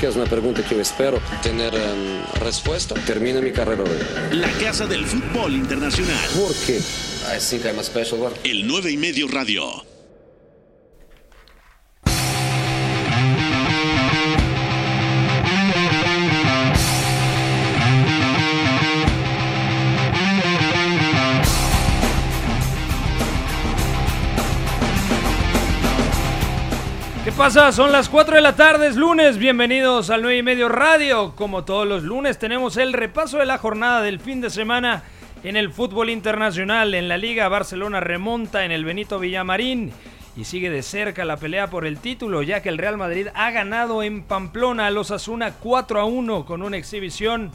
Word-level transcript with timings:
que 0.00 0.06
es 0.06 0.16
una 0.16 0.24
pregunta 0.24 0.64
que 0.66 0.76
yo 0.76 0.80
espero 0.80 1.20
tener 1.42 1.74
em, 1.74 2.22
respuesta. 2.40 2.94
Termina 3.06 3.40
mi 3.42 3.52
carrera 3.52 3.84
hoy. 3.84 4.36
La 4.38 4.50
Casa 4.52 4.86
del 4.86 5.04
Fútbol 5.04 5.54
Internacional. 5.54 6.16
¿Por 6.34 6.54
qué? 6.66 6.78
I 6.78 7.38
think 7.38 7.66
I'm 7.66 7.78
a 7.78 7.84
special 7.84 8.22
one. 8.22 8.34
El 8.42 8.66
9 8.66 8.90
y 8.90 8.96
medio 8.96 9.28
radio. 9.28 9.89
Pasa? 27.40 27.72
Son 27.72 27.90
las 27.90 28.10
4 28.10 28.34
de 28.36 28.42
la 28.42 28.54
tarde, 28.54 28.88
es 28.88 28.96
lunes. 28.96 29.38
Bienvenidos 29.38 30.10
al 30.10 30.20
9 30.20 30.36
y 30.36 30.42
medio 30.42 30.68
radio. 30.68 31.34
Como 31.34 31.64
todos 31.64 31.88
los 31.88 32.02
lunes, 32.02 32.38
tenemos 32.38 32.76
el 32.76 32.92
repaso 32.92 33.38
de 33.38 33.46
la 33.46 33.56
jornada 33.56 34.02
del 34.02 34.20
fin 34.20 34.42
de 34.42 34.50
semana 34.50 35.04
en 35.42 35.56
el 35.56 35.72
fútbol 35.72 36.10
internacional. 36.10 36.94
En 36.94 37.08
la 37.08 37.16
Liga, 37.16 37.48
Barcelona 37.48 37.98
remonta 37.98 38.66
en 38.66 38.72
el 38.72 38.84
Benito 38.84 39.18
Villamarín 39.18 39.90
y 40.36 40.44
sigue 40.44 40.68
de 40.68 40.82
cerca 40.82 41.24
la 41.24 41.38
pelea 41.38 41.70
por 41.70 41.86
el 41.86 41.96
título, 41.96 42.42
ya 42.42 42.60
que 42.60 42.68
el 42.68 42.76
Real 42.76 42.98
Madrid 42.98 43.28
ha 43.32 43.50
ganado 43.52 44.02
en 44.02 44.22
Pamplona 44.22 44.88
a 44.88 44.90
los 44.90 45.10
Asuna 45.10 45.54
4 45.54 45.98
a 45.98 46.04
1 46.04 46.44
con 46.44 46.60
una 46.60 46.76
exhibición 46.76 47.52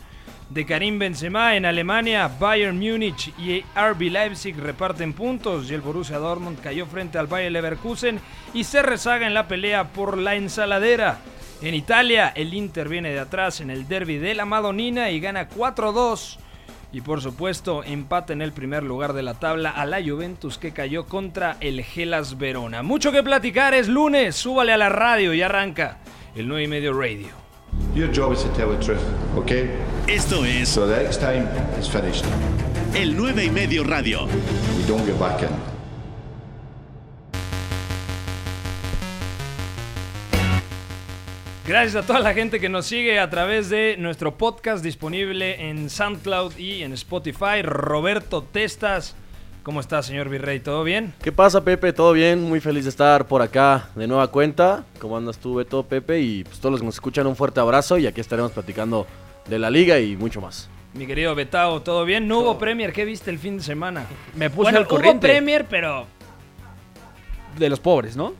de 0.49 0.65
Karim 0.65 0.99
Benzema 0.99 1.55
en 1.55 1.65
Alemania, 1.65 2.29
Bayern 2.39 2.77
Múnich 2.77 3.33
y 3.39 3.61
RB 3.75 4.11
Leipzig 4.11 4.55
reparten 4.57 5.13
puntos 5.13 5.69
y 5.69 5.73
el 5.73 5.81
Borussia 5.81 6.17
Dortmund 6.17 6.61
cayó 6.61 6.85
frente 6.85 7.17
al 7.17 7.27
Bayer 7.27 7.51
Leverkusen 7.51 8.19
y 8.53 8.63
se 8.63 8.81
rezaga 8.81 9.25
en 9.25 9.33
la 9.33 9.47
pelea 9.47 9.89
por 9.89 10.17
la 10.17 10.35
ensaladera. 10.35 11.19
En 11.61 11.73
Italia, 11.73 12.31
el 12.35 12.53
Inter 12.53 12.89
viene 12.89 13.11
de 13.11 13.19
atrás 13.19 13.61
en 13.61 13.69
el 13.69 13.87
derby 13.87 14.17
de 14.17 14.35
la 14.35 14.45
Madonina 14.45 15.09
y 15.09 15.19
gana 15.19 15.49
4-2. 15.49 16.37
Y 16.91 17.01
por 17.01 17.21
supuesto, 17.21 17.83
empata 17.83 18.33
en 18.33 18.41
el 18.41 18.53
primer 18.53 18.83
lugar 18.83 19.13
de 19.13 19.23
la 19.23 19.33
tabla 19.33 19.71
a 19.71 19.85
la 19.85 20.01
Juventus 20.01 20.57
que 20.57 20.71
cayó 20.71 21.05
contra 21.05 21.57
el 21.59 21.83
Gelas 21.83 22.37
Verona. 22.37 22.83
Mucho 22.83 23.11
que 23.11 23.23
platicar, 23.23 23.73
es 23.73 23.87
lunes, 23.87 24.35
súbale 24.35 24.71
a 24.71 24.77
la 24.77 24.89
radio 24.89 25.33
y 25.33 25.41
arranca 25.41 25.97
el 26.35 26.47
9 26.47 26.63
y 26.63 26.67
medio 26.67 26.93
radio. 26.93 27.44
Your 27.93 28.11
job 28.11 28.33
is 28.33 28.43
to 28.43 28.49
tell 28.49 28.69
the 28.69 28.83
truth, 28.83 29.03
okay? 29.37 29.69
Esto 30.07 30.43
es 30.45 30.69
So 30.69 30.85
the 30.87 30.95
next 30.97 31.19
time 31.19 31.47
it's 31.77 31.87
finished. 31.87 32.25
el 32.93 33.15
9 33.15 33.43
y 33.45 33.49
medio 33.49 33.83
radio. 33.83 34.25
We 34.25 34.83
don't 34.87 35.05
get 35.05 35.19
back 35.19 35.41
in. 35.41 35.49
Gracias 41.67 42.03
a 42.03 42.05
toda 42.05 42.19
la 42.19 42.33
gente 42.35 42.59
que 42.59 42.69
nos 42.69 42.85
sigue 42.85 43.19
a 43.19 43.29
través 43.31 43.69
de 43.69 43.95
nuestro 43.97 44.37
podcast 44.37 44.83
disponible 44.83 45.67
en 45.67 45.89
SoundCloud 45.89 46.57
y 46.57 46.83
en 46.83 46.93
Spotify. 46.93 47.63
Roberto 47.63 48.43
Testas, 48.43 49.15
¿cómo 49.65 49.79
está, 49.79 50.03
señor 50.03 50.29
Virrey? 50.29 50.59
¿Todo 50.59 50.83
bien? 50.83 51.13
¿Qué 51.23 51.31
pasa, 51.31 51.63
Pepe? 51.63 51.91
¿Todo 51.91 52.13
bien? 52.13 52.43
Muy 52.43 52.59
feliz 52.59 52.83
de 52.83 52.91
estar 52.91 53.25
por 53.25 53.41
acá 53.41 53.89
de 53.95 54.07
nueva 54.07 54.27
cuenta. 54.27 54.85
¿Cómo 54.99 55.17
andas 55.17 55.39
tú, 55.39 55.55
Beto, 55.55 55.81
Pepe? 55.81 56.21
Y 56.21 56.43
pues, 56.43 56.59
todos 56.59 56.71
los 56.71 56.81
que 56.81 56.85
nos 56.85 56.95
escuchan, 56.95 57.25
un 57.25 57.35
fuerte 57.35 57.59
abrazo. 57.59 57.97
Y 57.97 58.05
aquí 58.05 58.21
estaremos 58.21 58.51
platicando 58.51 59.07
de 59.49 59.57
la 59.57 59.71
liga 59.71 59.99
y 59.99 60.15
mucho 60.15 60.39
más. 60.39 60.69
Mi 60.93 61.07
querido 61.07 61.33
Betao, 61.33 61.81
¿todo 61.81 62.05
bien? 62.05 62.27
No 62.27 62.39
hubo 62.39 62.59
Premier, 62.59 62.93
¿qué 62.93 63.05
viste 63.05 63.31
el 63.31 63.39
fin 63.39 63.57
de 63.57 63.63
semana? 63.63 64.05
Me 64.35 64.51
puse 64.51 64.63
bueno, 64.63 64.77
al 64.77 64.87
corriente 64.87 65.25
hubo 65.25 65.33
Premier, 65.33 65.65
pero 65.67 66.05
de 67.57 67.69
los 67.69 67.79
pobres, 67.79 68.15
¿no? 68.15 68.33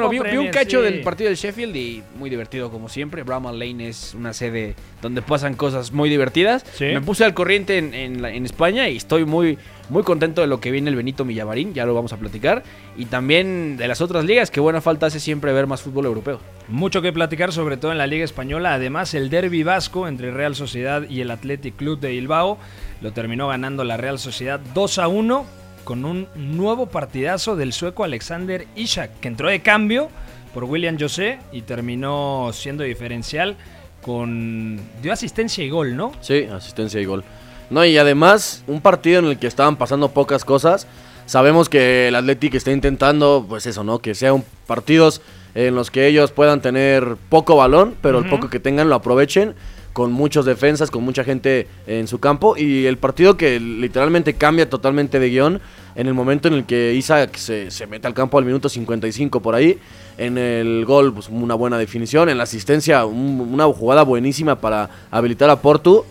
Bueno, 0.00 0.08
vi, 0.08 0.18
un 0.36 0.48
cacho 0.48 0.78
sí. 0.78 0.84
del 0.84 1.00
partido 1.02 1.28
del 1.28 1.36
Sheffield 1.36 1.76
y 1.76 2.02
muy 2.18 2.30
divertido 2.30 2.70
como 2.70 2.88
siempre. 2.88 3.22
Bramall 3.22 3.58
Lane 3.58 3.88
es 3.88 4.14
una 4.14 4.32
sede 4.32 4.74
donde 5.00 5.22
pasan 5.22 5.54
cosas 5.54 5.92
muy 5.92 6.08
divertidas. 6.08 6.64
Sí. 6.74 6.86
Me 6.86 7.00
puse 7.00 7.24
al 7.24 7.34
corriente 7.34 7.78
en, 7.78 7.94
en 7.94 8.22
la- 8.22 8.30
en 8.32 8.44
España 8.44 8.88
y 8.88 8.96
estoy 8.96 9.24
muy, 9.24 9.58
muy 9.88 10.02
contento 10.02 10.40
de 10.40 10.46
lo 10.46 10.60
que 10.60 10.70
viene 10.70 10.90
el 10.90 10.96
Benito 10.96 11.24
Villavarín, 11.24 11.74
ya 11.74 11.84
lo 11.86 11.94
vamos 11.94 12.12
a 12.12 12.16
platicar. 12.16 12.62
Y 12.96 13.06
también 13.06 13.76
de 13.76 13.88
las 13.88 14.00
otras 14.00 14.24
ligas, 14.24 14.50
que 14.50 14.60
buena 14.60 14.80
falta 14.80 15.06
hace 15.06 15.20
siempre 15.20 15.52
ver 15.52 15.66
más 15.66 15.82
fútbol 15.82 16.06
europeo. 16.06 16.40
mucho 16.68 17.02
que 17.02 17.12
platicar, 17.12 17.52
sobre 17.52 17.76
todo 17.76 17.92
en 17.92 17.98
la 17.98 18.06
Liga 18.06 18.24
Española. 18.24 18.74
Además, 18.74 19.14
el 19.14 19.30
derby 19.30 19.62
vasco 19.62 20.08
entre 20.08 20.30
Real 20.30 20.54
Sociedad 20.54 21.02
y 21.08 21.20
el 21.20 21.30
Athletic 21.30 21.76
Club 21.76 22.00
de 22.00 22.10
Bilbao 22.10 22.58
lo 23.00 23.12
terminó 23.12 23.48
ganando 23.48 23.84
la 23.84 23.96
Real 23.96 24.18
Sociedad 24.18 24.60
2 24.74 24.98
a 24.98 25.08
1 25.08 25.61
con 25.84 26.04
un 26.04 26.28
nuevo 26.34 26.86
partidazo 26.86 27.56
del 27.56 27.72
sueco 27.72 28.04
Alexander 28.04 28.66
Ishak, 28.76 29.20
que 29.20 29.28
entró 29.28 29.48
de 29.48 29.60
cambio 29.60 30.08
por 30.54 30.64
William 30.64 30.98
José 30.98 31.38
y 31.52 31.62
terminó 31.62 32.50
siendo 32.52 32.84
diferencial 32.84 33.56
con... 34.02 34.80
dio 35.00 35.12
asistencia 35.12 35.64
y 35.64 35.70
gol, 35.70 35.96
¿no? 35.96 36.12
Sí, 36.20 36.46
asistencia 36.52 37.00
y 37.00 37.04
gol. 37.04 37.24
No, 37.70 37.84
y 37.84 37.96
además, 37.96 38.64
un 38.66 38.80
partido 38.80 39.20
en 39.20 39.26
el 39.26 39.38
que 39.38 39.46
estaban 39.46 39.76
pasando 39.76 40.10
pocas 40.10 40.44
cosas. 40.44 40.86
Sabemos 41.24 41.68
que 41.68 42.08
el 42.08 42.14
Athletic 42.16 42.54
está 42.54 42.72
intentando, 42.72 43.46
pues 43.48 43.66
eso, 43.66 43.84
¿no? 43.84 44.00
Que 44.00 44.14
sean 44.14 44.44
partidos 44.66 45.22
en 45.54 45.74
los 45.74 45.90
que 45.90 46.06
ellos 46.06 46.32
puedan 46.32 46.60
tener 46.60 47.16
poco 47.28 47.56
balón, 47.56 47.94
pero 48.02 48.18
el 48.18 48.28
poco 48.28 48.50
que 48.50 48.60
tengan 48.60 48.88
lo 48.88 48.96
aprovechen, 48.96 49.54
con 49.92 50.12
muchos 50.12 50.44
defensas, 50.46 50.90
con 50.90 51.02
mucha 51.04 51.24
gente 51.24 51.66
en 51.86 52.06
su 52.08 52.18
campo. 52.18 52.56
Y 52.56 52.86
el 52.86 52.96
partido 52.98 53.36
que 53.36 53.60
literalmente 53.60 54.34
cambia 54.34 54.68
totalmente 54.70 55.18
de 55.18 55.28
guion 55.30 55.60
en 55.94 56.06
el 56.06 56.14
momento 56.14 56.48
en 56.48 56.54
el 56.54 56.64
que 56.64 56.94
Isaac 56.94 57.36
se, 57.36 57.70
se 57.70 57.86
mete 57.86 58.06
al 58.06 58.14
campo 58.14 58.38
al 58.38 58.44
minuto 58.44 58.68
55 58.68 59.40
por 59.40 59.54
ahí. 59.54 59.78
En 60.18 60.38
el 60.38 60.84
gol, 60.86 61.12
pues 61.12 61.28
una 61.28 61.54
buena 61.54 61.78
definición. 61.78 62.28
En 62.28 62.38
la 62.38 62.44
asistencia, 62.44 63.04
un- 63.04 63.48
una 63.52 63.64
jugada 63.66 64.02
buenísima 64.02 64.60
para 64.60 64.88
habilitar 65.10 65.50
a 65.50 65.56
Portu. 65.60 66.04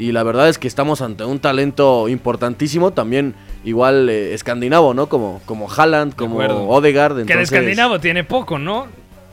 Y 0.00 0.12
la 0.12 0.22
verdad 0.22 0.48
es 0.48 0.58
que 0.58 0.68
estamos 0.68 1.00
ante 1.00 1.24
un 1.24 1.40
talento 1.40 2.08
importantísimo, 2.08 2.92
también 2.92 3.34
igual 3.64 4.08
eh, 4.08 4.32
escandinavo, 4.32 4.94
¿no? 4.94 5.08
Como, 5.08 5.40
como 5.44 5.68
Haaland, 5.68 6.14
como. 6.14 6.36
Odegaard. 6.68 7.12
Que 7.14 7.16
de 7.16 7.22
entonces- 7.32 7.52
escandinavo 7.52 7.98
tiene 7.98 8.22
poco, 8.22 8.60
¿no? 8.60 8.86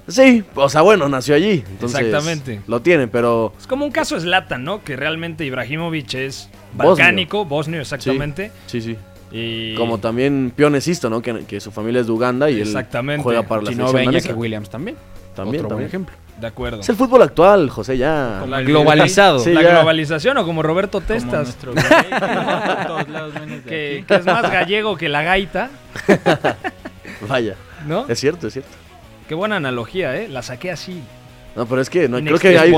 Sí, 0.08 0.44
o 0.54 0.70
sea, 0.70 0.82
bueno, 0.82 1.10
nació 1.10 1.34
allí. 1.36 1.64
Entonces, 1.68 2.00
Exactamente. 2.00 2.62
Lo 2.68 2.82
tiene, 2.82 3.08
pero 3.08 3.54
Es 3.60 3.66
como 3.68 3.86
un 3.86 3.92
caso 3.92 4.20
Zlatan, 4.20 4.64
¿no? 4.64 4.84
Que 4.84 4.96
realmente 4.96 5.46
Ibrahimovic 5.46 6.14
es 6.14 6.50
balcánico, 6.74 7.46
bosnio 7.46 7.82
exactamente. 7.82 8.52
sí, 8.68 8.82
sí. 8.82 8.98
Y... 9.32 9.74
Como 9.76 9.98
también 9.98 10.54
Pionecisto, 10.56 11.10
¿no? 11.10 11.22
Que, 11.22 11.44
que 11.46 11.60
su 11.60 11.72
familia 11.72 12.02
es 12.02 12.08
de 12.08 12.14
Uganda 12.14 12.50
y 12.50 12.62
Exactamente. 12.62 13.20
él 13.20 13.24
juega 13.24 13.44
para 13.44 13.64
la 13.64 13.72
Si 13.72 13.76
no, 13.76 13.90
selección 13.90 14.22
que 14.36 14.40
Williams 14.40 14.70
también. 14.70 14.96
También, 15.36 15.66
Otro 15.66 15.76
buen 15.76 15.88
también. 15.88 15.88
ejemplo. 15.88 16.16
De 16.40 16.48
acuerdo. 16.48 16.80
Es 16.82 16.90
el 16.90 16.96
fútbol 16.96 17.22
actual, 17.24 17.70
José, 17.70 17.98
ya. 17.98 18.44
El 18.46 18.66
globalizado. 18.66 19.40
Sí, 19.40 19.52
la 19.54 19.64
ya. 19.64 19.72
globalización 19.72 20.38
o 20.38 20.46
como 20.46 20.62
Roberto 20.64 21.02
Testas, 21.02 21.58
que, 23.68 24.04
que 24.08 24.16
es 24.16 24.26
más 24.26 24.44
gallego 24.52 24.96
que 24.96 25.10
la 25.10 25.24
gaita, 25.24 25.70
Vaya. 27.28 27.56
¿no? 27.88 28.06
Es 28.08 28.20
cierto, 28.20 28.48
es 28.48 28.54
cierto. 28.54 28.72
Qué 29.28 29.36
buena 29.36 29.56
analogía, 29.58 30.16
¿eh? 30.22 30.28
La 30.28 30.42
saqué 30.42 30.72
así. 30.72 31.02
No, 31.56 31.66
pero 31.66 31.82
es 31.82 31.90
que 31.90 32.10
no, 32.10 32.20
creo 32.20 32.38
que 32.38 32.60
hay, 32.60 32.72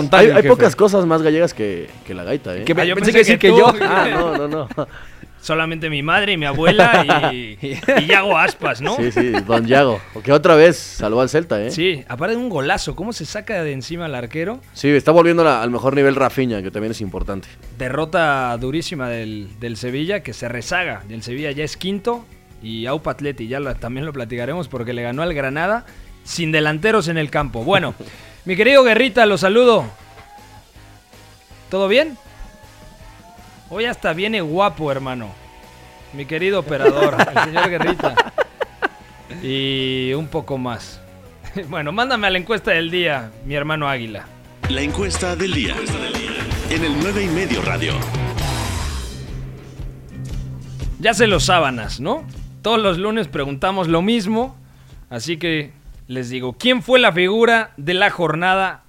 pocas 0.47 0.75
cosas 0.75 1.05
más 1.05 1.21
gallegas 1.23 1.53
que, 1.53 1.89
que 2.05 2.13
la 2.13 2.23
gaita, 2.23 2.55
¿eh? 2.55 2.63
Que 2.63 2.73
Ah, 2.77 2.85
yo 2.85 2.93
pensé 2.95 3.11
pensé 3.11 3.37
que 3.37 3.39
que 3.39 3.47
sí 3.47 3.49
que 3.49 3.49
tú. 3.49 3.57
yo. 3.57 3.73
Ah, 3.81 4.07
no, 4.11 4.37
no, 4.37 4.47
no. 4.47 4.67
Solamente 5.41 5.89
mi 5.89 6.01
madre 6.03 6.33
y 6.33 6.37
mi 6.37 6.45
abuela 6.45 7.31
y, 7.33 7.57
y 7.61 8.05
Yago 8.07 8.37
Aspas, 8.37 8.81
¿no? 8.81 8.95
Sí, 8.97 9.11
sí, 9.11 9.31
Don 9.45 9.65
Yago. 9.65 9.99
Que 10.23 10.31
otra 10.31 10.55
vez 10.55 10.77
salvó 10.77 11.21
al 11.21 11.29
Celta, 11.29 11.61
¿eh? 11.63 11.71
Sí, 11.71 12.03
aparte 12.07 12.35
de 12.35 12.41
un 12.41 12.49
golazo, 12.49 12.95
¿cómo 12.95 13.13
se 13.13 13.25
saca 13.25 13.63
de 13.63 13.71
encima 13.71 14.05
al 14.05 14.15
arquero? 14.15 14.59
Sí, 14.73 14.89
está 14.89 15.11
volviendo 15.11 15.43
la- 15.43 15.61
al 15.61 15.69
mejor 15.71 15.95
nivel 15.95 16.15
Rafinha, 16.15 16.61
que 16.61 16.69
también 16.71 16.91
es 16.91 17.01
importante. 17.01 17.47
Derrota 17.77 18.57
durísima 18.57 19.09
del, 19.09 19.47
del 19.59 19.77
Sevilla, 19.77 20.21
que 20.21 20.33
se 20.33 20.49
rezaga. 20.49 21.03
El 21.09 21.23
Sevilla 21.23 21.51
ya 21.51 21.63
es 21.63 21.77
quinto 21.77 22.25
y 22.61 22.85
Aupa 22.87 23.11
Atleti, 23.11 23.47
ya 23.47 23.59
lo- 23.59 23.73
también 23.75 24.05
lo 24.05 24.13
platicaremos 24.13 24.67
porque 24.67 24.91
le 24.93 25.03
ganó 25.03 25.21
al 25.21 25.33
Granada 25.33 25.85
sin 26.27 26.51
delanteros 26.51 27.07
en 27.07 27.17
el 27.17 27.31
campo. 27.31 27.63
Bueno, 27.63 27.95
mi 28.45 28.55
querido 28.55 28.83
Guerrita, 28.83 29.25
lo 29.25 29.38
saludo. 29.38 29.85
¿Todo 31.69 31.88
bien? 31.88 32.18
Hoy 33.69 33.85
hasta 33.85 34.13
viene 34.13 34.41
guapo, 34.41 34.91
hermano. 34.91 35.33
Mi 36.13 36.25
querido 36.25 36.59
operador, 36.59 37.18
el 37.19 37.44
señor 37.45 37.69
Guerrita. 37.69 38.15
Y 39.41 40.13
un 40.13 40.27
poco 40.27 40.57
más. 40.57 41.01
Bueno, 41.69 41.91
mándame 41.91 42.27
a 42.27 42.29
la 42.29 42.38
encuesta 42.38 42.69
del 42.69 42.91
día, 42.91 43.31
mi 43.44 43.56
hermano 43.56 43.88
Águila. 43.88 44.27
La 44.69 44.81
encuesta 44.81 45.35
del 45.35 45.53
día. 45.53 45.75
En 46.69 46.83
el 46.83 47.00
9 47.00 47.24
y 47.24 47.27
medio 47.27 47.63
radio. 47.63 47.94
Ya 51.00 51.15
se 51.15 51.25
los 51.25 51.45
sábanas, 51.45 52.00
¿no? 52.00 52.24
Todos 52.62 52.79
los 52.79 53.00
lunes 53.00 53.27
preguntamos 53.27 53.88
lo 53.88 54.03
mismo. 54.03 54.56
Así 55.09 55.38
que 55.38 55.71
les 56.07 56.30
digo, 56.30 56.54
¿quién 56.54 56.81
fue 56.81 57.00
la 57.00 57.12
figura 57.12 57.74
de 57.77 57.94
la 57.94 58.09
jornada 58.09 58.83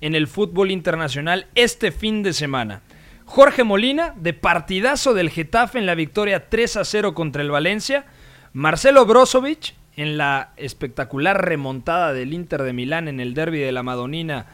en 0.00 0.14
el 0.14 0.26
fútbol 0.26 0.70
internacional 0.70 1.46
este 1.54 1.92
fin 1.92 2.22
de 2.22 2.32
semana? 2.32 2.82
Jorge 3.24 3.64
Molina, 3.64 4.14
de 4.16 4.34
partidazo 4.34 5.14
del 5.14 5.30
Getafe 5.30 5.78
en 5.78 5.86
la 5.86 5.94
victoria 5.94 6.50
3 6.50 6.76
a 6.76 6.84
0 6.84 7.14
contra 7.14 7.40
el 7.42 7.50
Valencia. 7.50 8.04
Marcelo 8.52 9.06
Brozovic 9.06 9.74
en 9.96 10.18
la 10.18 10.52
espectacular 10.56 11.42
remontada 11.42 12.12
del 12.12 12.34
Inter 12.34 12.62
de 12.62 12.74
Milán 12.74 13.08
en 13.08 13.20
el 13.20 13.32
derby 13.32 13.58
de 13.58 13.72
la 13.72 13.82
Madonina 13.82 14.46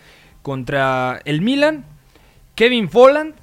contra 0.43 1.21
el 1.25 1.43
Milan. 1.43 1.85
Kevin 2.55 2.89
Folland 2.89 3.35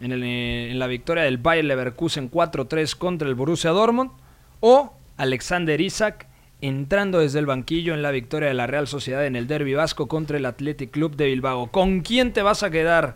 en, 0.00 0.78
la 0.78 0.86
victoria 0.86 1.24
del 1.24 1.36
Bayer 1.36 1.66
Leverkusen 1.66 2.30
4-3 2.30 2.96
contra 2.96 3.28
el 3.28 3.34
Borussia 3.34 3.70
Dortmund. 3.70 4.12
O 4.60 4.94
Alexander 5.18 5.78
Isak 5.78 6.26
entrando 6.62 7.18
desde 7.20 7.38
el 7.38 7.46
banquillo 7.46 7.94
en 7.94 8.02
la 8.02 8.10
victoria 8.10 8.48
de 8.48 8.54
la 8.54 8.66
Real 8.66 8.86
Sociedad 8.86 9.24
en 9.26 9.36
el 9.36 9.46
Derby 9.46 9.74
Vasco 9.74 10.08
contra 10.08 10.36
el 10.36 10.46
Athletic 10.46 10.90
Club 10.90 11.16
de 11.16 11.26
Bilbao. 11.26 11.68
¿Con 11.70 12.00
quién 12.00 12.32
te 12.32 12.42
vas 12.42 12.62
a 12.62 12.70
quedar, 12.70 13.14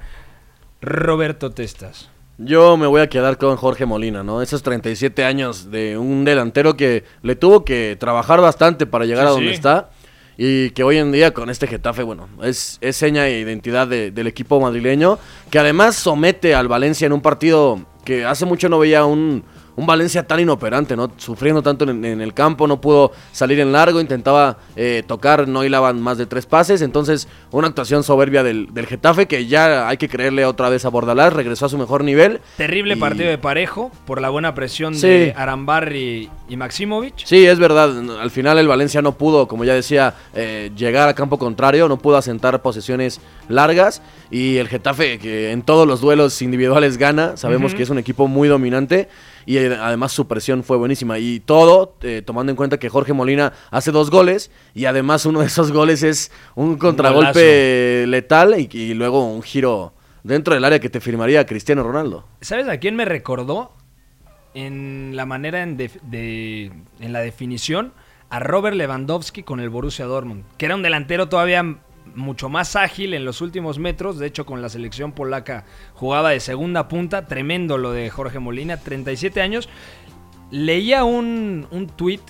Roberto 0.81 1.51
Testas? 1.51 2.11
Yo 2.37 2.77
me 2.77 2.87
voy 2.87 3.01
a 3.01 3.09
quedar 3.09 3.39
con 3.39 3.57
Jorge 3.57 3.87
Molina, 3.87 4.23
¿no? 4.25 4.43
Esos 4.43 4.63
37 4.63 5.25
años 5.25 5.71
de 5.71 5.97
un 5.97 6.25
delantero 6.25 6.77
que 6.77 7.05
le 7.23 7.37
tuvo 7.37 7.65
que 7.65 7.97
trabajar 7.99 8.41
bastante 8.41 8.87
para 8.87 9.05
llegar 9.05 9.25
Sí, 9.25 9.29
a 9.29 9.33
donde 9.33 9.49
sí. 9.51 9.55
está. 9.55 9.91
Y 10.37 10.71
que 10.71 10.83
hoy 10.83 10.97
en 10.99 11.13
día 11.13 11.33
con 11.33 11.49
este 11.49 11.69
Getafe, 11.69 12.03
bueno, 12.03 12.29
es, 12.43 12.79
es 12.81 12.97
seña 12.97 13.29
e 13.29 13.39
identidad 13.39 13.87
de- 13.87 14.11
del 14.11 14.27
equipo 14.27 14.59
madrileño. 14.61 15.17
Que 15.49 15.61
además 15.61 15.95
somete 15.95 16.57
al 16.57 16.67
Valencia 16.67 17.07
en 17.07 17.13
un 17.13 17.21
partido 17.21 17.87
que 18.05 18.25
hace 18.25 18.45
mucho 18.45 18.69
no 18.69 18.81
veía 18.81 19.05
un, 19.05 19.45
un 19.77 19.87
Valencia 19.87 20.27
tan 20.27 20.41
inoperante, 20.41 20.97
¿no? 20.97 21.11
Sufriendo 21.17 21.63
tanto 21.63 21.85
en, 21.89 22.05
en 22.05 22.21
el 22.21 22.33
campo, 22.35 22.67
no 22.67 22.81
pudo 22.81 23.13
salir 23.33 23.59
en 23.61 23.73
largo, 23.73 24.01
intentaba 24.01 24.59
eh, 24.77 25.03
tocar, 25.07 25.49
no 25.49 25.65
hilaban 25.65 26.01
más 26.01 26.17
de 26.19 26.27
tres 26.27 26.47
pases. 26.47 26.81
Entonces, 26.83 27.27
una 27.51 27.69
actuación 27.69 28.05
soberbia 28.05 28.43
del, 28.43 28.73
del 28.73 28.87
Getafe 28.87 29.27
que 29.27 29.47
ya 29.47 29.89
hay 29.89 29.97
que 29.97 30.09
creerle 30.09 30.45
otra 30.45 30.69
vez 30.69 30.85
a 30.85 30.89
Bordalás, 30.91 31.33
regresó 31.33 31.67
a 31.67 31.69
su 31.69 31.79
mejor 31.79 32.05
nivel. 32.05 32.41
Terrible 32.57 32.95
Y- 32.95 33.01
partido 33.01 33.29
de 33.29 33.39
parejo 33.39 33.91
por 34.07 34.21
la 34.21 34.31
buena 34.31 34.55
presión 34.55 34.95
Sí. 34.95 35.07
de 35.09 35.35
Arambarri 35.37 36.31
y 36.49 36.57
Maximovic. 36.57 37.15
Sí, 37.25 37.45
es 37.47 37.59
verdad. 37.59 37.91
Al 38.21 38.31
final 38.31 38.59
el 38.59 38.69
Valencia 38.69 39.03
no 39.03 39.13
pudo, 39.19 39.49
como 39.49 39.65
ya 39.65 39.75
decía, 39.75 40.15
eh, 40.35 40.71
llegar 40.77 41.09
a 41.09 41.15
campo 41.15 41.39
contrario, 41.39 41.89
no 41.89 41.99
pudo 41.99 42.17
asentar 42.17 42.61
posesiones 42.63 43.21
largas. 43.49 44.03
Y 44.31 44.57
el 44.59 44.69
Getafe, 44.69 45.19
que 45.19 45.53
en 45.53 45.63
todos 45.63 45.87
los 45.87 46.01
duelos 46.01 46.41
individuales 46.43 46.99
gana, 46.99 47.37
sabemos 47.37 47.75
que 47.75 47.83
es 47.83 47.91
un 47.91 47.99
equipo 47.99 48.29
muy 48.29 48.49
dominante. 48.49 49.09
Y 49.47 49.59
además 49.59 50.13
su 50.13 50.27
presión 50.29 50.63
fue 50.65 50.77
buenísima. 50.77 51.19
Y 51.19 51.41
todo 51.41 51.97
eh, 52.03 52.23
tomando 52.25 52.51
en 52.51 52.57
cuenta 52.57 52.79
que 52.79 52.89
Jorge 52.89 53.13
Molina 53.13 53.53
hace 53.71 53.91
dos 53.93 54.11
goles. 54.11 54.51
Y 54.75 54.85
además 54.87 55.27
uno 55.27 55.41
de 55.41 55.47
esos 55.47 55.73
goles 55.73 56.03
es 56.03 56.31
un 56.55 56.77
contragolpe 56.77 58.07
letal 58.09 58.55
y, 58.59 58.69
y 58.77 58.95
luego 58.95 59.25
un 59.27 59.43
giro 59.43 59.93
dentro 60.23 60.55
del 60.55 60.65
área 60.65 60.79
que 60.81 60.89
te 60.91 61.01
firmaría 61.01 61.45
Cristiano 61.47 61.83
Ronaldo. 61.83 62.27
¿Sabes 62.41 62.69
a 62.69 62.79
quién 62.79 62.97
me 62.97 63.05
recordó? 63.05 63.73
En 64.55 65.13
la 65.17 65.27
manera 65.27 65.63
en, 65.63 65.77
de- 65.77 66.71
en 67.01 67.13
la 67.13 67.21
definición, 67.21 67.93
a 68.31 68.39
Robert 68.39 68.77
Lewandowski 68.77 69.43
con 69.43 69.59
el 69.61 69.69
Borussia 69.69 70.05
Dortmund, 70.07 70.45
que 70.57 70.67
era 70.67 70.77
un 70.77 70.83
delantero 70.83 71.29
todavía 71.29 71.79
mucho 72.15 72.49
más 72.49 72.77
ágil 72.77 73.15
en 73.15 73.25
los 73.25 73.41
últimos 73.41 73.79
metros. 73.79 74.19
De 74.19 74.27
hecho, 74.27 74.47
con 74.47 74.63
la 74.63 74.69
selección 74.69 75.13
polaca 75.13 75.65
jugaba 75.95 76.31
de 76.31 76.41
segunda 76.41 76.89
punta. 76.89 77.27
Tremendo 77.27 77.79
lo 77.79 77.93
de 77.93 78.11
Jorge 78.11 78.39
Molina, 78.39 78.77
37 78.77 79.41
años. 79.41 79.69
Leía 80.51 81.05
un, 81.05 81.67
un 81.71 81.87
tweet 81.89 82.21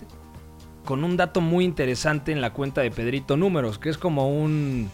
con 0.85 1.05
un 1.05 1.17
dato 1.17 1.41
muy 1.41 1.65
interesante 1.65 2.33
en 2.33 2.41
la 2.41 2.53
cuenta 2.53 2.81
de 2.81 2.91
Pedrito 2.91 3.37
Números, 3.37 3.79
que 3.79 3.89
es 3.89 3.99
como 3.99 4.29
un 4.29 4.91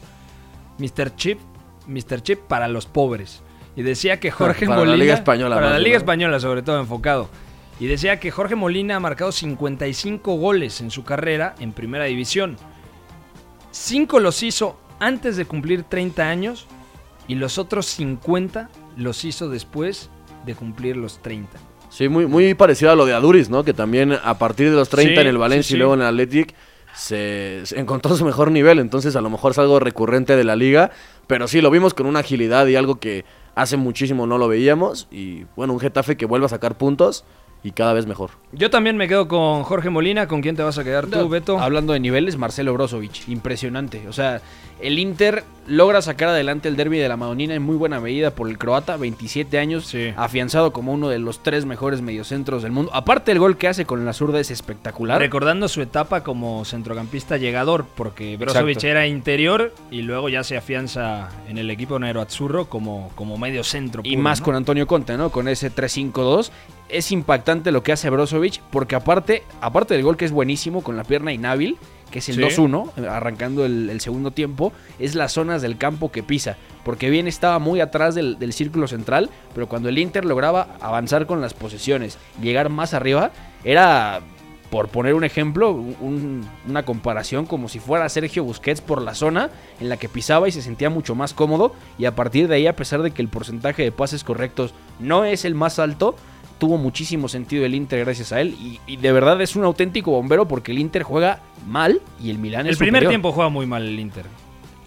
Mr. 0.78 1.14
Chip, 1.16 1.38
Mr. 1.86 2.22
Chip 2.22 2.40
para 2.40 2.68
los 2.68 2.86
pobres. 2.86 3.42
Y 3.76 3.82
decía 3.82 4.20
que 4.20 4.30
Jorge 4.30 4.66
Para 4.66 4.80
la 4.80 4.86
Molina. 4.86 5.04
Liga 5.04 5.14
Española 5.14 5.56
Para 5.56 5.70
la 5.70 5.78
Liga. 5.78 5.96
Española, 5.96 6.40
sobre 6.40 6.62
todo 6.62 6.80
enfocado. 6.80 7.28
Y 7.78 7.86
decía 7.86 8.20
que 8.20 8.30
Jorge 8.30 8.56
Molina 8.56 8.96
ha 8.96 9.00
marcado 9.00 9.32
55 9.32 10.34
goles 10.34 10.80
en 10.80 10.90
su 10.90 11.02
carrera 11.04 11.54
en 11.60 11.72
Primera 11.72 12.04
División. 12.04 12.56
Cinco 13.70 14.20
los 14.20 14.42
hizo 14.42 14.78
antes 14.98 15.36
de 15.36 15.44
cumplir 15.44 15.84
30 15.84 16.28
años 16.28 16.66
y 17.28 17.36
los 17.36 17.58
otros 17.58 17.86
50 17.86 18.68
los 18.96 19.24
hizo 19.24 19.48
después 19.48 20.10
de 20.44 20.54
cumplir 20.54 20.96
los 20.96 21.22
30. 21.22 21.58
Sí, 21.88 22.08
muy, 22.08 22.26
muy 22.26 22.54
parecido 22.54 22.92
a 22.92 22.94
lo 22.96 23.04
de 23.06 23.14
Aduris, 23.14 23.50
¿no? 23.50 23.64
Que 23.64 23.72
también 23.72 24.12
a 24.12 24.38
partir 24.38 24.70
de 24.70 24.76
los 24.76 24.88
30 24.88 25.14
Sí, 25.14 25.20
en 25.20 25.26
el 25.26 25.38
Valencia 25.38 25.62
sí, 25.62 25.68
sí. 25.70 25.74
y 25.74 25.78
luego 25.78 25.94
en 25.94 26.00
el 26.00 26.06
Athletic 26.06 26.54
se, 26.94 27.62
se 27.64 27.78
encontró 27.78 28.16
su 28.16 28.24
mejor 28.24 28.50
nivel. 28.50 28.78
Entonces 28.78 29.16
a 29.16 29.20
lo 29.20 29.30
mejor 29.30 29.52
es 29.52 29.58
algo 29.58 29.80
recurrente 29.80 30.36
de 30.36 30.44
la 30.44 30.56
liga. 30.56 30.90
Pero 31.26 31.48
sí, 31.48 31.60
lo 31.60 31.70
vimos 31.70 31.94
con 31.94 32.06
una 32.06 32.20
agilidad 32.20 32.66
y 32.66 32.76
algo 32.76 33.00
que 33.00 33.24
hace 33.54 33.76
muchísimo 33.76 34.26
no 34.26 34.38
lo 34.38 34.48
veíamos. 34.48 35.08
Y 35.10 35.44
bueno, 35.56 35.72
un 35.72 35.80
Getafe 35.80 36.16
que 36.16 36.26
vuelve 36.26 36.46
a 36.46 36.50
sacar 36.50 36.76
puntos 36.78 37.24
y 37.62 37.72
cada 37.72 37.92
vez 37.92 38.06
mejor. 38.06 38.30
Yo 38.52 38.70
también 38.70 38.96
me 38.96 39.06
quedo 39.06 39.28
con 39.28 39.62
Jorge 39.64 39.90
Molina. 39.90 40.26
¿Con 40.26 40.40
quién 40.40 40.56
te 40.56 40.62
vas 40.62 40.78
a 40.78 40.84
quedar 40.84 41.06
tú, 41.06 41.28
Beto? 41.28 41.60
Hablando 41.60 41.92
de 41.92 42.00
niveles, 42.00 42.36
Marcelo 42.36 42.72
Brozovic, 42.72 43.28
impresionante. 43.28 44.08
O 44.08 44.12
sea, 44.12 44.40
el 44.80 44.98
Inter 44.98 45.44
logra 45.68 46.02
sacar 46.02 46.30
adelante 46.30 46.68
el 46.68 46.74
derby 46.74 46.98
de 46.98 47.08
la 47.08 47.16
Madonina 47.16 47.54
en 47.54 47.62
muy 47.62 47.76
buena 47.76 48.00
medida 48.00 48.30
por 48.34 48.48
el 48.48 48.58
croata, 48.58 48.96
27 48.96 49.58
años, 49.58 49.86
Sí. 49.86 50.12
afianzado 50.16 50.72
como 50.72 50.92
uno 50.92 51.08
de 51.10 51.18
los 51.20 51.42
tres 51.42 51.64
mejores 51.66 52.00
mediocentros 52.00 52.62
del 52.62 52.72
mundo. 52.72 52.90
Aparte, 52.94 53.30
el 53.30 53.38
gol 53.38 53.56
que 53.56 53.68
hace 53.68 53.84
con 53.84 54.04
la 54.04 54.14
zurda 54.14 54.40
es 54.40 54.50
espectacular. 54.50 55.20
Recordando 55.20 55.68
su 55.68 55.80
etapa 55.82 56.24
como 56.24 56.64
centrocampista 56.64 57.36
llegador, 57.36 57.84
porque 57.94 58.36
Brozovic 58.36 58.76
Exacto. 58.78 58.86
era 58.88 59.06
interior 59.06 59.72
y 59.90 60.02
luego 60.02 60.28
ya 60.28 60.42
se 60.44 60.56
afianza 60.56 61.28
en 61.48 61.58
el 61.58 61.70
equipo 61.70 61.98
Nero-Azzurro 61.98 62.64
como, 62.68 63.12
como 63.14 63.36
medio 63.38 63.62
centro. 63.64 64.00
y 64.04 64.16
más 64.16 64.40
¿no? 64.40 64.46
con 64.46 64.54
Antonio 64.56 64.86
Conte, 64.86 65.16
¿no? 65.16 65.30
Con 65.30 65.46
ese 65.46 65.70
3-5-2. 65.70 66.50
Es 66.92 67.12
impactante 67.12 67.70
lo 67.72 67.82
que 67.82 67.92
hace 67.92 68.10
Brozovic, 68.10 68.60
porque 68.70 68.94
aparte, 68.96 69.42
aparte 69.60 69.94
del 69.94 70.02
gol 70.02 70.16
que 70.16 70.24
es 70.24 70.32
buenísimo 70.32 70.82
con 70.82 70.96
la 70.96 71.04
pierna 71.04 71.32
inhábil, 71.32 71.76
que 72.10 72.18
es 72.18 72.28
el 72.28 72.34
Sí. 72.36 72.40
2-1, 72.42 72.90
eh, 72.96 73.06
arrancando 73.06 73.64
el, 73.64 73.88
el 73.90 74.00
segundo 74.00 74.32
tiempo, 74.32 74.72
es 74.98 75.14
las 75.14 75.32
zonas 75.32 75.62
del 75.62 75.76
campo 75.78 76.10
que 76.10 76.22
pisa. 76.24 76.56
Porque 76.84 77.08
bien 77.10 77.28
estaba 77.28 77.58
muy 77.60 77.80
atrás 77.80 78.14
del, 78.14 78.38
del 78.38 78.52
círculo 78.52 78.88
central, 78.88 79.30
pero 79.54 79.68
cuando 79.68 79.88
el 79.88 79.98
Inter 79.98 80.24
lograba 80.24 80.76
avanzar 80.80 81.26
con 81.26 81.40
las 81.40 81.54
posesiones, 81.54 82.18
llegar 82.42 82.68
más 82.70 82.94
arriba, 82.94 83.30
era, 83.62 84.20
por 84.70 84.88
poner 84.88 85.14
un 85.14 85.22
ejemplo, 85.22 85.70
un- 85.70 86.48
una 86.68 86.84
comparación 86.84 87.46
como 87.46 87.68
si 87.68 87.78
fuera 87.78 88.08
Sergio 88.08 88.42
Busquets 88.42 88.80
por 88.80 89.02
la 89.02 89.14
zona 89.14 89.50
en 89.78 89.88
la 89.88 89.96
que 89.96 90.08
pisaba 90.08 90.48
y 90.48 90.52
se 90.52 90.62
sentía 90.62 90.90
mucho 90.90 91.14
más 91.14 91.34
cómodo. 91.34 91.74
Y 91.98 92.06
a 92.06 92.16
partir 92.16 92.48
de 92.48 92.56
ahí, 92.56 92.66
a 92.66 92.74
pesar 92.74 93.02
de 93.02 93.12
que 93.12 93.22
el 93.22 93.28
porcentaje 93.28 93.82
de 93.84 93.92
pases 93.92 94.24
correctos 94.24 94.74
no 94.98 95.24
es 95.24 95.44
el 95.44 95.54
más 95.54 95.78
alto, 95.78 96.16
tuvo 96.60 96.76
muchísimo 96.78 97.26
sentido 97.28 97.64
el 97.64 97.74
Inter 97.74 98.04
gracias 98.04 98.30
a 98.32 98.40
él. 98.40 98.54
Y, 98.60 98.78
y 98.86 98.96
de 98.98 99.10
verdad 99.10 99.40
es 99.40 99.56
un 99.56 99.64
auténtico 99.64 100.12
bombero 100.12 100.46
porque 100.46 100.70
el 100.70 100.78
Inter 100.78 101.02
juega 101.02 101.40
mal 101.66 102.00
y 102.22 102.30
el 102.30 102.38
Milán 102.38 102.66
El 102.66 102.72
es 102.74 102.78
primer 102.78 103.00
superior. 103.00 103.10
tiempo 103.10 103.32
juega 103.32 103.48
muy 103.50 103.66
mal 103.66 103.82
el 103.82 103.98
Inter. 103.98 104.26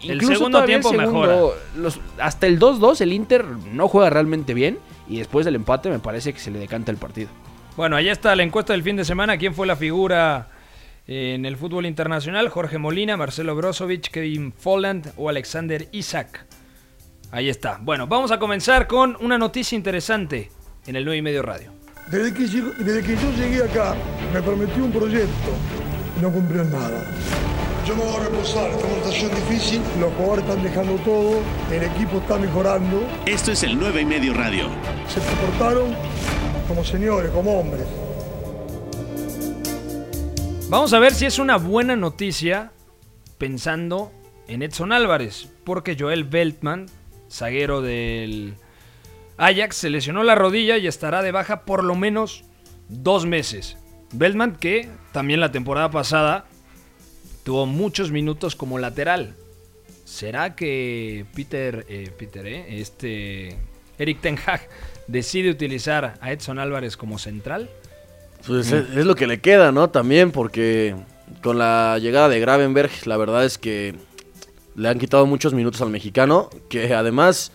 El 0.01 0.15
Incluso 0.15 0.33
segundo 0.35 0.59
el 0.59 0.65
tiempo 0.65 0.93
mejora. 0.93 1.37
los- 1.77 1.99
hasta 2.19 2.47
el 2.47 2.59
2-2 2.59 3.01
el 3.01 3.11
Inter 3.13 3.45
no 3.73 3.87
juega 3.89 4.09
realmente 4.09 4.53
bien 4.53 4.77
y 5.09 5.17
después 5.17 5.45
del 5.45 5.55
empate 5.55 5.89
me 5.89 5.99
parece 5.99 6.31
que 6.33 6.39
se 6.39 6.51
le 6.51 6.59
decanta 6.59 6.91
el 6.91 6.97
partido. 6.97 7.29
Bueno, 7.75 7.95
allá 7.95 8.11
está 8.11 8.35
la 8.35 8.43
encuesta 8.43 8.73
del 8.73 8.83
fin 8.83 8.95
de 8.97 9.03
semana. 9.05 9.37
¿Quién 9.37 9.53
fue 9.55 9.65
la 9.65 9.75
figura 9.75 10.49
en 11.07 11.45
el 11.45 11.57
fútbol 11.57 11.85
internacional? 11.85 12.49
Jorge 12.49 12.77
Molina, 12.77 13.17
Marcelo 13.17 13.55
Brozovic, 13.55 14.09
Kevin 14.11 14.53
Folland 14.53 15.11
o 15.17 15.29
Alexander 15.29 15.87
Isaac. 15.91 16.45
Ahí 17.31 17.49
está. 17.49 17.79
Bueno, 17.81 18.05
vamos 18.05 18.31
a 18.31 18.37
comenzar 18.39 18.85
con 18.87 19.17
una 19.21 19.37
noticia 19.39 19.75
interesante 19.75 20.51
en 20.87 20.95
el 20.95 21.05
9 21.05 21.17
y 21.17 21.21
medio 21.21 21.41
radio. 21.41 21.71
Desde 22.11 22.33
que, 22.33 22.47
llegó- 22.47 22.71
desde 22.77 23.01
que 23.01 23.15
yo 23.15 23.31
llegué 23.37 23.63
acá, 23.63 23.95
me 24.33 24.41
prometió 24.41 24.83
un 24.85 24.91
proyecto 24.91 25.49
y 26.17 26.21
no 26.21 26.31
cumplió 26.31 26.63
nada. 26.65 27.01
Yo 27.87 27.95
me 27.95 28.03
voy 28.03 28.15
a 28.15 28.19
reposar, 28.25 28.69
esta 28.69 28.79
es 28.79 28.83
una 28.85 28.95
situación 29.11 29.31
difícil, 29.35 29.81
los 29.99 30.13
jugadores 30.13 30.45
están 30.45 30.63
dejando 30.63 30.95
todo, 31.03 31.39
el 31.71 31.83
equipo 31.83 32.17
está 32.19 32.37
mejorando, 32.37 33.03
Esto 33.25 33.51
es 33.51 33.63
el 33.63 33.77
9 33.77 34.01
y 34.01 34.05
medio 34.05 34.33
radio. 34.33 34.67
se 35.07 35.19
comportaron 35.19 35.93
como 36.67 36.83
señores, 36.83 37.29
como 37.31 37.59
hombres. 37.59 37.85
Vamos 40.69 40.93
a 40.93 40.99
ver 40.99 41.13
si 41.13 41.25
es 41.25 41.39
una 41.39 41.57
buena 41.57 41.95
noticia 41.95 42.71
pensando 43.37 44.11
en 44.47 44.63
Edson 44.63 44.91
Álvarez, 44.91 45.49
porque 45.63 45.95
Joel 45.99 46.23
Beltman, 46.23 46.87
zaguero 47.29 47.81
del 47.81 48.55
Ajax, 49.45 49.75
se 49.75 49.89
lesionó 49.89 50.23
la 50.23 50.35
rodilla 50.35 50.77
y 50.77 50.87
estará 50.87 51.21
de 51.21 51.31
baja 51.31 51.65
por 51.65 51.83
lo 51.83 51.95
menos 51.95 52.43
dos 52.89 53.25
meses. 53.25 53.77
Beltman 54.13 54.55
que 54.55 54.89
también 55.11 55.39
la 55.39 55.51
temporada 55.51 55.89
pasada 55.89 56.45
tuvo 57.43 57.65
muchos 57.65 58.11
minutos 58.11 58.55
como 58.55 58.79
lateral. 58.79 59.35
¿Será 60.05 60.55
que 60.55 61.25
Peter, 61.33 61.85
eh, 61.89 62.11
Peter, 62.17 62.45
eh, 62.45 62.79
este 62.79 63.57
Eric 63.97 64.21
Ten 64.21 64.37
Hag 64.45 64.67
decide 65.07 65.49
utilizar 65.49 66.15
a 66.21 66.31
Edson 66.31 66.59
Álvarez 66.59 66.97
como 66.97 67.17
central? 67.17 67.69
Pues 68.45 68.71
es, 68.71 68.89
es 68.95 69.05
lo 69.05 69.15
que 69.15 69.27
le 69.27 69.39
queda, 69.39 69.71
¿no? 69.71 69.89
También 69.89 70.31
porque 70.31 70.95
con 71.41 71.57
la 71.57 71.97
llegada 71.99 72.29
de 72.29 72.39
Gravenberg, 72.39 72.91
la 73.05 73.17
verdad 73.17 73.45
es 73.45 73.57
que 73.57 73.95
le 74.75 74.89
han 74.89 74.99
quitado 74.99 75.25
muchos 75.25 75.53
minutos 75.53 75.81
al 75.81 75.89
mexicano, 75.89 76.49
que 76.69 76.93
además 76.93 77.51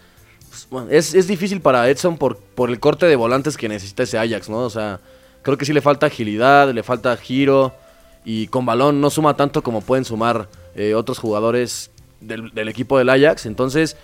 bueno, 0.71 0.89
es, 0.91 1.15
es 1.15 1.27
difícil 1.27 1.61
para 1.61 1.89
Edson 1.89 2.17
por, 2.19 2.39
por 2.39 2.71
el 2.71 2.81
corte 2.81 3.07
de 3.07 3.17
volantes 3.17 3.57
que 3.57 3.69
necesita 3.69 4.03
ese 4.03 4.19
Ajax, 4.19 4.49
¿no? 4.49 4.59
O 4.61 4.71
sea, 4.71 5.01
creo 5.43 5.57
que 5.57 5.65
sí 5.65 5.73
le 5.73 5.81
falta 5.81 6.07
agilidad, 6.07 6.73
le 6.73 6.83
falta 6.83 7.17
giro 7.17 7.75
y 8.25 8.49
con 8.49 8.67
balón 8.67 9.01
no 9.01 9.11
suma 9.11 9.37
tanto 9.37 9.63
como 9.63 9.81
pueden 9.81 10.05
sumar 10.05 10.49
eh, 10.75 10.95
otros 10.95 11.19
jugadores 11.19 11.91
del 12.21 12.69
equipo 12.69 12.99
del 12.99 13.11
Ajax. 13.11 13.47
Entonces, 13.47 13.97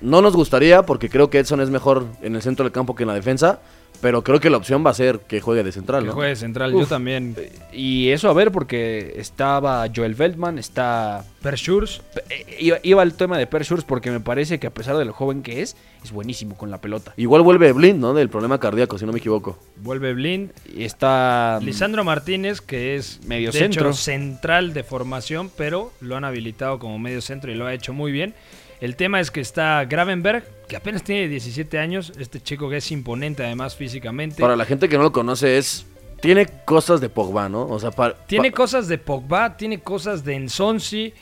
no 0.00 0.20
nos 0.20 0.36
gustaría 0.36 0.84
porque 0.84 1.08
creo 1.08 1.30
que 1.30 1.38
Edson 1.38 1.60
es 1.60 1.70
mejor 1.70 2.06
en 2.22 2.36
el 2.36 2.42
centro 2.42 2.64
del 2.64 2.72
campo 2.72 2.94
que 2.94 3.04
en 3.04 3.08
la 3.08 3.14
defensa. 3.14 3.60
Pero 4.00 4.22
creo 4.22 4.38
que 4.38 4.50
la 4.50 4.58
opción 4.58 4.84
va 4.84 4.90
a 4.90 4.94
ser 4.94 5.20
que 5.20 5.40
juegue 5.40 5.62
de 5.62 5.72
central, 5.72 6.02
Que 6.02 6.08
¿no? 6.08 6.12
juegue 6.14 6.36
central, 6.36 6.72
yo 6.72 6.84
también. 6.86 7.34
Y 7.72 8.10
eso 8.10 8.28
a 8.28 8.34
ver, 8.34 8.52
porque 8.52 9.14
estaba 9.16 9.86
Joel 9.94 10.14
Feldman, 10.14 10.58
está. 10.58 11.24
Per 11.40 11.56
Schurz, 11.56 12.02
eh, 12.30 12.56
Iba, 12.60 12.78
iba 12.82 13.02
el 13.02 13.14
tema 13.14 13.36
de 13.38 13.46
Per 13.46 13.64
Schurz 13.64 13.84
porque 13.84 14.10
me 14.10 14.20
parece 14.20 14.58
que 14.58 14.66
a 14.66 14.70
pesar 14.72 14.96
de 14.96 15.04
lo 15.04 15.12
joven 15.12 15.42
que 15.42 15.60
es, 15.62 15.76
es 16.02 16.10
buenísimo 16.12 16.56
con 16.56 16.70
la 16.70 16.80
pelota. 16.80 17.12
Igual 17.16 17.42
vuelve 17.42 17.72
Blind, 17.72 18.00
¿no? 18.00 18.14
Del 18.14 18.28
problema 18.30 18.58
cardíaco, 18.60 18.98
si 18.98 19.06
no 19.06 19.12
me 19.12 19.18
equivoco. 19.18 19.58
vuelve 19.76 20.12
Blind. 20.14 20.50
Y 20.74 20.84
está. 20.84 21.58
Lisandro 21.62 22.04
Martínez, 22.04 22.60
que 22.60 22.96
es 22.96 23.20
Medio 23.26 23.52
de 23.52 23.58
centro. 23.58 23.88
hecho, 23.88 23.96
central 23.98 24.74
de 24.74 24.84
formación, 24.84 25.50
pero 25.56 25.92
lo 26.00 26.16
han 26.16 26.24
habilitado 26.24 26.78
como 26.78 26.98
medio 26.98 27.20
centro 27.22 27.50
y 27.50 27.54
lo 27.54 27.66
ha 27.66 27.72
hecho 27.74 27.92
muy 27.92 28.12
bien. 28.12 28.34
El 28.80 28.96
tema 28.96 29.20
es 29.20 29.30
que 29.30 29.40
está 29.40 29.84
Gravenberg, 29.84 30.44
que 30.68 30.76
apenas 30.76 31.02
tiene 31.02 31.28
17 31.28 31.78
años, 31.78 32.12
este 32.18 32.40
chico 32.40 32.68
que 32.68 32.78
es 32.78 32.90
imponente 32.90 33.44
además 33.44 33.76
físicamente. 33.76 34.40
Para 34.40 34.56
la 34.56 34.64
gente 34.64 34.88
que 34.88 34.96
no 34.96 35.04
lo 35.04 35.12
conoce, 35.12 35.58
es. 35.58 35.86
Tiene 36.20 36.46
cosas 36.64 37.00
de 37.02 37.10
Pogba, 37.10 37.48
¿no? 37.50 37.66
O 37.66 37.78
sea, 37.78 37.90
para, 37.90 38.14
Tiene 38.14 38.50
cosas 38.50 38.88
de 38.88 38.96
Pogba, 38.96 39.56
tiene 39.56 39.80
cosas 39.80 40.24
de 40.24 40.34
Ensonsi. 40.34 41.12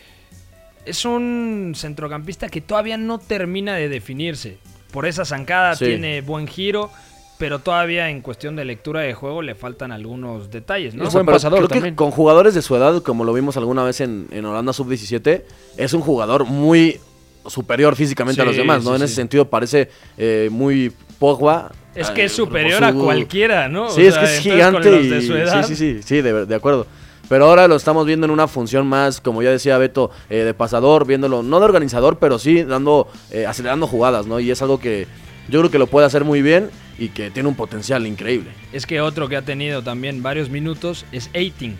Es 0.84 1.04
un 1.04 1.72
centrocampista 1.74 2.48
que 2.48 2.60
todavía 2.60 2.96
no 2.96 3.18
termina 3.18 3.74
de 3.74 3.88
definirse. 3.88 4.58
Por 4.92 5.06
esa 5.06 5.24
zancada 5.24 5.74
Sí. 5.74 5.86
tiene 5.86 6.20
buen 6.20 6.46
giro, 6.46 6.90
pero 7.38 7.58
todavía 7.58 8.10
en 8.10 8.20
cuestión 8.20 8.54
de 8.54 8.64
lectura 8.64 9.00
de 9.00 9.14
juego 9.14 9.42
le 9.42 9.56
faltan 9.56 9.90
algunos 9.90 10.50
detalles, 10.50 10.94
¿no? 10.94 11.04
Es 11.04 11.12
buen 11.12 11.26
pasador 11.26 11.66
creo 11.68 11.82
que 11.82 11.94
con 11.96 12.12
jugadores 12.12 12.54
de 12.54 12.62
su 12.62 12.76
edad, 12.76 13.02
como 13.02 13.24
lo 13.24 13.32
vimos 13.32 13.56
alguna 13.56 13.82
vez 13.82 14.00
en, 14.00 14.28
en 14.30 14.44
Holanda 14.44 14.72
Sub-17, 14.72 15.42
es 15.78 15.94
un 15.94 16.02
jugador 16.02 16.44
muy 16.44 17.00
superior 17.46 17.96
físicamente 17.96 18.40
a 18.42 18.44
los 18.44 18.56
demás, 18.56 18.84
¿no? 18.84 18.90
sí, 18.90 18.94
en 18.94 18.98
sí. 19.00 19.04
ese 19.06 19.14
sentido 19.14 19.48
parece 19.48 19.90
eh, 20.16 20.48
muy 20.50 20.92
Pogba. 21.18 21.70
Es 21.94 22.10
que 22.10 22.24
es 22.24 22.32
por 22.32 22.46
superior 22.46 22.78
su- 22.78 22.84
a 22.84 22.92
cualquiera, 22.92 23.68
¿no? 23.68 23.86
O 23.86 23.90
Sí, 23.90 24.06
es 24.06 24.14
sea, 24.14 24.22
que 24.24 24.28
es 24.36 24.40
con 24.42 24.52
gigante 24.52 24.90
los 24.90 25.04
y 25.04 25.08
de 25.08 25.22
su 25.22 25.34
edad, 25.36 25.66
sí, 25.66 25.74
sí, 25.76 25.94
sí, 25.96 26.02
sí, 26.02 26.20
de, 26.22 26.46
de 26.46 26.54
acuerdo. 26.54 26.86
Pero 27.28 27.46
ahora 27.46 27.68
lo 27.68 27.76
estamos 27.76 28.04
viendo 28.06 28.24
en 28.26 28.30
una 28.30 28.48
función 28.48 28.86
más, 28.86 29.20
como 29.20 29.42
ya 29.42 29.50
decía 29.50 29.78
Beto, 29.78 30.10
eh, 30.28 30.38
de 30.38 30.54
pasador, 30.54 31.06
viéndolo, 31.06 31.42
no 31.42 31.58
de 31.60 31.64
organizador, 31.64 32.18
pero 32.18 32.38
sí 32.38 32.62
dando, 32.64 33.08
eh, 33.30 33.46
acelerando 33.46 33.86
jugadas, 33.86 34.26
¿no? 34.26 34.40
Y 34.40 34.50
es 34.50 34.60
algo 34.62 34.78
que 34.80 35.06
yo 35.48 35.60
creo 35.60 35.70
que 35.70 35.78
lo 35.78 35.86
puede 35.86 36.06
hacer 36.06 36.24
muy 36.24 36.42
bien 36.42 36.70
y 36.98 37.08
que 37.08 37.30
tiene 37.30 37.48
un 37.48 37.54
potencial 37.54 38.06
increíble. 38.06 38.50
Es 38.72 38.86
que 38.86 39.00
otro 39.00 39.28
que 39.28 39.36
ha 39.36 39.42
tenido 39.42 39.82
también 39.82 40.22
varios 40.22 40.50
minutos 40.50 41.06
es 41.12 41.30
Eiting, 41.32 41.76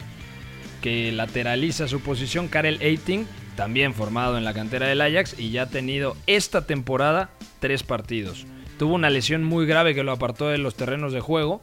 que 0.81 1.13
lateraliza 1.13 1.87
su 1.89 2.01
posición. 2.01 2.49
Karel 2.49 2.79
Eiting, 2.81 3.27
también 3.57 3.95
formado 3.95 4.39
en 4.39 4.45
la 4.45 4.55
cantera 4.55 4.87
del 4.87 5.01
Ajax 5.01 5.39
y 5.39 5.51
ya 5.51 5.63
ha 5.63 5.69
tenido 5.69 6.17
esta 6.27 6.67
temporada 6.67 7.31
tres 7.61 7.83
partidos. 7.83 8.47
Tuvo 8.79 8.95
una 8.95 9.11
lesión 9.11 9.45
muy 9.45 9.67
grave 9.67 9.95
que 9.95 10.03
lo 10.03 10.13
apartó 10.13 10.49
de 10.49 10.59
los 10.59 10.75
terrenos 10.75 11.13
de 11.13 11.21
juego, 11.21 11.61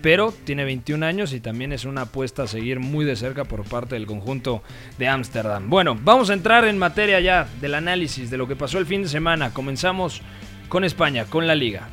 pero 0.00 0.32
tiene 0.44 0.64
21 0.64 1.04
años 1.04 1.32
y 1.32 1.40
también 1.40 1.72
es 1.72 1.84
una 1.84 2.02
apuesta 2.02 2.44
a 2.44 2.46
seguir 2.46 2.80
muy 2.80 3.04
de 3.04 3.16
cerca 3.16 3.44
por 3.44 3.64
parte 3.64 3.94
del 3.94 4.06
conjunto 4.06 4.62
de 4.98 5.08
Ámsterdam. 5.08 5.70
Bueno, 5.70 5.98
vamos 6.02 6.30
a 6.30 6.34
entrar 6.34 6.64
en 6.64 6.78
materia 6.78 7.20
ya 7.20 7.48
del 7.60 7.74
análisis 7.74 8.30
de 8.30 8.36
lo 8.36 8.46
que 8.46 8.56
pasó 8.56 8.78
el 8.78 8.86
fin 8.86 9.02
de 9.02 9.08
semana. 9.08 9.52
Comenzamos 9.52 10.22
con 10.68 10.84
España, 10.84 11.24
con 11.24 11.46
la 11.46 11.54
liga. 11.54 11.88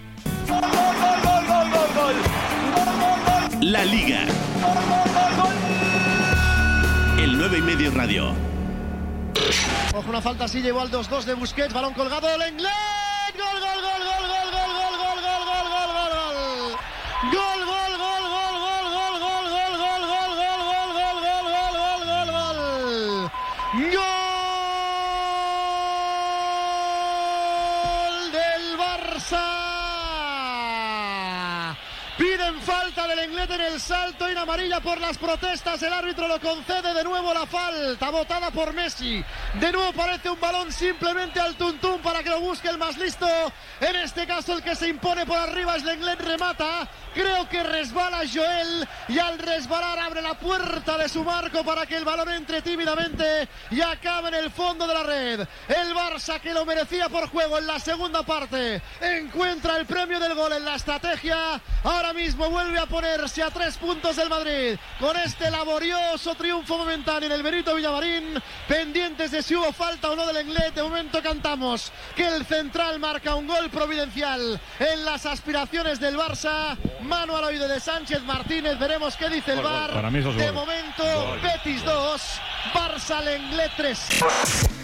La 3.62 3.84
Liga. 3.84 4.22
El 7.22 7.38
9 7.38 7.58
y 7.58 7.62
medio 7.62 7.92
radio. 7.92 8.32
Ojo, 10.00 10.10
una 10.12 10.22
falta 10.22 10.46
así, 10.46 10.62
llevó 10.62 10.80
al 10.80 10.90
2-2 10.90 11.26
de 11.26 11.34
Busquets, 11.34 11.74
balón 11.74 11.94
colgado, 11.94 12.26
Lenglet, 12.38 12.72
gol, 13.36 13.60
gol, 13.60 13.82
gol, 13.82 14.02
gol, 14.08 14.28
gol, 14.30 14.48
gol, 14.48 14.64
gol, 14.64 14.96
gol, 14.96 14.96
gol, 14.96 15.20
gol, 15.20 15.44
gol, 15.44 15.68
gol, 15.76 16.14
gol. 16.14 16.88
Gol, 17.34 17.60
gol, 17.66 17.94
gol, 28.08 28.32
del 28.32 28.66
Barça. 28.78 29.48
Piden 32.18 32.62
falta 32.62 33.06
del 33.06 33.18
Lenglet 33.18 33.52
en 33.52 33.62
el 33.62 33.82
salto 33.82 34.30
en 34.30 34.38
amarilla 34.38 34.80
por 34.80 35.02
las 35.02 35.18
protestas. 35.18 35.84
El 35.84 35.92
árbitro 35.92 36.28
lo 36.30 36.40
concede 36.40 36.94
de 36.94 37.04
nuevo 37.04 37.34
la 37.34 37.46
falta, 37.46 38.10
votada 38.12 38.50
por 38.52 38.72
Messi. 38.74 39.22
De 39.56 39.72
nuevo 39.72 39.92
parece 39.94 40.30
un 40.30 40.40
balón 40.40 40.72
simplemente 40.72 41.40
al 41.40 41.56
tuntún 41.56 42.00
para 42.02 42.22
que 42.22 42.30
lo 42.30 42.40
busque 42.40 42.70
el 42.70 42.78
más 42.78 42.96
listo. 42.98 43.28
En 43.82 43.96
este 43.96 44.28
caso 44.28 44.54
el 44.54 44.62
que 44.62 44.76
se 44.76 44.88
impone 44.88 45.26
por 45.26 45.38
arriba 45.38 45.76
es 45.76 45.84
Lenglet, 45.84 46.22
remata. 46.22 46.88
Creo 47.16 47.50
que 47.50 47.64
resbala 47.64 48.20
Joel 48.32 48.88
y 49.08 49.18
al 49.18 49.40
resbalar 49.40 49.98
abre 49.98 50.22
la 50.22 50.36
puerta 50.36 51.00
de 51.00 51.10
su 51.10 51.24
marco 51.24 51.64
para 51.64 51.88
que 51.88 51.98
el 51.98 52.06
balón 52.06 52.30
entre 52.30 52.62
tímidamente 52.62 53.50
y 53.72 53.82
acabe 53.82 54.28
en 54.28 54.36
el 54.36 54.52
fondo 54.52 54.88
de 54.88 54.94
la 54.94 55.04
red. 55.04 55.40
El 55.68 55.96
Barça 55.96 56.40
que 56.40 56.54
lo 56.54 56.64
merecía 56.64 57.10
por 57.10 57.28
juego 57.30 57.58
en 57.58 57.66
la 57.66 57.80
segunda 57.80 58.22
parte 58.22 58.84
encuentra 59.02 59.78
el 59.78 59.88
premio 59.88 60.20
del 60.20 60.36
gol 60.36 60.54
en 60.54 60.64
la 60.64 60.76
estrategia. 60.76 61.60
Ahora 61.84 62.14
mismo 62.14 62.50
vuelve 62.52 62.78
a 62.78 62.86
ponerse 62.86 63.42
a 63.42 63.50
tres 63.50 63.78
puntos 63.78 64.16
del 64.16 64.30
Madrid 64.30 64.78
con 65.00 65.18
este 65.18 65.50
laborioso 65.50 66.36
triunfo 66.36 66.78
momentáneo 66.78 67.28
en 67.28 67.34
el 67.34 67.44
Benito 67.44 67.74
Villamarín. 67.74 68.40
Pendientes 68.68 69.32
de 69.32 69.39
si 69.44 69.56
hubo 69.56 69.72
falta 69.72 70.10
o 70.10 70.16
no 70.16 70.26
del 70.26 70.38
Englet. 70.38 70.74
De 70.74 70.84
momento 70.84 71.22
cantamos 71.22 71.92
que 72.16 72.28
el 72.28 72.46
central 72.46 73.00
marca 73.00 73.36
un 73.36 73.48
gol 73.48 73.70
providencial 73.70 74.60
en 74.80 75.06
las 75.06 75.26
aspiraciones 75.26 76.00
del 76.00 76.18
Barça. 76.18 76.78
Mano 77.02 77.36
al 77.38 77.44
oído 77.46 77.68
de 77.68 77.80
Sánchez 77.80 78.22
Martínez. 78.24 78.78
Veremos 78.80 79.16
qué 79.16 79.30
dice 79.30 79.54
el 79.54 79.62
VAR. 79.62 79.92
de 80.12 80.52
momento, 80.52 81.04
Betis 81.42 81.84
2, 81.84 82.22
Barça 82.74 83.22
Lenglet 83.24 83.72
3. 83.76 84.79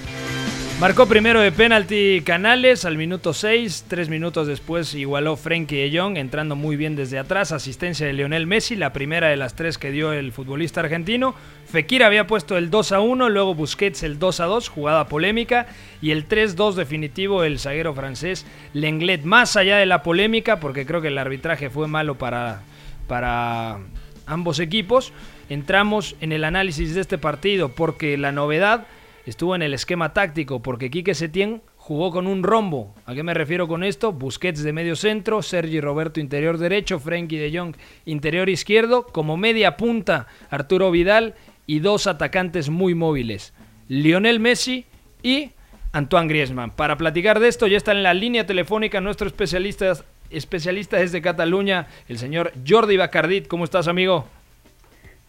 Marcó 0.78 1.06
primero 1.06 1.40
de 1.40 1.54
penalti 1.54 2.22
Canales 2.26 2.84
al 2.84 2.98
minuto 2.98 3.34
6, 3.34 3.86
tres 3.88 4.10
minutos 4.10 4.46
después 4.46 4.94
igualó 4.94 5.38
Frenkie 5.38 5.78
de 5.78 5.98
Jong 5.98 6.18
entrando 6.18 6.58
muy 6.58 6.76
bien 6.76 6.98
desde 6.98 7.18
atrás, 7.18 7.54
asistencia 7.54 8.06
de 8.06 8.12
Lionel 8.12 8.46
Messi, 8.46 8.76
la 8.76 8.92
primera 8.92 9.30
de 9.30 9.38
las 9.38 9.56
tres 9.56 9.78
que 9.78 9.92
dio 9.92 10.12
el 10.12 10.34
futbolista 10.34 10.82
argentino. 10.82 11.34
Fekir 11.66 12.04
había 12.04 12.28
puesto 12.28 12.58
el 12.58 12.70
2 12.70 12.92
a 12.92 13.00
1, 13.00 13.30
luego 13.30 13.56
Busquets 13.56 14.04
el 14.04 14.20
2 14.20 14.42
a 14.42 14.46
2, 14.46 14.68
jugada 14.68 15.08
polémica, 15.08 15.68
y 16.02 16.12
el 16.12 16.28
3-2 16.28 16.74
definitivo 16.74 17.46
el 17.46 17.58
zaguero 17.58 17.94
francés 17.94 18.46
Lenglet, 18.74 19.24
más 19.24 19.56
allá 19.56 19.78
de 19.78 19.86
la 19.86 20.04
polémica, 20.04 20.60
porque 20.60 20.86
creo 20.86 21.02
que 21.02 21.08
el 21.08 21.18
arbitraje 21.18 21.70
fue 21.70 21.88
malo 21.88 22.16
para, 22.16 22.64
para 23.08 23.80
ambos 24.26 24.60
equipos. 24.60 25.14
Entramos 25.48 26.18
en 26.20 26.34
el 26.34 26.44
análisis 26.44 26.96
de 26.96 27.02
este 27.02 27.18
partido 27.18 27.70
porque 27.70 28.18
la 28.18 28.34
novedad 28.34 28.88
estuvo 29.26 29.56
en 29.56 29.62
el 29.62 29.74
esquema 29.74 30.14
táctico 30.14 30.62
porque 30.62 30.90
Quique 30.90 31.14
Setién 31.14 31.62
jugó 31.78 32.12
con 32.12 32.28
un 32.28 32.44
rombo. 32.44 32.96
¿A 33.06 33.14
qué 33.14 33.24
me 33.24 33.34
refiero 33.34 33.68
con 33.68 33.84
esto? 33.84 34.12
Busquets 34.12 34.64
de 34.64 34.74
medio 34.74 34.96
centro, 34.96 35.42
Sergi 35.42 35.82
Roberto 35.82 36.20
interior 36.20 36.58
derecho, 36.58 37.00
Frenkie 37.00 37.38
de 37.38 37.58
Jong 37.58 37.76
interior 38.06 38.50
izquierdo, 38.50 39.06
como 39.06 39.38
media 39.38 39.78
punta 39.78 40.28
Arturo 40.50 40.92
Vidal 40.92 41.36
y 41.68 41.80
dos 41.80 42.08
atacantes 42.08 42.70
muy 42.70 42.96
móviles, 42.96 43.54
Lionel 43.88 44.40
Messi 44.40 44.86
y 45.24 45.52
Antoine 45.92 46.28
Griezmann. 46.28 46.72
Para 46.72 46.98
platicar 46.98 47.40
de 47.40 47.48
esto 47.48 47.68
ya 47.68 47.78
está 47.78 47.92
en 47.92 48.04
la 48.04 48.14
línea 48.14 48.46
telefónica 48.46 49.00
nuestro 49.02 49.28
especialista, 49.28 49.94
especialista 50.30 50.98
desde 50.98 51.22
Cataluña, 51.22 51.88
el 52.08 52.18
señor 52.18 52.52
Jordi 52.68 52.98
Bacardit. 52.98 53.48
¿Cómo 53.48 53.64
estás, 53.64 53.88
amigo? 53.88 54.26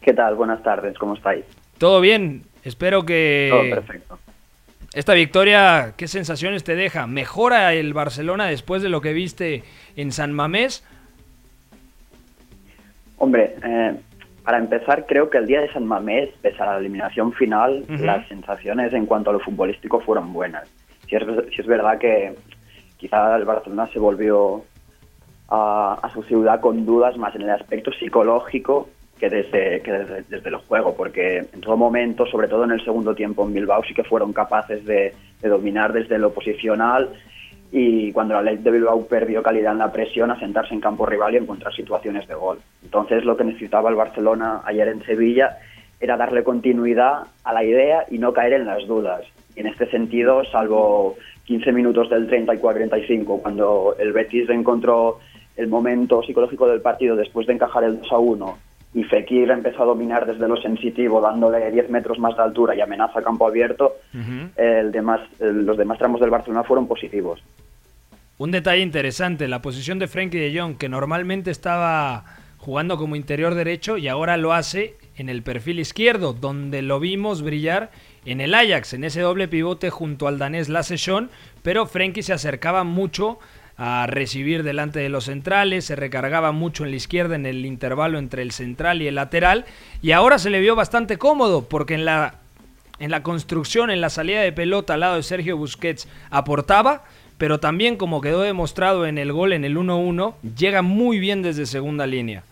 ¿Qué 0.00 0.12
tal? 0.12 0.34
Buenas 0.34 0.62
tardes, 0.62 0.96
¿cómo 0.98 1.14
estáis? 1.14 1.44
¿Todo 1.78 2.00
bien? 2.00 2.42
Espero 2.66 3.06
que 3.06 3.48
Todo 3.48 3.70
perfecto. 3.70 4.18
esta 4.92 5.14
victoria, 5.14 5.94
¿qué 5.96 6.08
sensaciones 6.08 6.64
te 6.64 6.74
deja? 6.74 7.06
¿Mejora 7.06 7.72
el 7.74 7.94
Barcelona 7.94 8.46
después 8.46 8.82
de 8.82 8.88
lo 8.88 9.00
que 9.00 9.12
viste 9.12 9.62
en 9.94 10.10
San 10.10 10.32
Mamés? 10.32 10.84
Hombre, 13.18 13.54
eh, 13.62 13.94
para 14.42 14.58
empezar, 14.58 15.06
creo 15.06 15.30
que 15.30 15.38
el 15.38 15.46
día 15.46 15.60
de 15.60 15.72
San 15.72 15.86
Mamés, 15.86 16.30
pese 16.42 16.60
a 16.60 16.66
la 16.66 16.78
eliminación 16.78 17.32
final, 17.34 17.84
las 17.88 18.26
sensaciones 18.26 18.92
en 18.92 19.06
cuanto 19.06 19.30
a 19.30 19.34
lo 19.34 19.38
futbolístico 19.38 20.00
fueron 20.00 20.32
buenas. 20.32 20.68
Si 21.08 21.14
es, 21.14 21.22
si 21.54 21.60
es 21.60 21.66
verdad 21.68 21.98
que 21.98 22.34
quizá 22.96 23.36
el 23.36 23.44
Barcelona 23.44 23.88
se 23.92 24.00
volvió 24.00 24.64
a, 25.50 26.00
a 26.02 26.12
su 26.12 26.24
ciudad 26.24 26.60
con 26.60 26.84
dudas 26.84 27.16
más 27.16 27.32
en 27.36 27.42
el 27.42 27.50
aspecto 27.50 27.92
psicológico 27.92 28.88
que 29.18 29.30
desde, 29.30 29.80
que 29.80 29.92
desde, 29.92 30.22
desde 30.28 30.48
el 30.48 30.56
porque 30.96 31.38
en 31.38 31.60
todo 31.60 31.76
momento, 31.76 32.26
sobre 32.26 32.48
todo 32.48 32.64
en 32.64 32.72
el 32.72 32.84
segundo 32.84 33.14
tiempo 33.14 33.44
en 33.44 33.54
Bilbao, 33.54 33.82
sí 33.84 33.94
que 33.94 34.04
fueron 34.04 34.32
capaces 34.32 34.84
de, 34.84 35.14
de 35.40 35.48
dominar 35.48 35.92
desde 35.92 36.18
lo 36.18 36.32
posicional 36.32 37.10
y 37.72 38.12
cuando 38.12 38.34
la 38.34 38.42
ley 38.42 38.58
de 38.58 38.70
Bilbao 38.70 39.06
perdió 39.06 39.42
calidad 39.42 39.72
en 39.72 39.78
la 39.78 39.92
presión, 39.92 40.30
a 40.30 40.38
sentarse 40.38 40.74
en 40.74 40.80
campo 40.80 41.06
rival 41.06 41.34
y 41.34 41.38
encontrar 41.38 41.74
situaciones 41.74 42.28
de 42.28 42.34
gol. 42.34 42.58
Entonces 42.82 43.24
lo 43.24 43.36
que 43.36 43.44
necesitaba 43.44 43.90
el 43.90 43.96
Barcelona 43.96 44.60
ayer 44.64 44.88
en 44.88 45.04
Sevilla 45.04 45.58
era 45.98 46.16
darle 46.16 46.44
continuidad 46.44 47.24
a 47.42 47.52
la 47.52 47.64
idea 47.64 48.04
y 48.10 48.18
no 48.18 48.32
caer 48.32 48.54
en 48.54 48.66
las 48.66 48.86
dudas. 48.86 49.22
En 49.56 49.66
este 49.66 49.90
sentido, 49.90 50.44
salvo 50.44 51.16
15 51.44 51.72
minutos 51.72 52.10
del 52.10 52.28
30 52.28 52.54
y 52.54 52.58
45, 52.58 53.38
cuando 53.40 53.96
el 53.98 54.12
Betis 54.12 54.48
encontró 54.50 55.18
el 55.56 55.68
momento 55.68 56.22
psicológico 56.22 56.68
del 56.68 56.82
partido 56.82 57.16
después 57.16 57.46
de 57.46 57.54
encajar 57.54 57.84
el 57.84 58.00
2 58.00 58.12
a 58.12 58.18
1 58.18 58.58
y 58.96 59.04
Fekir 59.04 59.50
empezó 59.50 59.82
a 59.82 59.86
dominar 59.86 60.24
desde 60.26 60.48
lo 60.48 60.56
sensitivo, 60.56 61.20
dándole 61.20 61.70
10 61.70 61.90
metros 61.90 62.18
más 62.18 62.34
de 62.34 62.42
altura 62.42 62.74
y 62.74 62.80
amenaza 62.80 63.18
a 63.18 63.22
campo 63.22 63.46
abierto, 63.46 63.96
el 64.56 64.90
demás, 64.90 65.20
el- 65.38 65.66
los 65.66 65.76
demás 65.76 65.98
tramos 65.98 66.18
del 66.18 66.30
Barcelona 66.30 66.64
fueron 66.64 66.88
positivos. 66.88 67.42
Un 68.38 68.50
detalle 68.52 68.80
interesante, 68.82 69.48
la 69.48 69.60
posición 69.60 69.98
de 69.98 70.08
Frenkie 70.08 70.38
de 70.38 70.58
Jong, 70.58 70.78
que 70.78 70.88
normalmente 70.88 71.50
estaba 71.50 72.24
jugando 72.56 72.96
como 72.96 73.16
interior 73.16 73.54
derecho 73.54 73.98
y 73.98 74.08
ahora 74.08 74.38
lo 74.38 74.52
hace 74.54 74.94
en 75.16 75.28
el 75.28 75.42
perfil 75.42 75.78
izquierdo, 75.78 76.32
donde 76.32 76.80
lo 76.82 76.98
vimos 76.98 77.42
brillar 77.42 77.90
en 78.24 78.40
el 78.40 78.54
Ajax, 78.54 78.94
en 78.94 79.04
ese 79.04 79.20
doble 79.20 79.46
pivote 79.46 79.90
junto 79.90 80.26
al 80.26 80.38
danés 80.38 80.68
Lasse 80.68 80.96
Schön, 80.96 81.28
pero 81.62 81.86
Frenkie 81.86 82.22
se 82.22 82.32
acercaba 82.32 82.82
mucho 82.82 83.38
a 83.78 84.06
recibir 84.06 84.62
delante 84.62 85.00
de 85.00 85.08
los 85.08 85.24
centrales, 85.24 85.84
se 85.84 85.96
recargaba 85.96 86.52
mucho 86.52 86.84
en 86.84 86.90
la 86.90 86.96
izquierda 86.96 87.34
en 87.34 87.44
el 87.46 87.66
intervalo 87.66 88.18
entre 88.18 88.42
el 88.42 88.52
central 88.52 89.02
y 89.02 89.06
el 89.06 89.16
lateral, 89.16 89.66
y 90.02 90.12
ahora 90.12 90.38
se 90.38 90.50
le 90.50 90.60
vio 90.60 90.74
bastante 90.74 91.18
cómodo, 91.18 91.68
porque 91.68 91.94
en 91.94 92.04
la, 92.04 92.36
en 92.98 93.10
la 93.10 93.22
construcción, 93.22 93.90
en 93.90 94.00
la 94.00 94.10
salida 94.10 94.40
de 94.40 94.52
pelota 94.52 94.94
al 94.94 95.00
lado 95.00 95.16
de 95.16 95.22
Sergio 95.22 95.56
Busquets 95.56 96.08
aportaba, 96.30 97.04
pero 97.38 97.60
también 97.60 97.96
como 97.96 98.22
quedó 98.22 98.42
demostrado 98.42 99.06
en 99.06 99.18
el 99.18 99.32
gol 99.32 99.52
en 99.52 99.64
el 99.64 99.76
1-1, 99.76 100.34
llega 100.56 100.80
muy 100.80 101.18
bien 101.18 101.42
desde 101.42 101.66
segunda 101.66 102.06
línea. 102.06 102.44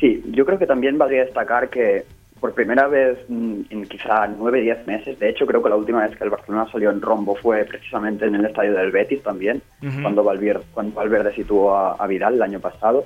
Sí, 0.00 0.22
yo 0.30 0.46
creo 0.46 0.58
que 0.58 0.66
también 0.66 0.98
valdría 0.98 1.24
destacar 1.24 1.68
que 1.68 2.04
por 2.40 2.54
primera 2.54 2.88
vez 2.88 3.18
mm, 3.28 3.60
en 3.70 3.84
quizá 3.86 4.26
9 4.26 4.60
10 4.62 4.86
meses, 4.86 5.18
de 5.18 5.28
hecho 5.28 5.46
creo 5.46 5.62
que 5.62 5.68
la 5.68 5.76
última 5.76 6.06
vez 6.06 6.16
que 6.16 6.24
el 6.24 6.30
Barcelona 6.30 6.66
salió 6.72 6.90
en 6.90 7.00
rombo 7.00 7.36
fue 7.36 7.64
precisamente 7.64 8.24
en 8.24 8.34
el 8.34 8.46
estadio 8.46 8.72
del 8.74 8.90
Betis 8.90 9.22
también, 9.22 9.62
Ujú. 9.82 10.02
cuando, 10.02 10.24
Valverde, 10.24 10.64
cuando 10.72 10.94
Valverde 10.94 11.34
situó 11.34 11.76
a, 11.76 11.92
a 11.94 12.06
Vidal 12.06 12.34
el 12.34 12.42
año 12.42 12.60
pasado. 12.60 13.04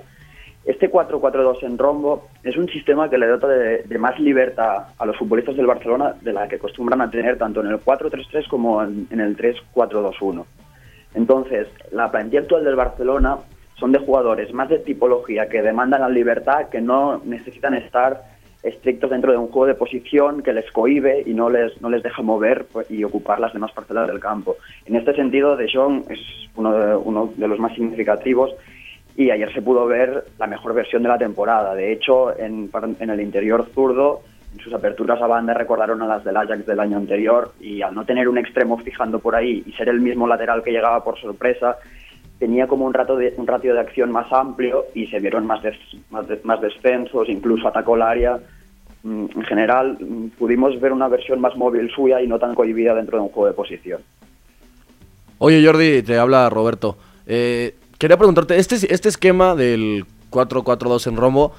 Este 0.64 0.90
4-4-2 0.90 1.62
en 1.64 1.76
rombo 1.76 2.28
es 2.42 2.56
un 2.56 2.68
sistema 2.68 3.10
que 3.10 3.18
le 3.18 3.26
dota 3.26 3.48
de, 3.48 3.82
de 3.82 3.98
más 3.98 4.18
libertad 4.18 4.84
a 4.96 5.04
los 5.04 5.16
futbolistas 5.18 5.56
del 5.56 5.66
Barcelona 5.66 6.14
de 6.22 6.32
la 6.32 6.48
que 6.48 6.56
acostumbran 6.56 7.02
a 7.02 7.10
tener 7.10 7.36
tanto 7.36 7.60
en 7.60 7.66
el 7.66 7.80
4-3-3 7.80 8.48
como 8.48 8.82
en, 8.82 9.06
en 9.10 9.20
el 9.20 9.36
3-4-2-1. 9.36 10.44
Entonces, 11.14 11.68
la 11.92 12.10
plantilla 12.10 12.40
actual 12.40 12.64
del 12.64 12.76
Barcelona 12.76 13.38
son 13.78 13.92
de 13.92 13.98
jugadores 13.98 14.52
más 14.54 14.68
de 14.68 14.78
tipología 14.78 15.48
que 15.48 15.60
demandan 15.60 16.00
la 16.00 16.08
libertad, 16.08 16.68
que 16.70 16.80
no 16.80 17.20
necesitan 17.24 17.74
estar 17.74 18.33
estrictos 18.64 19.10
dentro 19.10 19.30
de 19.30 19.38
un 19.38 19.48
juego 19.48 19.66
de 19.66 19.74
posición 19.74 20.42
que 20.42 20.52
les 20.52 20.70
cohibe 20.72 21.22
y 21.26 21.34
no 21.34 21.50
les, 21.50 21.80
no 21.82 21.90
les 21.90 22.02
deja 22.02 22.22
mover 22.22 22.66
y 22.88 23.04
ocupar 23.04 23.38
las 23.38 23.52
demás 23.52 23.72
parcelas 23.72 24.08
del 24.08 24.18
campo. 24.18 24.56
En 24.86 24.96
este 24.96 25.14
sentido, 25.14 25.56
De 25.56 25.70
Jong 25.70 26.04
es 26.10 26.18
uno 26.56 27.30
de, 27.36 27.48
los 27.48 27.58
más 27.58 27.74
significativos 27.74 28.54
y 29.16 29.30
ayer 29.30 29.52
se 29.52 29.62
pudo 29.62 29.86
ver 29.86 30.24
la 30.38 30.46
mejor 30.46 30.74
versión 30.74 31.02
de 31.02 31.10
la 31.10 31.18
temporada. 31.18 31.74
De 31.74 31.92
hecho, 31.92 32.36
en, 32.38 32.70
el 32.98 33.20
interior 33.20 33.68
zurdo, 33.74 34.22
sus 34.62 34.72
aperturas 34.72 35.20
a 35.20 35.26
banda 35.26 35.52
recordaron 35.52 36.00
a 36.00 36.06
las 36.06 36.24
del 36.24 36.36
Ajax 36.36 36.64
del 36.64 36.80
año 36.80 36.96
anterior 36.96 37.52
y 37.60 37.82
al 37.82 37.94
no 37.94 38.06
tener 38.06 38.28
un 38.28 38.38
extremo 38.38 38.78
fijando 38.78 39.18
por 39.18 39.34
ahí 39.34 39.62
y 39.66 39.72
ser 39.72 39.90
el 39.90 40.00
mismo 40.00 40.26
lateral 40.26 40.62
que 40.62 40.72
llegaba 40.72 41.04
por 41.04 41.20
sorpresa, 41.20 41.76
tenía 42.38 42.66
como 42.66 42.86
un, 42.86 42.94
rato 42.94 43.18
un 43.36 43.46
ratio 43.46 43.74
de 43.74 43.80
acción 43.80 44.10
más 44.10 44.32
amplio 44.32 44.86
y 44.94 45.06
se 45.08 45.20
vieron 45.20 45.46
más, 45.46 45.62
des, 45.62 45.76
más, 46.10 46.24
más 46.44 46.60
descensos, 46.60 47.28
incluso 47.28 47.68
atacó 47.68 47.96
el 47.96 48.02
área. 48.02 48.38
Mm, 49.04 49.26
En 49.36 49.42
general, 49.44 49.98
mm, 50.00 50.28
pudimos 50.38 50.80
ver 50.80 50.90
una 50.90 51.08
versión 51.08 51.38
más 51.38 51.54
móvil 51.56 51.90
suya 51.94 52.22
y 52.22 52.26
no 52.26 52.38
tan 52.38 52.54
cohibida 52.54 52.94
dentro 52.94 53.18
de 53.18 53.24
un 53.24 53.28
juego 53.28 53.48
de 53.48 53.52
posición. 53.52 54.00
Oye, 55.38 55.64
Jordi, 55.64 56.02
te 56.02 56.16
habla 56.16 56.48
Roberto. 56.48 56.96
Eh, 57.26 57.74
quería 57.98 58.16
preguntarte, 58.16 58.56
este, 58.56 58.76
este 58.92 59.10
esquema 59.10 59.54
del 59.54 60.06
4-4-2 60.30 61.06
en 61.06 61.16
rombo, 61.16 61.52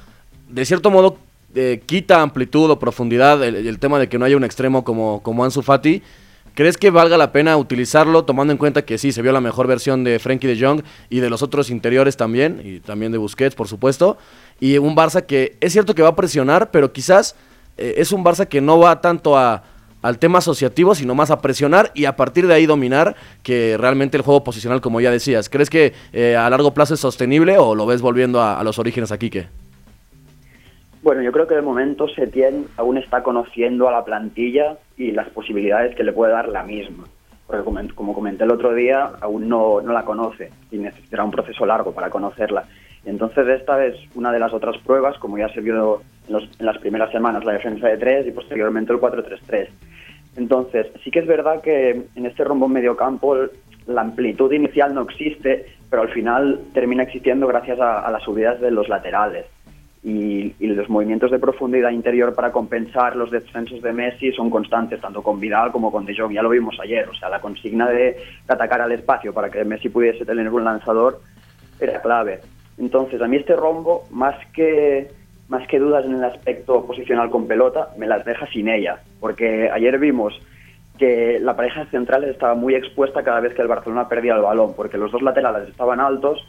de 0.50 0.66
cierto 0.66 0.90
modo, 0.90 1.18
eh, 1.54 1.84
quita 1.86 2.24
amplitud 2.24 2.72
o 2.72 2.80
profundidad 2.80 3.44
el, 3.44 3.56
el, 3.56 3.80
tema 3.80 4.00
de 4.00 4.10
que 4.10 4.18
no 4.18 4.26
haya 4.26 4.38
un 4.38 4.44
extremo 4.44 4.84
como, 4.84 5.22
como 5.22 5.44
Ansu 5.44 5.62
Fati. 5.62 6.02
¿Crees 6.56 6.78
que 6.78 6.90
valga 6.90 7.18
la 7.18 7.34
pena 7.34 7.58
utilizarlo, 7.58 8.24
tomando 8.24 8.54
en 8.54 8.58
cuenta 8.58 8.84
que 8.84 8.98
sí, 8.98 9.12
se 9.12 9.22
vio 9.22 9.34
la 9.34 9.42
mejor 9.42 9.68
versión 9.68 10.06
de 10.06 10.20
Frenkie 10.20 10.48
de 10.48 10.58
Jong 10.58 10.84
y 11.10 11.20
de 11.20 11.30
los 11.30 11.44
otros 11.44 11.70
interiores 11.70 12.16
también, 12.16 12.62
y 12.64 12.80
también 12.80 13.12
de 13.12 13.18
Busquets, 13.18 13.56
por 13.56 13.68
supuesto? 13.68 14.18
Y 14.62 14.78
un 14.78 14.96
Barça 14.96 15.26
que 15.26 15.58
es 15.60 15.74
cierto 15.74 15.94
que 15.94 16.02
va 16.02 16.10
a 16.10 16.16
presionar, 16.16 16.72
pero 16.72 16.94
quizás 16.94 17.36
eh, 17.78 17.96
es 17.98 18.14
un 18.14 18.24
Barça 18.24 18.48
que 18.48 18.62
no 18.62 18.80
va 18.80 19.02
tanto 19.02 19.38
a, 19.38 19.64
al 20.02 20.18
tema 20.18 20.38
asociativo, 20.38 20.96
sino 20.96 21.14
más 21.14 21.30
a 21.30 21.42
presionar 21.42 21.92
y 21.94 22.06
a 22.06 22.16
partir 22.16 22.48
de 22.48 22.54
ahí 22.54 22.66
dominar 22.66 23.18
que 23.44 23.76
realmente 23.78 24.16
el 24.16 24.24
juego 24.24 24.46
posicional, 24.46 24.80
como 24.80 25.02
ya 25.02 25.12
decías. 25.12 25.50
¿Crees 25.50 25.70
que 25.70 25.94
eh, 26.14 26.38
a 26.38 26.50
largo 26.50 26.74
plazo 26.74 26.94
es 26.94 27.02
sostenible 27.02 27.58
o 27.58 27.76
lo 27.76 27.86
ves 27.86 28.02
volviendo 28.02 28.40
a, 28.40 28.58
a 28.58 28.64
los 28.64 28.80
orígenes 28.80 29.12
aquí 29.12 29.30
que? 29.30 29.65
Bueno, 31.06 31.22
yo 31.22 31.32
creo 31.32 31.46
que 31.46 31.54
de 31.54 31.62
momento 31.62 32.08
Setién 32.08 32.66
aún 32.78 32.98
está 32.98 33.22
conociendo 33.22 33.88
a 33.88 33.92
la 33.92 34.04
plantilla 34.04 34.80
y 34.98 35.12
las 35.12 35.30
posibilidades 35.30 35.96
que 35.96 36.04
le 36.04 36.12
puede 36.12 36.32
dar 36.32 36.48
la 36.48 36.64
misma. 36.64 37.04
Porque 37.46 37.64
como, 37.94 38.16
comenté 38.16 38.44
el 38.44 38.50
otro 38.50 38.74
día, 38.74 39.12
aún 39.22 39.48
no, 39.48 39.82
no, 39.82 39.94
la 39.94 40.04
conoce 40.04 40.50
y 40.72 40.80
necesitará 40.80 41.24
un 41.24 41.30
proceso 41.30 41.64
largo 41.64 41.92
para 41.92 42.10
conocerla. 42.10 42.64
Entonces 43.06 43.48
esta 43.50 43.86
es 43.86 43.96
una 44.16 44.32
de 44.32 44.40
las 44.40 44.52
otras 44.52 44.80
pruebas, 44.80 45.20
como 45.20 45.38
ya 45.38 45.48
se 45.50 45.62
vio 45.62 46.02
en, 46.26 46.34
los, 46.34 46.50
las 46.60 46.80
primeras 46.80 47.12
semanas, 47.12 47.46
la 47.46 47.54
defensa 47.54 47.88
de 47.88 47.98
tres 47.98 48.26
y 48.26 48.32
posteriormente 48.32 48.92
el 48.92 49.00
4-3-3. 49.00 49.68
Entonces, 50.38 50.88
sí 51.04 51.12
que 51.12 51.20
es 51.20 51.28
verdad 51.28 51.62
que 51.62 52.08
en 52.16 52.26
este 52.26 52.44
rombo 52.44 52.68
medio 52.68 52.98
campo 52.98 53.38
la 53.86 54.02
amplitud 54.02 54.52
inicial 54.52 54.96
no 54.96 55.04
existe, 55.04 55.68
pero 55.88 56.02
al 56.02 56.10
final 56.10 56.62
termina 56.74 57.04
existiendo 57.04 57.46
gracias 57.46 57.80
a 57.80 58.10
las 58.10 58.24
subidas 58.24 58.60
de 58.60 58.72
los 58.72 58.90
laterales. 58.90 59.46
Y, 60.06 60.54
los 60.60 60.88
movimientos 60.90 61.32
de 61.32 61.40
profundidad 61.40 61.90
interior 61.90 62.36
para 62.36 62.52
compensar 62.52 63.16
los 63.16 63.32
descensos 63.32 63.82
de 63.82 63.92
Messi 63.92 64.32
son 64.34 64.52
constantes, 64.52 65.02
tanto 65.02 65.24
con 65.24 65.40
Vidal 65.40 65.72
como 65.72 65.92
con 65.92 66.06
De 66.06 66.16
Jong. 66.16 66.32
Ya 66.32 66.44
lo 66.44 66.50
vimos 66.50 66.78
ayer, 66.80 67.10
o 67.10 67.16
sea, 67.16 67.28
la 67.30 67.42
consigna 67.42 67.90
de, 67.90 67.98
de 67.98 68.18
atacar 68.48 68.82
al 68.82 68.92
espacio 68.92 69.34
para 69.34 69.50
que 69.50 69.66
Messi 69.66 69.90
pudiese 69.90 70.24
tener 70.24 70.48
un 70.50 70.64
lanzador 70.64 71.22
era 71.80 72.02
clave. 72.02 72.42
Entonces, 72.78 73.22
a 73.22 73.28
mí 73.28 73.38
este 73.38 73.56
rombo, 73.56 74.04
más 74.12 74.36
que, 74.54 75.08
más 75.48 75.68
que 75.68 75.80
dudas 75.80 76.06
en 76.06 76.16
el 76.16 76.24
aspecto 76.24 76.86
posicional 76.86 77.30
con 77.30 77.48
pelota, 77.48 77.90
me 77.98 78.08
las 78.08 78.26
deja 78.26 78.48
sin 78.48 78.68
ella, 78.68 79.00
porque 79.20 79.70
ayer 79.72 79.98
vimos 79.98 80.40
que 80.98 81.40
la 81.40 81.56
pareja 81.56 81.86
central 81.88 82.24
estaba 82.26 82.56
muy 82.56 82.76
expuesta 82.76 83.24
cada 83.24 83.42
vez 83.42 83.54
que 83.54 83.62
el 83.62 83.68
Barcelona 83.68 84.08
perdía 84.08 84.36
el 84.36 84.42
balón, 84.42 84.74
porque 84.76 84.98
los 84.98 85.12
dos 85.12 85.22
laterales 85.22 85.70
estaban 85.70 86.00
altos 86.00 86.46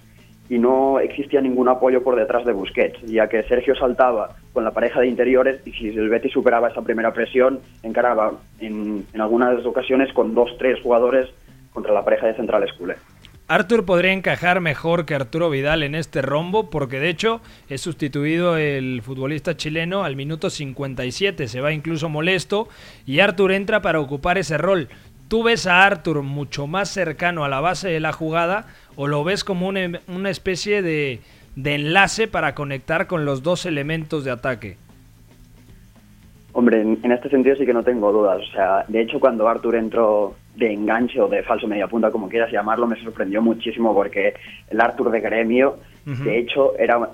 y 0.49 0.59
no 0.59 1.01
existía 1.01 1.41
ningún 1.41 1.69
apoyo 1.69 2.03
por 2.03 2.17
detrás 2.17 2.45
de 2.45 2.53
Busquets, 2.53 3.01
ya 3.03 3.29
que 3.29 3.43
Sergio 3.45 3.75
saltaba 3.75 4.37
con 4.53 4.65
la 4.65 4.71
pareja 4.71 5.01
de 5.01 5.09
interiores 5.09 5.61
y 5.67 5.73
si 5.73 5.89
el 5.89 6.09
Betis 6.09 6.33
superaba 6.33 6.69
esa 6.69 6.83
primera 6.83 7.13
presión, 7.13 7.61
encaraba 7.83 8.33
en, 8.61 9.05
en 9.13 9.21
algunas 9.21 9.65
ocasiones 9.65 10.13
con 10.13 10.35
dos, 10.35 10.57
tres 10.59 10.81
jugadores 10.83 11.29
contra 11.73 11.93
la 11.93 12.05
pareja 12.05 12.27
de 12.27 12.35
centrales 12.35 12.73
culé. 12.73 12.97
Artur 13.49 13.85
podría 13.85 14.13
encajar 14.13 14.61
mejor 14.61 15.07
que 15.07 15.15
Arturo 15.15 15.51
Vidal 15.51 15.85
en 15.85 15.95
este 15.95 16.21
rombo 16.21 16.69
porque 16.69 16.99
de 16.99 17.11
hecho 17.11 17.41
es 17.69 17.81
sustituido 17.81 18.57
el 18.57 19.03
futbolista 19.03 19.57
chileno 19.57 20.03
al 20.03 20.17
minuto 20.17 20.51
57, 20.51 21.47
se 21.47 21.61
va 21.61 21.73
incluso 21.73 22.09
molesto 22.09 22.69
y 23.07 23.21
Artur 23.21 23.53
entra 23.53 23.83
para 23.83 24.01
ocupar 24.01 24.37
ese 24.37 24.59
rol. 24.59 24.89
¿Tú 25.29 25.45
ves 25.45 25.69
a 25.69 25.85
Artur 25.85 26.23
mucho 26.23 26.67
más 26.67 26.89
cercano 26.89 27.45
a 27.45 27.49
la 27.49 27.61
base 27.61 27.89
de 27.89 28.01
la 28.01 28.13
jugada 28.13 28.67
o 28.97 29.07
lo 29.07 29.23
ves 29.25 29.45
como 29.45 29.69
una, 29.69 30.01
una 30.09 30.31
especie 30.31 30.83
de, 30.83 31.21
de, 31.55 31.75
enlace 31.75 32.27
para 32.27 32.55
conectar 32.55 33.07
con 33.07 33.25
los 33.25 33.43
dos 33.43 33.67
elementos 33.67 34.25
de 34.25 34.31
ataque? 34.31 34.77
Hombre, 36.53 36.81
en, 36.81 36.99
en, 37.03 37.13
este 37.13 37.29
sentido 37.29 37.55
sí 37.57 37.67
que 37.67 37.75
no 37.75 37.83
tengo 37.83 38.11
dudas. 38.11 38.41
O 38.41 38.53
sea, 38.53 38.85
de 38.89 39.03
hecho, 39.03 39.21
cuando 39.21 39.47
Artur 39.47 39.77
entró 39.77 40.35
de 40.57 40.73
enganche 40.73 41.21
o 41.21 41.29
de 41.29 41.43
falso 41.43 41.69
media 41.69 41.87
punta, 41.87 42.11
como 42.11 42.31
quieras 42.31 42.51
llamarlo, 42.51 42.87
me 42.87 43.01
sorprendió 43.03 43.43
muchísimo 43.43 43.95
porque 43.95 44.35
el 44.71 44.81
Artur 44.81 45.11
de 45.11 45.21
gremio, 45.21 45.79
uh 46.07 46.11
-huh. 46.11 46.25
de 46.25 46.39
hecho, 46.39 46.79
era, 46.79 47.11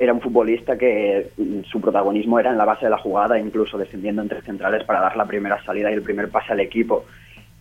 era 0.00 0.12
un 0.12 0.20
futbolista 0.20 0.76
que 0.76 1.28
su 1.70 1.80
protagonismo 1.80 2.40
era 2.40 2.50
en 2.50 2.58
la 2.58 2.64
base 2.64 2.86
de 2.86 2.90
la 2.90 2.98
jugada, 2.98 3.38
incluso 3.38 3.78
descendiendo 3.78 4.20
entre 4.20 4.42
centrales 4.42 4.82
para 4.82 5.00
dar 5.00 5.16
la 5.16 5.26
primera 5.26 5.62
salida 5.62 5.92
y 5.92 5.94
el 5.94 6.02
primer 6.02 6.28
pase 6.28 6.52
al 6.52 6.58
equipo 6.58 7.04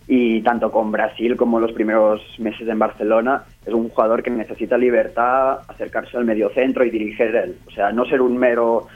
y 0.08 0.42
tanto 0.42 0.72
con 0.72 0.92
Brasil 0.92 1.36
como 1.36 1.60
los 1.60 1.72
primeros 1.72 2.22
meses 2.40 2.68
en 2.68 2.80
Barcelona 2.80 3.44
es 3.66 3.74
un 3.74 3.90
jugador 3.90 4.24
que 4.24 4.32
necesita 4.32 4.78
libertad, 4.78 5.60
acercarse 5.68 6.18
al 6.18 6.26
mediocentro 6.26 6.84
y 6.84 6.90
dirigir 6.90 7.36
él. 7.36 7.56
O 7.68 7.72
sea, 7.72 7.92
no 7.92 8.06
ser 8.06 8.22
un 8.22 8.38
mero 8.38 8.88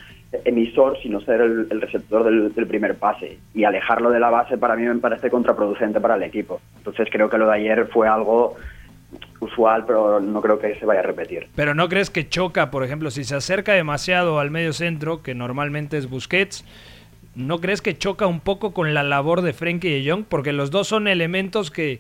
emisor, 0.43 0.97
sino 1.01 1.21
ser 1.21 1.41
el, 1.41 1.81
receptor 1.81 2.23
del, 2.23 2.53
del, 2.53 2.67
primer 2.67 2.95
pase. 2.95 3.37
Y 3.53 3.63
alejarlo 3.63 4.09
de 4.09 4.19
la 4.19 4.29
base 4.29 4.57
para 4.57 4.75
mí 4.75 4.83
me 4.83 4.95
parece 4.95 5.29
contraproducente 5.29 6.01
para 6.01 6.15
el 6.15 6.23
equipo. 6.23 6.59
Entonces 6.77 7.07
creo 7.11 7.29
que 7.29 7.37
lo 7.37 7.47
de 7.47 7.55
ayer 7.55 7.87
fue 7.87 8.07
algo 8.07 8.55
usual, 9.39 9.85
pero 9.85 10.19
no 10.19 10.41
creo 10.41 10.59
que 10.59 10.75
se 10.75 10.85
vaya 10.85 11.01
a 11.01 11.03
repetir. 11.03 11.47
Pero 11.55 11.73
¿no 11.73 11.87
crees 11.87 12.09
que 12.09 12.27
choca, 12.27 12.71
por 12.71 12.83
ejemplo, 12.83 13.11
si 13.11 13.23
se 13.23 13.35
acerca 13.35 13.73
demasiado 13.73 14.39
al 14.39 14.51
medio 14.51 14.73
centro, 14.73 15.21
que 15.21 15.35
normalmente 15.35 15.97
es 15.97 16.09
Busquets, 16.09 16.65
¿no 17.35 17.59
crees 17.61 17.81
que 17.81 17.97
choca 17.97 18.27
un 18.27 18.39
poco 18.39 18.73
con 18.73 18.93
la 18.93 19.03
labor 19.03 19.41
de 19.41 19.53
Frenkie 19.53 19.89
de 20.01 20.09
Jong? 20.09 20.25
Porque 20.27 20.53
los 20.53 20.71
dos 20.71 20.87
son 20.87 21.07
elementos 21.07 21.69
que 21.71 21.99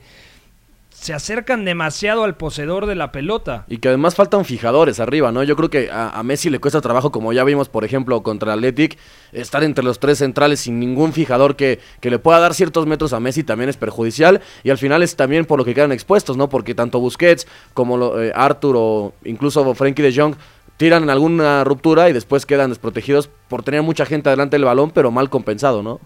se 0.89 1.13
acercan 1.13 1.65
demasiado 1.65 2.23
al 2.23 2.35
poseedor 2.37 2.85
de 2.85 2.95
la 2.95 3.11
pelota. 3.11 3.65
Y 3.67 3.79
que 3.79 3.89
además 3.89 4.15
faltan 4.15 4.45
fijadores 4.45 5.01
arriba, 5.01 5.29
¿no? 5.29 5.43
Yo 5.43 5.57
creo 5.57 5.69
que 5.69 5.89
a, 5.91 6.23
Messi 6.23 6.49
le 6.49 6.59
cuesta 6.59 6.79
trabajo, 6.79 7.11
como 7.11 7.33
ya 7.33 7.43
vimos, 7.43 7.67
por 7.67 7.83
ejemplo, 7.83 8.23
contra 8.23 8.53
el 8.53 8.59
Athletic, 8.59 8.97
estar 9.33 9.61
entre 9.65 9.83
los 9.83 9.99
tres 9.99 10.19
centrales 10.19 10.61
sin 10.61 10.79
ningún 10.79 11.11
fijador 11.11 11.57
que, 11.57 11.79
que 11.99 12.09
le 12.09 12.17
pueda 12.17 12.39
dar 12.39 12.53
ciertos 12.53 12.87
metros 12.87 13.11
a 13.11 13.19
Messi 13.19 13.43
también 13.43 13.69
es 13.69 13.75
perjudicial. 13.75 14.39
Y 14.63 14.69
al 14.69 14.77
final 14.77 15.03
es 15.03 15.17
también 15.17 15.43
por 15.43 15.59
lo 15.59 15.65
que 15.65 15.73
quedan 15.75 15.91
expuestos, 15.91 16.37
¿no? 16.37 16.47
Porque 16.47 16.73
tanto 16.73 17.01
Busquets 17.01 17.45
como 17.73 17.97
lo- 17.97 18.23
eh, 18.23 18.31
Arthur 18.33 18.75
o 18.77 19.13
incluso 19.25 19.75
Frenkie 19.75 20.01
de 20.01 20.15
Jong 20.15 20.35
tiran 20.77 21.03
en 21.03 21.09
alguna 21.09 21.63
ruptura 21.63 22.09
y 22.09 22.13
después 22.13 22.45
quedan 22.45 22.69
desprotegidos 22.69 23.27
por 23.49 23.63
tener 23.63 23.81
mucha 23.81 24.05
gente 24.05 24.29
adelante 24.29 24.55
del 24.57 24.65
balón, 24.65 24.91
pero 24.91 25.11
mal 25.11 25.29
compensado, 25.29 25.81
¿no? 25.83 25.99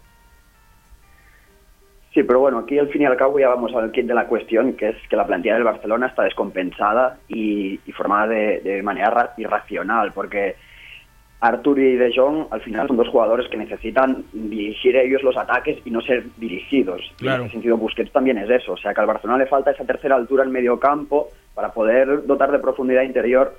Sí, 2.13 2.23
pero 2.23 2.39
bueno, 2.39 2.59
aquí 2.59 2.77
al 2.79 2.89
fin 2.89 3.03
y 3.03 3.05
al 3.05 3.17
cabo 3.17 3.39
ya 3.39 3.49
vamos 3.49 3.73
al 3.75 3.91
kit 3.91 4.05
de 4.07 4.15
la 4.15 4.25
cuestión, 4.25 4.73
que 4.73 4.89
es 4.89 4.95
que 5.09 5.15
la 5.15 5.27
plantilla 5.27 5.53
del 5.53 5.63
Barcelona 5.63 6.07
está 6.07 6.23
descompensada 6.23 7.17
y, 7.27 7.79
y 7.85 7.91
formada 7.91 8.27
de, 8.27 8.61
de 8.61 8.81
manera 8.81 9.09
ra- 9.11 9.33
irracional, 9.37 10.11
porque 10.11 10.55
Artur 11.41 11.79
y 11.79 11.95
De 11.95 12.11
Jong 12.13 12.47
al 12.49 12.61
final 12.61 12.87
son 12.87 12.97
dos 12.97 13.07
jugadores 13.09 13.47
que 13.49 13.57
necesitan 13.57 14.25
dirigir 14.33 14.95
ellos 14.97 15.21
los 15.21 15.37
ataques 15.37 15.77
y 15.85 15.91
no 15.91 16.01
ser 16.01 16.25
dirigidos. 16.37 16.99
Y 17.19 17.23
Claro. 17.23 17.41
en 17.43 17.45
ese 17.45 17.53
sentido 17.53 17.77
Busquets 17.77 18.11
también 18.11 18.39
es 18.39 18.49
eso, 18.49 18.73
o 18.73 18.77
sea 18.77 18.93
que 18.93 19.01
al 19.01 19.07
Barcelona 19.07 19.37
le 19.43 19.45
falta 19.49 19.71
esa 19.71 19.85
tercera 19.85 20.15
altura 20.15 20.43
en 20.43 20.51
medio 20.51 20.79
campo 20.79 21.29
para 21.53 21.71
poder 21.71 22.25
dotar 22.25 22.51
de 22.51 22.59
profundidad 22.59 23.03
interior 23.03 23.55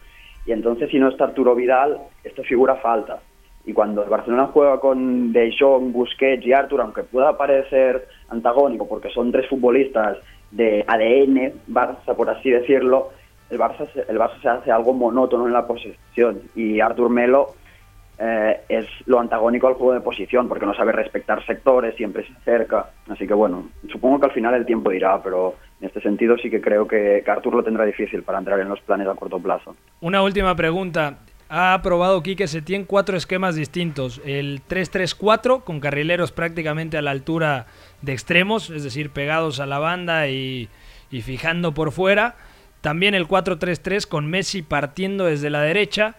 y 0.46 0.52
entonces 0.52 0.90
si 0.90 0.98
no 0.98 1.08
está 1.08 1.24
Arturo 1.24 1.54
Vidal, 1.54 1.98
esta 2.24 2.42
figura 2.42 2.76
falta. 2.76 3.20
Y 3.66 3.72
cuando 3.74 4.02
el 4.02 4.08
Barcelona 4.08 4.46
juega 4.52 4.80
con 4.80 5.32
De 5.32 5.54
Jong, 5.58 5.92
Busquets 5.92 6.44
y 6.46 6.52
Artur, 6.52 6.80
aunque 6.80 7.02
pueda 7.02 7.36
parecer 7.36 8.08
antagónico 8.30 8.88
porque 8.88 9.10
son 9.10 9.30
tres 9.32 9.48
futbolistas 9.48 10.16
de 10.50 10.84
ADN 10.88 11.52
Barça, 11.68 12.16
por 12.16 12.30
así 12.30 12.50
decirlo, 12.50 13.10
el 13.50 13.58
Barça, 13.58 13.86
se- 13.92 14.04
el 14.08 14.18
Barça 14.18 14.40
se 14.40 14.48
hace 14.48 14.70
algo 14.72 14.92
monótono 14.94 15.46
en 15.46 15.52
la 15.52 15.66
posesión 15.66 16.40
y 16.54 16.80
Artur 16.80 17.10
Melo 17.10 17.48
eh, 18.22 18.60
es 18.68 18.86
lo 19.06 19.18
antagónico 19.18 19.66
al 19.66 19.74
juego 19.74 19.94
de 19.94 20.02
posición 20.02 20.46
porque 20.46 20.66
no 20.66 20.74
sabe 20.74 20.92
respetar 20.92 21.44
sectores, 21.46 21.96
siempre 21.96 22.26
se 22.26 22.32
acerca. 22.34 22.90
Así 23.08 23.26
que 23.26 23.32
bueno, 23.32 23.70
supongo 23.90 24.20
que 24.20 24.26
al 24.26 24.32
final 24.32 24.54
el 24.54 24.66
tiempo 24.66 24.90
dirá, 24.90 25.22
pero 25.22 25.54
en 25.80 25.86
este 25.86 26.02
sentido 26.02 26.36
sí 26.36 26.50
que 26.50 26.60
creo 26.60 26.86
que, 26.86 27.24
que 27.24 27.50
lo 27.50 27.64
tendrá 27.64 27.86
difícil 27.86 28.22
para 28.22 28.38
entrar 28.38 28.60
en 28.60 28.68
los 28.68 28.80
planes 28.82 29.08
a 29.08 29.14
corto 29.14 29.38
plazo. 29.38 29.74
Una 30.02 30.22
última 30.22 30.54
pregunta. 30.54 31.16
Ha 31.48 31.80
probado 31.82 32.22
Quique 32.22 32.46
Setién 32.46 32.84
cuatro 32.84 33.16
esquemas 33.16 33.56
distintos. 33.56 34.20
El 34.24 34.60
3-3-4 34.68 35.64
con 35.64 35.80
carrileros 35.80 36.30
prácticamente 36.30 36.98
a 36.98 37.02
la 37.02 37.10
altura 37.10 37.66
de 38.02 38.12
extremos, 38.12 38.68
es 38.68 38.84
decir, 38.84 39.10
pegados 39.10 39.60
a 39.60 39.66
la 39.66 39.78
banda 39.78 40.28
y, 40.28 40.68
y 41.10 41.22
fijando 41.22 41.72
por 41.72 41.90
fuera. 41.90 42.36
También 42.82 43.14
el 43.14 43.26
4-3-3 43.26 44.06
con 44.06 44.26
Messi 44.28 44.62
partiendo 44.62 45.24
desde 45.24 45.48
la 45.48 45.62
derecha. 45.62 46.16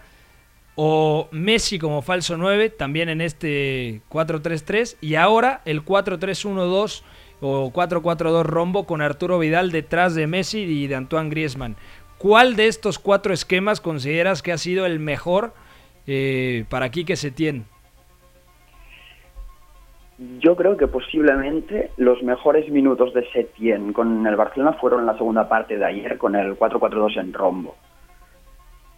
O 0.74 1.28
Messi 1.32 1.78
como 1.78 2.00
falso 2.02 2.36
9, 2.36 2.70
también 2.70 3.08
en 3.08 3.20
este 3.20 4.00
4-3-3. 4.10 4.96
Y 5.00 5.16
ahora 5.16 5.60
el 5.64 5.84
4-3-1-2 5.84 7.02
o 7.40 7.72
4-4-2 7.72 8.44
rombo 8.44 8.86
con 8.86 9.02
Arturo 9.02 9.38
Vidal 9.38 9.70
detrás 9.70 10.14
de 10.14 10.26
Messi 10.26 10.60
y 10.60 10.86
de 10.86 10.94
Antoine 10.94 11.28
Griezmann. 11.30 11.76
¿Cuál 12.18 12.54
de 12.54 12.68
estos 12.68 13.00
cuatro 13.00 13.34
esquemas 13.34 13.80
consideras 13.80 14.42
que 14.42 14.52
ha 14.52 14.58
sido 14.58 14.86
el 14.86 15.00
mejor 15.00 15.52
eh, 16.06 16.64
para 16.70 16.88
Quique 16.90 17.16
Setién? 17.16 17.64
Yo 20.38 20.54
creo 20.54 20.76
que 20.76 20.86
posiblemente 20.86 21.90
los 21.96 22.22
mejores 22.22 22.70
minutos 22.70 23.12
de 23.12 23.28
Setien 23.32 23.92
con 23.92 24.24
el 24.24 24.36
Barcelona 24.36 24.74
fueron 24.74 25.04
la 25.04 25.16
segunda 25.16 25.48
parte 25.48 25.76
de 25.76 25.84
ayer 25.84 26.16
con 26.16 26.36
el 26.36 26.56
4-4-2 26.56 27.18
en 27.18 27.32
rombo. 27.32 27.74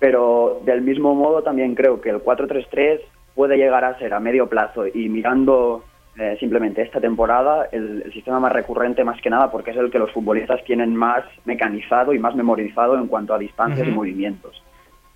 Pero 0.04 0.60
del 0.66 0.82
mismo 0.82 1.14
modo 1.14 1.42
también 1.42 1.74
creo 1.74 1.98
que 1.98 2.10
el 2.10 2.22
4-3-3 2.22 3.00
puede 3.34 3.56
llegar 3.56 3.86
a 3.86 3.98
ser 3.98 4.12
a 4.12 4.20
medio 4.20 4.50
plazo 4.50 4.86
y 4.86 5.08
mirando 5.08 5.82
eh, 6.18 6.36
simplemente 6.38 6.82
esta 6.82 7.00
temporada 7.00 7.70
el, 7.72 8.02
el 8.02 8.12
sistema 8.12 8.38
más 8.38 8.52
recurrente 8.52 9.02
más 9.02 9.18
que 9.22 9.30
nada 9.30 9.50
porque 9.50 9.70
es 9.70 9.78
el 9.78 9.90
que 9.90 9.98
los 9.98 10.12
futbolistas 10.12 10.62
tienen 10.64 10.94
más 10.94 11.24
mecanizado 11.46 12.12
y 12.12 12.18
más 12.18 12.34
memorizado 12.34 12.98
en 12.98 13.06
cuanto 13.06 13.32
a 13.32 13.38
distancias 13.38 13.88
y 13.88 13.92
movimientos. 13.92 14.62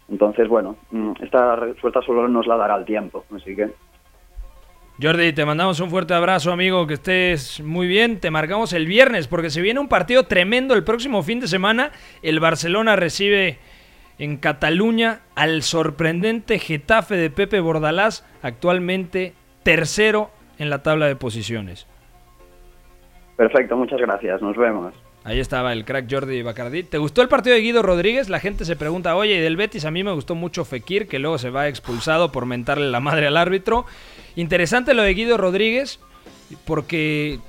Entonces, 0.09 0.49
bueno, 0.49 0.77
mm, 0.91 1.13
esta 1.21 1.57
respuesta 1.57 2.01
solo 2.01 2.27
nos 2.27 2.47
la 2.47 2.57
dará 2.57 2.77
el 2.77 2.87
tiempo, 2.87 3.27
así 3.37 3.55
que... 3.55 3.69
Jordi, 5.03 5.35
te 5.35 5.45
mandamos 5.45 5.81
un 5.81 5.91
fuerte 5.91 6.15
abrazo, 6.15 6.51
amigo, 6.51 6.87
que 6.87 6.95
estés 6.95 7.61
muy 7.61 7.87
bien. 7.87 8.21
Te 8.21 8.31
marcamos 8.31 8.73
el 8.73 8.87
viernes 8.87 9.29
porque 9.29 9.51
se 9.51 9.61
viene 9.61 9.81
un 9.81 9.89
partido 9.89 10.25
tremendo 10.25 10.73
el 10.73 10.83
próximo 10.83 11.23
fin 11.23 11.41
de 11.41 11.47
semana. 11.47 11.93
El 12.23 12.41
Barcelona 12.41 12.97
recibe 12.97 13.59
en 14.19 14.37
Cataluña 14.37 15.21
al 15.35 15.63
sorprendente 15.63 16.59
Getafe 16.59 17.17
de 17.17 17.31
Pepe 17.31 17.61
Bordalás, 17.61 18.25
actualmente 18.43 19.35
tercero 19.63 20.31
en 20.59 20.71
la 20.71 20.83
tabla 20.83 21.07
de 21.07 21.17
posiciones. 21.17 21.87
Perfecto, 23.37 23.77
muchas 23.77 24.01
gracias, 24.01 24.43
nos 24.43 24.57
vemos. 24.57 24.93
Ahí 25.25 25.41
estaba 25.41 25.73
el 25.73 25.85
crack 25.85 26.11
Jordi 26.11 26.43
Bacardí. 26.43 26.85
¿Te 26.85 26.97
gustó 26.97 27.23
el 27.23 27.29
partido 27.29 27.55
de 27.55 27.61
Guido 27.61 27.83
Rodríguez? 27.83 28.29
La 28.29 28.41
gente 28.41 28.65
se 28.65 28.77
pregunta, 28.77 29.15
oye, 29.15 29.37
y 29.37 29.41
del 29.41 29.57
Betis 29.57 29.85
a 29.85 29.91
mí 29.91 30.03
me 30.03 30.13
gustó 30.13 30.35
mucho 30.35 30.65
Fekir, 30.65 31.07
que 31.07 31.19
luego 31.19 31.39
se 31.39 31.51
va 31.51 31.69
expulsado 31.69 32.33
por 32.33 32.47
mentarle 32.47 32.91
la 32.91 33.01
madre 33.01 33.27
al 33.27 33.37
árbitro. 33.37 33.85
Interesante 34.37 34.95
lo 34.95 35.03
de 35.03 35.15
Guido 35.15 35.37
Rodríguez, 35.37 36.01
porque 36.65 37.41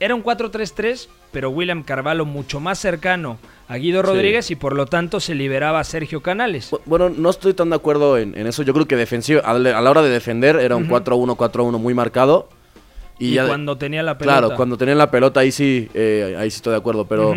era 0.00 0.14
un 0.14 0.22
4-3-3, 0.22 1.08
pero 1.32 1.50
William 1.50 1.82
Carvalho 1.82 2.24
mucho 2.24 2.60
más 2.60 2.78
cercano 2.78 3.38
a 3.68 3.76
Guido 3.76 4.02
Sí. 4.02 4.06
Rodríguez 4.06 4.50
y 4.50 4.56
por 4.56 4.74
lo 4.74 4.86
tanto 4.86 5.20
se 5.20 5.34
liberaba 5.34 5.80
a 5.80 5.84
Sergio 5.84 6.20
Canales. 6.22 6.70
Bu- 6.72 6.80
Bueno, 6.84 7.08
no 7.10 7.30
estoy 7.30 7.54
tan 7.54 7.70
de 7.70 7.76
acuerdo 7.76 8.18
en, 8.18 8.36
en 8.36 8.46
eso. 8.46 8.62
Yo 8.62 8.72
creo 8.74 8.86
que 8.86 8.96
defensivo, 8.96 9.40
a 9.44 9.54
la 9.58 9.90
hora 9.90 10.02
de 10.02 10.10
defender 10.10 10.56
era 10.56 10.76
un 10.76 10.84
Ujú. 10.84 10.92
4-1, 10.94 11.36
4-1 11.36 11.78
muy 11.78 11.94
marcado. 11.94 12.48
Y, 13.18 13.34
ya 13.34 13.46
cuando 13.46 13.78
tenía 13.78 14.02
la 14.02 14.18
pelota. 14.18 14.38
Claro, 14.40 14.56
cuando 14.56 14.76
tenían 14.76 14.98
la 14.98 15.10
pelota 15.10 15.40
ahí 15.40 15.52
sí, 15.52 15.88
eh, 15.94 16.34
ahí 16.38 16.50
sí 16.50 16.56
estoy 16.56 16.72
de 16.72 16.78
acuerdo. 16.78 17.06
Pero. 17.06 17.34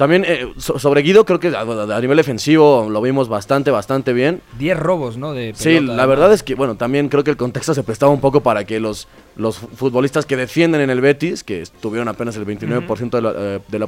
También 0.00 0.24
eh, 0.26 0.50
so- 0.56 0.78
sobre 0.78 1.02
Guido 1.02 1.26
creo 1.26 1.38
que 1.38 1.48
a, 1.48 1.60
a 1.60 2.00
nivel 2.00 2.16
defensivo 2.16 2.88
lo 2.88 3.02
vimos 3.02 3.28
bastante, 3.28 3.70
bastante 3.70 4.14
bien. 4.14 4.40
10 4.58 4.78
robos, 4.78 5.18
¿no? 5.18 5.34
De 5.34 5.52
Sí, 5.54 5.78
la 5.78 6.06
verdad 6.06 6.32
es 6.32 6.42
que, 6.42 6.54
bueno, 6.54 6.76
también 6.76 7.10
creo 7.10 7.22
que 7.22 7.30
el 7.30 7.36
contexto 7.36 7.74
se 7.74 7.82
prestaba 7.82 8.10
un 8.10 8.18
poco 8.20 8.40
para 8.42 8.64
que 8.64 8.80
los, 8.80 9.08
los 9.36 9.58
futbolistas 9.58 10.24
que 10.24 10.38
defienden 10.38 10.80
en 10.80 10.88
el 10.88 11.02
Betis, 11.02 11.44
que 11.44 11.64
tuvieron 11.82 12.08
apenas 12.08 12.34
el 12.36 12.46
29% 12.46 13.10
de, 13.10 13.20
la, 13.20 13.32
eh, 13.36 13.60
de 13.68 13.78
la 13.78 13.86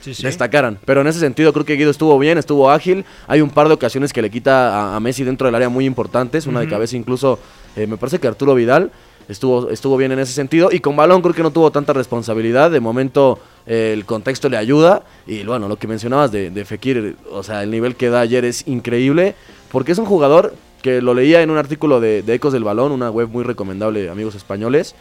Sí, 0.00 0.14
sí. 0.14 0.22
destacaran. 0.22 0.78
Pero 0.84 1.00
en 1.00 1.08
ese 1.08 1.18
sentido 1.18 1.52
creo 1.52 1.64
que 1.64 1.74
Guido 1.74 1.90
estuvo 1.90 2.16
bien, 2.16 2.38
estuvo 2.38 2.70
ágil. 2.70 3.04
Hay 3.26 3.40
un 3.40 3.50
par 3.50 3.66
de 3.66 3.74
ocasiones 3.74 4.12
que 4.12 4.22
le 4.22 4.30
quita 4.30 4.92
a, 4.92 4.94
a 4.96 5.00
Messi 5.00 5.24
dentro 5.24 5.46
del 5.48 5.56
área 5.56 5.68
muy 5.68 5.84
importantes, 5.84 6.46
una 6.46 6.60
de 6.60 6.68
cabeza 6.68 6.96
incluso, 6.96 7.40
eh, 7.74 7.88
me 7.88 7.96
parece 7.96 8.20
que 8.20 8.28
Arturo 8.28 8.54
Vidal. 8.54 8.92
Estuvo, 9.30 9.70
estuvo 9.70 9.96
bien 9.96 10.10
en 10.10 10.18
ese 10.18 10.32
sentido 10.32 10.70
y 10.72 10.80
con 10.80 10.96
balón 10.96 11.22
creo 11.22 11.32
que 11.32 11.42
no 11.44 11.52
tuvo 11.52 11.70
tanta 11.70 11.92
responsabilidad. 11.92 12.68
De 12.72 12.80
momento 12.80 13.38
eh, 13.64 13.92
el 13.94 14.04
contexto 14.04 14.48
le 14.48 14.56
ayuda. 14.56 15.04
Y 15.24 15.44
bueno, 15.44 15.68
lo 15.68 15.76
que 15.76 15.86
mencionabas 15.86 16.32
de, 16.32 16.50
de 16.50 16.64
Fekir, 16.64 17.16
o 17.30 17.44
sea, 17.44 17.62
el 17.62 17.70
nivel 17.70 17.94
que 17.94 18.10
da 18.10 18.20
ayer 18.20 18.44
es 18.44 18.66
increíble. 18.66 19.36
Porque 19.70 19.92
es 19.92 19.98
un 19.98 20.06
jugador 20.06 20.52
que 20.82 21.00
lo 21.00 21.14
leía 21.14 21.42
en 21.42 21.50
un 21.50 21.58
artículo 21.58 22.00
de, 22.00 22.22
de 22.22 22.34
Ecos 22.34 22.52
del 22.52 22.64
Balón, 22.64 22.90
una 22.90 23.10
web 23.10 23.28
muy 23.28 23.44
recomendable, 23.44 24.08
amigos 24.08 24.34
españoles, 24.34 24.94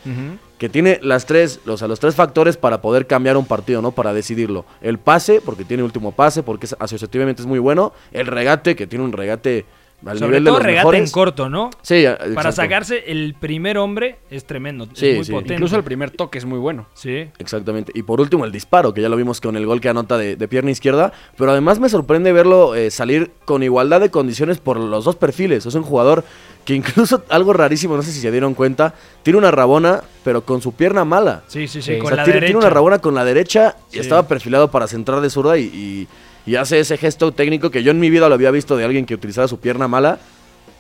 que 0.58 0.70
tiene 0.70 1.00
las 1.02 1.26
tres, 1.26 1.62
o 1.66 1.78
sea, 1.78 1.88
los 1.88 2.00
tres 2.00 2.16
factores 2.16 2.58
para 2.58 2.82
poder 2.82 3.08
cambiar 3.08 3.38
un 3.38 3.46
partido, 3.46 3.82
¿no? 3.82 3.92
Para 3.92 4.14
decidirlo. 4.14 4.66
El 4.82 5.00
pase, 5.00 5.42
porque 5.42 5.64
tiene 5.64 5.84
último 5.84 6.12
pase, 6.12 6.44
porque 6.44 6.66
es, 6.66 6.76
asociativamente 6.80 7.42
es 7.42 7.48
muy 7.48 7.60
bueno. 7.60 7.94
El 8.12 8.28
regate, 8.28 8.76
que 8.76 8.88
tiene 8.88 9.06
un 9.06 9.14
regate 9.14 9.66
al 10.06 10.18
Sobre 10.18 10.28
nivel 10.30 10.44
de 10.44 10.50
todo 10.50 10.58
los 10.60 10.66
regate 10.66 10.80
mejores. 10.86 11.02
en 11.02 11.12
corto, 11.12 11.50
¿no? 11.50 11.70
Sí, 11.82 12.04
Para 12.06 12.26
exacto. 12.28 12.52
sacarse 12.54 13.04
el 13.12 13.36
primer 13.40 13.78
hombre 13.78 14.20
es 14.30 14.46
tremendo. 14.46 14.88
Sí, 14.94 15.10
es 15.10 15.16
muy 15.18 15.26
sí. 15.26 15.32
potente. 15.32 15.54
Incluso 15.56 15.76
el 15.76 15.84
primer 15.84 16.12
toque 16.12 16.38
es 16.38 16.46
muy 16.46 16.58
bueno. 16.60 16.88
Sí. 16.94 17.28
Exactamente. 17.38 17.92
Y 17.96 18.04
por 18.04 18.22
último, 18.22 18.46
el 18.46 18.52
disparo, 18.52 18.94
que 18.94 19.02
ya 19.02 19.10
lo 19.10 19.18
vimos 19.18 19.42
con 19.42 19.56
el 19.58 19.66
gol 19.66 19.82
que 19.82 19.90
anota 19.90 20.18
de, 20.18 20.36
de 20.36 20.48
pierna 20.48 20.72
izquierda. 20.72 21.12
Pero 21.38 21.52
además 21.52 21.80
me 21.80 21.90
sorprende 21.90 22.32
verlo 22.32 22.76
eh, 22.76 22.92
salir 22.92 23.32
con 23.46 23.62
igualdad 23.64 24.00
de 24.00 24.10
condiciones 24.10 24.58
por 24.60 24.78
los 24.80 25.04
dos 25.06 25.16
perfiles. 25.18 25.66
Es 25.66 25.76
un 25.76 25.84
jugador 25.84 26.24
que 26.66 26.76
incluso, 26.76 27.24
algo 27.30 27.52
rarísimo, 27.54 27.96
no 27.96 28.02
sé 28.02 28.12
si 28.12 28.20
se 28.22 28.32
dieron 28.32 28.54
cuenta, 28.54 28.94
tiene 29.24 29.38
una 29.40 29.52
rabona, 29.52 30.02
pero 30.24 30.46
con 30.46 30.62
su 30.62 30.72
pierna 30.74 31.04
mala. 31.04 31.44
Sí, 31.48 31.68
sí, 31.68 31.82
sí, 31.82 31.94
Sí. 31.94 32.00
O 32.00 32.04
con 32.04 32.08
sea, 32.10 32.18
la 32.18 32.24
tiene, 32.24 32.36
derecha. 32.36 32.52
tiene 32.54 32.60
una 32.66 32.70
rabona 32.70 33.00
con 33.00 33.16
la 33.16 33.26
derecha 33.26 33.76
y 33.90 33.94
Sí. 33.96 34.00
estaba 34.00 34.28
perfilado 34.28 34.70
para 34.72 34.88
centrar 34.88 35.20
de 35.22 35.30
zurda 35.30 35.58
y, 35.58 35.64
y- 35.64 36.08
y 36.50 36.56
hace 36.56 36.80
ese 36.80 36.98
gesto 36.98 37.32
técnico 37.32 37.70
que 37.70 37.84
yo 37.84 37.92
en 37.92 38.00
mi 38.00 38.10
vida 38.10 38.28
lo 38.28 38.36
había 38.36 38.52
visto 38.52 38.76
de 38.78 38.86
alguien 38.86 39.06
que 39.06 39.14
utilizaba 39.16 39.48
su 39.48 39.60
pierna 39.60 39.88
mala. 39.88 40.20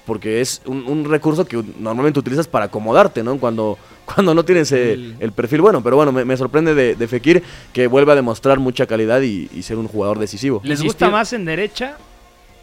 Porque 0.05 0.41
es 0.41 0.63
un, 0.65 0.87
un 0.87 1.05
recurso 1.07 1.45
que 1.45 1.61
normalmente 1.77 2.19
utilizas 2.19 2.47
para 2.47 2.65
acomodarte, 2.65 3.21
¿no? 3.21 3.37
Cuando, 3.37 3.77
cuando 4.05 4.33
no 4.33 4.43
tienes 4.43 4.71
El- 4.71 5.15
el 5.19 5.31
perfil 5.33 5.61
bueno. 5.61 5.83
Pero 5.83 5.97
bueno, 5.97 6.11
me, 6.11 6.25
me 6.25 6.35
sorprende 6.35 6.73
de, 6.73 6.95
de 6.95 7.07
Fekir 7.07 7.43
que 7.73 7.85
vuelve 7.85 8.11
a 8.11 8.15
demostrar 8.15 8.57
mucha 8.57 8.87
calidad 8.87 9.21
y, 9.21 9.47
y 9.53 9.61
ser 9.61 9.77
un 9.77 9.87
jugador 9.87 10.17
decisivo. 10.17 10.61
¿Les 10.63 10.81
gusta 10.81 11.09
más 11.11 11.31
en 11.33 11.45
derecha 11.45 11.97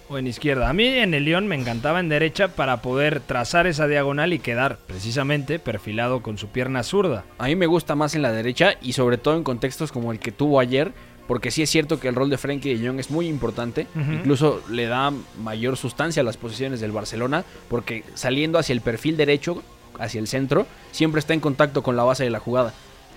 o 0.09 0.19
en 0.19 0.27
izquierda. 0.27 0.69
A 0.69 0.73
mí 0.73 0.87
en 0.87 1.15
el 1.15 1.25
León 1.25 1.47
me 1.47 1.55
encantaba 1.57 2.01
en 2.01 2.09
derecha 2.09 2.49
para 2.49 2.81
poder 2.83 3.21
trazar 3.21 3.67
esa 3.69 3.87
diagonal 3.89 4.33
y 4.33 4.39
quedar 4.41 4.79
precisamente 4.87 5.59
perfilado 5.61 6.23
con 6.23 6.39
su 6.39 6.49
pierna 6.49 6.83
zurda. 6.83 7.25
A 7.39 7.47
mí 7.47 7.55
me 7.57 7.67
gusta 7.67 7.95
más 7.95 8.15
en 8.17 8.23
la 8.23 8.33
derecha 8.33 8.75
y 8.83 8.93
sobre 8.93 9.19
todo 9.19 9.37
en 9.37 9.43
contextos 9.45 9.91
como 9.93 10.11
el 10.13 10.19
que 10.21 10.31
tuvo 10.33 10.59
ayer, 10.61 10.93
porque 11.27 11.51
sí 11.51 11.63
es 11.63 11.71
cierto 11.71 11.99
que 11.99 12.09
el 12.09 12.15
rol 12.15 12.31
de 12.31 12.39
Frenkie 12.39 12.75
de 12.75 12.87
Jong 12.87 13.01
es 13.01 13.11
muy 13.11 13.27
importante, 13.27 13.87
incluso 13.97 14.63
le 14.71 14.87
da 14.87 15.13
mayor 15.43 15.77
sustancia 15.77 16.21
a 16.21 16.25
las 16.25 16.37
posiciones 16.37 16.81
del 16.81 16.93
Barcelona, 16.93 17.45
porque 17.69 18.05
saliendo 18.15 18.59
hacia 18.59 18.73
el 18.73 18.81
perfil 18.81 19.17
derecho, 19.17 19.63
hacia 19.99 20.21
el 20.21 20.29
centro, 20.29 20.67
siempre 20.93 21.19
está 21.19 21.35
en 21.35 21.41
contacto 21.41 21.83
con 21.83 21.97
la 21.97 22.05
base 22.05 22.25
de 22.25 22.31
la 22.31 22.39
jugada. 22.39 22.73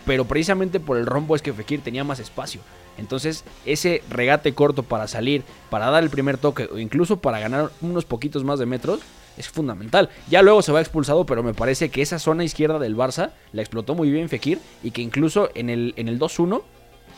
Pero 0.05 0.25
precisamente 0.25 0.79
por 0.79 0.97
el 0.97 1.05
rombo 1.05 1.35
es 1.35 1.41
que 1.41 1.53
Fekir 1.53 1.81
tenía 1.81 2.03
más 2.03 2.19
espacio. 2.19 2.61
Entonces, 2.97 3.45
ese 3.65 4.03
regate 4.09 4.53
corto 4.53 4.83
para 4.83 5.07
salir, 5.07 5.43
para 5.69 5.89
dar 5.89 6.03
el 6.03 6.09
primer 6.09 6.37
toque 6.37 6.67
o 6.71 6.79
incluso 6.79 7.17
para 7.17 7.39
ganar 7.39 7.71
unos 7.81 8.05
poquitos 8.05 8.43
más 8.43 8.59
de 8.59 8.65
metros, 8.65 8.99
es 9.37 9.47
fundamental. 9.47 10.09
Ya 10.29 10.41
luego 10.41 10.61
se 10.61 10.71
va 10.71 10.81
expulsado, 10.81 11.25
pero 11.25 11.43
me 11.43 11.53
parece 11.53 11.89
que 11.89 12.01
esa 12.01 12.19
zona 12.19 12.43
izquierda 12.43 12.77
del 12.77 12.97
Barça 12.97 13.31
la 13.53 13.61
explotó 13.61 13.95
muy 13.95 14.11
bien 14.11 14.27
Fekir 14.27 14.59
y 14.83 14.91
que 14.91 15.01
incluso 15.01 15.49
en 15.55 15.69
el, 15.69 15.93
en 15.95 16.09
el 16.09 16.19
2-1 16.19 16.61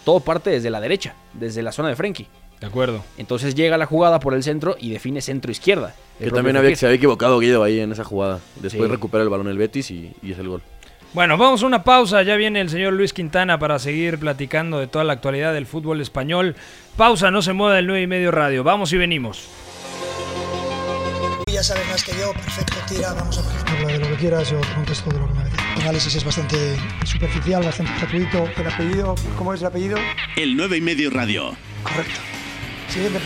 todo 0.06 0.20
parte 0.20 0.50
desde 0.50 0.70
la 0.70 0.80
derecha, 0.82 1.16
desde 1.34 1.62
la 1.62 1.72
zona 1.72 1.90
de 1.90 1.96
Frenkie. 1.96 2.28
De 2.60 2.68
acuerdo. 2.68 3.04
Entonces 3.18 3.56
llega 3.56 3.78
la 3.78 3.88
jugada 3.88 4.20
por 4.20 4.34
el 4.36 4.44
centro 4.44 4.76
y 4.80 4.92
define 4.92 5.22
centro-izquierda. 5.22 5.96
el 6.20 6.30
Que 6.30 6.36
también 6.36 6.58
había, 6.58 6.76
se 6.76 6.86
había 6.86 6.98
equivocado 6.98 7.40
Guido 7.40 7.64
ahí 7.64 7.80
en 7.80 7.92
esa 7.92 8.04
jugada. 8.04 8.40
Después 8.58 8.84
Sí. 8.88 8.92
recupera 8.92 9.24
el 9.24 9.30
balón 9.30 9.48
el 9.48 9.58
Betis 9.58 9.90
y, 9.90 10.14
y 10.22 10.32
es 10.34 10.38
el 10.40 10.48
gol. 10.48 10.62
Bueno, 11.14 11.38
vamos 11.38 11.64
a 11.64 11.66
una 11.66 11.84
pausa. 11.84 12.22
Ya 12.22 12.36
viene 12.36 12.62
el 12.62 12.70
señor 12.70 12.94
Luis 12.94 13.14
Quintana 13.14 13.58
para 13.58 13.80
seguir 13.80 14.20
platicando 14.20 14.80
de 14.80 14.86
toda 14.88 15.04
la 15.04 15.14
actualidad 15.14 15.54
del 15.54 15.66
fútbol 15.66 16.00
español. 16.02 16.56
Pausa, 16.98 17.32
no 17.32 17.42
se 17.42 17.52
mueva 17.54 17.76
del 17.76 17.88
9 17.88 18.04
y 18.04 18.08
medio 18.08 18.30
radio. 18.32 18.64
Vamos 18.64 18.94
y 18.94 18.98
venimos. 18.98 19.48
Ya 21.52 21.64
sabes 21.64 21.86
más 21.90 22.04
que 22.04 22.12
yo, 22.14 22.32
perfecto, 22.32 22.76
tira, 22.88 23.14
vamos 23.14 23.38
a 23.38 23.42
ver. 23.42 23.52
Habla 23.82 23.88
de 23.94 24.00
lo 24.00 24.08
que 24.08 24.16
quieras, 24.16 24.50
yo 24.52 24.60
te 24.62 24.74
contesto 24.74 25.10
de 25.10 25.20
lo 25.20 25.28
que 25.28 25.34
me 25.34 25.44
análisis 25.80 26.16
es 26.16 26.24
bastante 26.24 26.58
Superficial, 27.06 27.64
bastante 27.64 27.92
gratuito. 28.00 28.48
El 28.58 28.68
apellido, 28.68 29.16
¿cómo 29.38 29.54
es 29.54 29.62
el 29.62 29.68
apellido? 29.68 29.98
El 30.36 30.56
9 30.56 30.78
y 30.78 30.82
medio 30.82 31.10
radio. 31.10 31.52
correcto. 31.84 32.20
Siguiente. 32.90 33.20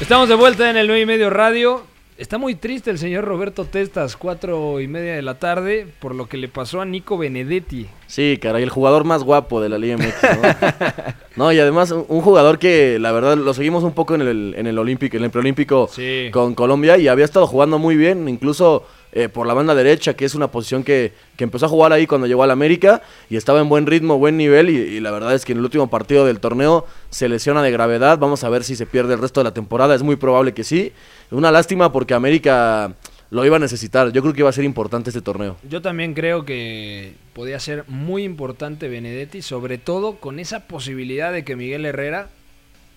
Estamos 0.00 0.28
de 0.28 0.34
vuelta 0.34 0.70
en 0.70 0.76
el 0.76 0.86
9 0.86 1.02
y 1.02 1.06
medio 1.06 1.30
radio. 1.30 1.82
Está 2.16 2.36
muy 2.36 2.54
triste 2.54 2.90
el 2.90 2.98
señor 2.98 3.24
Roberto 3.24 3.64
Testas, 3.64 4.14
cuatro 4.14 4.78
y 4.78 4.86
media 4.88 5.14
de 5.14 5.22
la 5.22 5.38
tarde, 5.38 5.86
por 6.00 6.14
lo 6.14 6.28
que 6.28 6.36
le 6.36 6.48
pasó 6.48 6.82
a 6.82 6.84
Nico 6.84 7.16
Benedetti. 7.16 7.86
Sí, 8.08 8.38
caray, 8.40 8.62
el 8.62 8.68
jugador 8.68 9.04
más 9.04 9.22
guapo 9.24 9.62
de 9.62 9.70
la 9.70 9.78
Liga 9.78 9.96
MX. 9.96 10.22
¿no? 10.22 11.14
No, 11.36 11.50
y 11.52 11.58
además 11.58 11.90
un 11.92 12.04
un 12.08 12.20
jugador 12.20 12.58
que 12.58 12.98
la 12.98 13.12
verdad 13.12 13.38
lo 13.38 13.54
seguimos 13.54 13.84
un 13.84 13.92
poco 13.92 14.14
en 14.16 14.20
el, 14.22 14.54
en 14.58 14.66
el 14.66 14.78
Olímpico, 14.78 15.16
en 15.16 15.24
el 15.24 15.30
preolímpico 15.30 15.88
Sí. 15.90 16.28
con 16.30 16.54
Colombia 16.54 16.98
y 16.98 17.08
había 17.08 17.24
estado 17.24 17.46
jugando 17.46 17.78
muy 17.78 17.96
bien, 17.96 18.28
incluso 18.28 18.86
eh, 19.12 19.28
por 19.28 19.46
la 19.46 19.54
banda 19.54 19.74
derecha, 19.74 20.14
que 20.14 20.24
es 20.24 20.34
una 20.34 20.48
posición 20.50 20.84
que, 20.84 21.12
que 21.36 21.44
empezó 21.44 21.66
a 21.66 21.68
jugar 21.68 21.92
ahí 21.92 22.06
cuando 22.06 22.26
llegó 22.26 22.42
al 22.42 22.50
América 22.50 23.02
y 23.28 23.36
estaba 23.36 23.60
en 23.60 23.68
buen 23.68 23.86
ritmo, 23.86 24.18
buen 24.18 24.36
nivel 24.36 24.70
y, 24.70 24.76
y 24.76 25.00
la 25.00 25.10
verdad 25.10 25.34
es 25.34 25.44
que 25.44 25.52
en 25.52 25.58
el 25.58 25.64
último 25.64 25.88
partido 25.90 26.24
del 26.26 26.40
torneo 26.40 26.86
se 27.10 27.28
lesiona 27.28 27.62
de 27.62 27.70
gravedad, 27.70 28.18
vamos 28.18 28.44
a 28.44 28.48
ver 28.48 28.64
si 28.64 28.76
se 28.76 28.86
pierde 28.86 29.14
el 29.14 29.20
resto 29.20 29.40
de 29.40 29.44
la 29.44 29.54
temporada, 29.54 29.94
es 29.94 30.02
muy 30.02 30.16
probable 30.16 30.54
que 30.54 30.64
sí. 30.64 30.92
Una 31.30 31.50
lástima 31.50 31.92
porque 31.92 32.14
América 32.14 32.94
lo 33.30 33.44
iba 33.44 33.56
a 33.56 33.60
necesitar, 33.60 34.12
yo 34.12 34.22
creo 34.22 34.34
que 34.34 34.40
iba 34.40 34.50
a 34.50 34.52
ser 34.52 34.64
importante 34.64 35.10
este 35.10 35.22
torneo. 35.22 35.56
Yo 35.68 35.80
también 35.80 36.14
creo 36.14 36.44
que 36.44 37.14
podía 37.32 37.60
ser 37.60 37.84
muy 37.86 38.24
importante 38.24 38.88
Benedetti, 38.88 39.40
sobre 39.42 39.78
todo 39.78 40.16
con 40.16 40.38
esa 40.38 40.66
posibilidad 40.66 41.32
de 41.32 41.44
que 41.44 41.56
Miguel 41.56 41.86
Herrera 41.86 42.28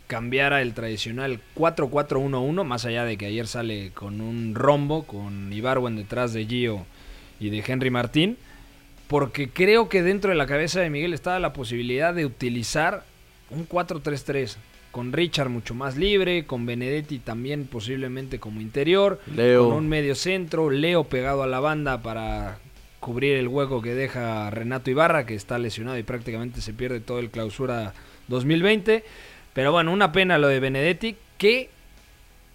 cambiara 0.07 0.61
el 0.61 0.73
tradicional 0.73 1.39
4-4-1-1, 1.55 2.63
más 2.63 2.85
allá 2.85 3.05
de 3.05 3.17
que 3.17 3.25
ayer 3.25 3.47
sale 3.47 3.91
con 3.93 4.21
un 4.21 4.55
rombo, 4.55 5.03
con 5.03 5.51
Ibarwen 5.51 5.95
detrás 5.95 6.33
de 6.33 6.45
Gio 6.45 6.85
y 7.39 7.49
de 7.49 7.63
Henry 7.65 7.89
Martín, 7.89 8.37
porque 9.07 9.49
creo 9.49 9.89
que 9.89 10.03
dentro 10.03 10.31
de 10.31 10.37
la 10.37 10.45
cabeza 10.45 10.81
de 10.81 10.89
Miguel 10.89 11.13
estaba 11.13 11.39
la 11.39 11.53
posibilidad 11.53 12.13
de 12.13 12.25
utilizar 12.25 13.03
un 13.49 13.67
4-3-3, 13.67 14.55
con 14.91 15.11
Richard 15.11 15.49
mucho 15.49 15.73
más 15.73 15.97
libre, 15.97 16.45
con 16.45 16.65
Benedetti 16.65 17.19
también 17.19 17.65
posiblemente 17.65 18.39
como 18.39 18.61
interior, 18.61 19.19
Leo. 19.35 19.69
con 19.69 19.77
un 19.77 19.89
medio 19.89 20.15
centro, 20.15 20.69
Leo 20.69 21.05
pegado 21.05 21.41
a 21.43 21.47
la 21.47 21.59
banda 21.59 22.01
para 22.01 22.59
cubrir 22.99 23.35
el 23.35 23.47
hueco 23.47 23.81
que 23.81 23.95
deja 23.95 24.49
Renato 24.49 24.89
Ibarra, 24.89 25.25
que 25.25 25.35
está 25.35 25.57
lesionado 25.57 25.97
y 25.97 26.03
prácticamente 26.03 26.61
se 26.61 26.73
pierde 26.73 26.99
todo 26.99 27.19
el 27.19 27.31
clausura 27.31 27.93
2020. 28.27 29.03
Pero 29.53 29.71
bueno, 29.71 29.91
una 29.91 30.11
pena 30.11 30.37
lo 30.37 30.47
de 30.47 30.59
Benedetti, 30.59 31.15
que 31.37 31.69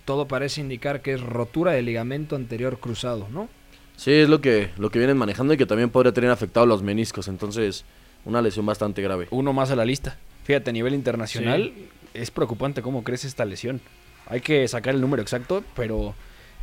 todo 0.04 0.26
parece 0.26 0.60
indicar 0.60 1.02
que 1.02 1.12
es 1.12 1.20
rotura 1.20 1.72
de 1.72 1.82
ligamento 1.82 2.34
anterior 2.34 2.78
cruzado, 2.78 3.28
¿no? 3.30 3.48
Sí, 3.96 4.12
es 4.12 4.28
lo 4.28 4.40
que, 4.40 4.70
lo 4.78 4.90
que 4.90 4.98
vienen 4.98 5.16
manejando 5.16 5.54
y 5.54 5.56
que 5.56 5.66
también 5.66 5.90
podría 5.90 6.12
tener 6.12 6.30
afectado 6.30 6.66
los 6.66 6.82
meniscos. 6.82 7.28
Entonces, 7.28 7.84
una 8.24 8.40
lesión 8.40 8.64
bastante 8.64 9.02
grave. 9.02 9.26
Uno 9.30 9.52
más 9.52 9.70
a 9.70 9.76
la 9.76 9.84
lista. 9.84 10.16
Fíjate, 10.44 10.70
a 10.70 10.72
nivel 10.72 10.94
internacional 10.94 11.72
es 12.14 12.30
preocupante 12.30 12.80
cómo 12.80 13.04
crece 13.04 13.26
esta 13.26 13.44
lesión. 13.44 13.80
Hay 14.26 14.40
que 14.40 14.66
sacar 14.68 14.94
el 14.94 15.00
número 15.00 15.20
exacto, 15.20 15.64
pero 15.74 16.14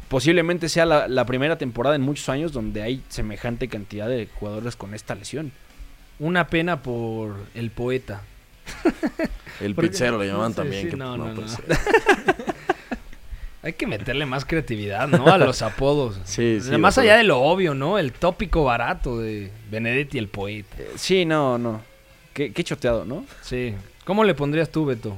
posiblemente 0.07 0.69
sea 0.69 0.85
la, 0.85 1.07
la 1.07 1.25
primera 1.25 1.57
temporada 1.57 1.95
en 1.95 2.01
muchos 2.01 2.29
años 2.29 2.51
donde 2.51 2.81
hay 2.81 3.03
semejante 3.09 3.67
cantidad 3.67 4.07
de 4.07 4.27
jugadores 4.39 4.75
con 4.75 4.93
esta 4.93 5.13
lesión. 5.13 5.51
Una 6.19 6.47
pena 6.47 6.81
por 6.81 7.35
el 7.53 7.69
poeta. 7.69 8.23
El 9.61 9.73
Porque- 9.75 9.89
pizzero 9.91 10.17
le 10.17 10.27
llamaban 10.27 10.51
Sí, 10.51 10.55
también. 10.57 10.83
sí, 10.83 10.89
que- 10.89 10.97
no, 10.97 11.15
no, 11.17 11.33
puede 11.33 11.47
no. 11.47 11.53
Hay 13.63 13.73
que 13.73 13.87
meterle 13.87 14.25
más 14.27 14.45
creatividad, 14.45 15.07
¿no? 15.07 15.25
A 15.27 15.37
los 15.39 15.63
apodos. 15.63 16.19
Sí, 16.25 16.59
sí, 16.61 16.77
Más 16.77 16.97
allá 16.99 17.17
de 17.17 17.23
lo 17.23 17.39
obvio, 17.41 17.73
¿no? 17.73 17.97
El 17.97 18.11
tópico 18.11 18.63
barato 18.63 19.17
de 19.19 19.49
Benedetti 19.71 20.19
el 20.19 20.27
poeta. 20.27 20.75
Eh, 20.79 20.91
Sí, 20.97 21.25
no, 21.25 21.57
no. 21.57 21.81
Qué, 22.33 22.53
qué 22.53 22.63
choteado, 22.63 23.05
¿no? 23.05 23.25
Sí. 23.41 23.73
¿Cómo 24.03 24.23
le 24.23 24.35
pondrías 24.35 24.69
tú, 24.69 24.85
Beto? 24.85 25.15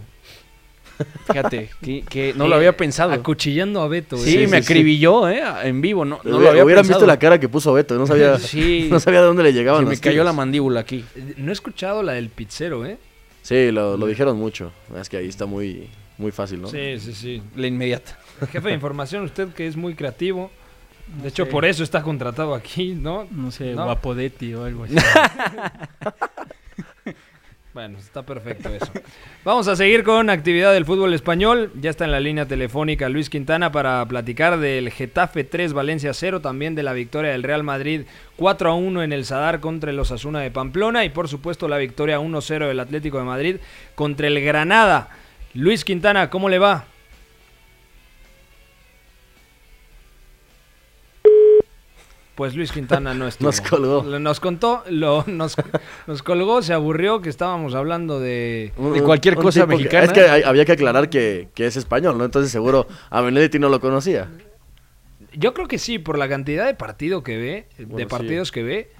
Fíjate, 1.27 1.69
que, 1.81 2.03
que 2.03 2.33
no 2.37 2.47
lo 2.47 2.55
había 2.55 2.77
pensado. 2.77 3.11
Acuchillando 3.11 3.81
a 3.81 3.87
Beto. 3.89 4.17
Sí, 4.17 4.43
¿eh? 4.43 4.47
me 4.47 4.57
acribilló, 4.57 5.27
¿eh? 5.27 5.41
En 5.63 5.81
vivo, 5.81 6.05
no, 6.05 6.21
no 6.23 6.29
lo 6.31 6.37
Hubiera- 6.37 6.51
había 6.51 6.63
Hubieran 6.63 6.83
pensado. 6.83 6.99
visto 7.01 7.07
la 7.07 7.19
cara 7.19 7.39
que 7.41 7.49
puso 7.49 7.73
Beto. 7.73 7.95
No 7.97 8.07
sabía, 8.07 8.39
Sí. 8.39 8.87
no 8.91 8.99
sabía 9.01 9.19
de 9.19 9.25
dónde 9.27 9.43
le 9.43 9.51
llegaban 9.51 9.83
Se 9.83 9.89
me 9.89 9.97
cayó 9.97 10.11
tiros. 10.13 10.25
la 10.25 10.33
mandíbula 10.33 10.79
aquí. 10.79 11.03
No 11.35 11.49
he 11.51 11.53
escuchado 11.53 12.01
la 12.01 12.13
del 12.13 12.29
pizzero, 12.29 12.85
¿eh? 12.85 12.97
Sí, 13.47 13.71
lo, 13.71 13.95
lo 13.95 14.07
dijeron 14.07 14.37
mucho. 14.37 14.73
Es 14.99 15.07
que 15.07 15.15
ahí 15.15 15.29
está 15.29 15.45
muy, 15.45 15.87
muy 16.17 16.31
fácil, 16.33 16.61
¿no? 16.61 16.67
Sí, 16.67 16.99
sí, 16.99 17.13
sí. 17.13 17.41
La 17.55 17.67
inmediata. 17.67 18.19
Jefe 18.51 18.67
de 18.67 18.73
información, 18.73 19.23
usted 19.23 19.47
que 19.53 19.65
es 19.65 19.77
muy 19.77 19.95
creativo. 19.95 20.51
De 21.21 21.29
hecho, 21.29 21.45
sé. 21.45 21.51
por 21.51 21.63
eso 21.63 21.81
está 21.81 22.03
contratado 22.03 22.53
aquí, 22.53 22.93
¿no? 22.93 23.25
No 23.31 23.49
sé, 23.49 23.73
No. 23.73 23.85
Guapodetti 23.85 24.53
o 24.53 24.65
algo 24.65 24.83
así. 24.83 24.95
Bueno, 27.77 27.99
está 27.99 28.23
perfecto 28.23 28.69
eso. 28.69 28.91
Vamos 29.45 29.67
a 29.67 29.75
seguir 29.75 30.03
con 30.03 30.31
actividad 30.31 30.73
del 30.73 30.83
fútbol 30.83 31.13
español. 31.13 31.71
Ya 31.79 31.91
está 31.91 32.05
en 32.05 32.11
la 32.11 32.19
línea 32.19 32.47
telefónica 32.47 33.07
Luis 33.07 33.29
Quintana 33.29 33.71
para 33.71 34.03
platicar 34.07 34.57
del 34.57 34.89
Getafe 34.89 35.43
3, 35.43 35.73
Valencia 35.73 36.11
0, 36.11 36.41
también 36.41 36.73
de 36.73 36.81
la 36.81 36.93
victoria 36.93 37.33
del 37.33 37.43
Real 37.43 37.61
Madrid 37.61 38.05
4 38.37 38.71
a 38.71 38.73
1 38.73 39.03
en 39.03 39.13
el 39.13 39.25
Sadar 39.25 39.59
contra 39.59 39.91
el 39.91 39.99
Osasuna 39.99 40.39
de 40.39 40.49
Pamplona 40.49 41.05
y 41.05 41.09
por 41.09 41.27
supuesto 41.27 41.67
la 41.67 41.77
victoria 41.77 42.19
1-0 42.19 42.67
del 42.67 42.79
Atlético 42.79 43.19
de 43.19 43.25
Madrid 43.25 43.57
contra 43.93 44.25
el 44.25 44.43
Granada. 44.43 45.09
Luis 45.53 45.85
Quintana, 45.85 46.31
¿cómo 46.31 46.49
le 46.49 46.57
va? 46.57 46.85
Pues 52.37 52.55
Luis 52.55 52.71
Quintana 52.71 53.13
no 53.13 53.27
estuvo. 53.27 53.47
Nos 53.49 53.59
colgó. 53.61 54.03
Lo- 54.03 54.19
Nos 54.19 54.39
contó, 54.39 54.83
lo, 54.89 55.23
nos, 55.27 55.55
nos 56.05 56.21
colgó, 56.23 56.61
se 56.61 56.71
aburrió 56.73 57.19
que 57.21 57.29
estábamos 57.29 57.73
hablando 57.75 58.19
de... 58.19 58.71
Un- 58.77 58.93
De 58.93 59.01
cualquier 59.01 59.35
un 59.37 59.43
cosa 59.43 59.61
que- 59.61 59.67
mexicana. 59.67 60.05
es 60.05 60.13
que 60.13 60.21
hay- 60.21 60.43
había 60.43 60.63
que 60.63 60.71
aclarar 60.73 61.09
que, 61.09 61.49
que 61.55 61.65
es 61.65 61.75
español, 61.75 62.17
¿no? 62.17 62.23
Entonces 62.25 62.51
seguro 62.51 62.87
a 63.09 63.21
Benedetti 63.21 63.57
no 63.59 63.67
lo 63.69 63.79
conocía. 63.81 64.29
Yo 65.33 65.53
creo 65.53 65.67
que 65.67 65.77
sí, 65.79 65.99
por 65.99 66.17
la 66.17 66.29
cantidad 66.29 66.65
de 66.67 66.73
partido 66.75 67.23
que 67.23 67.37
ve, 67.37 67.67
de 67.83 68.03
sí. 68.03 68.05
partidos 68.05 68.51
que 68.51 68.63
ve. 68.63 68.91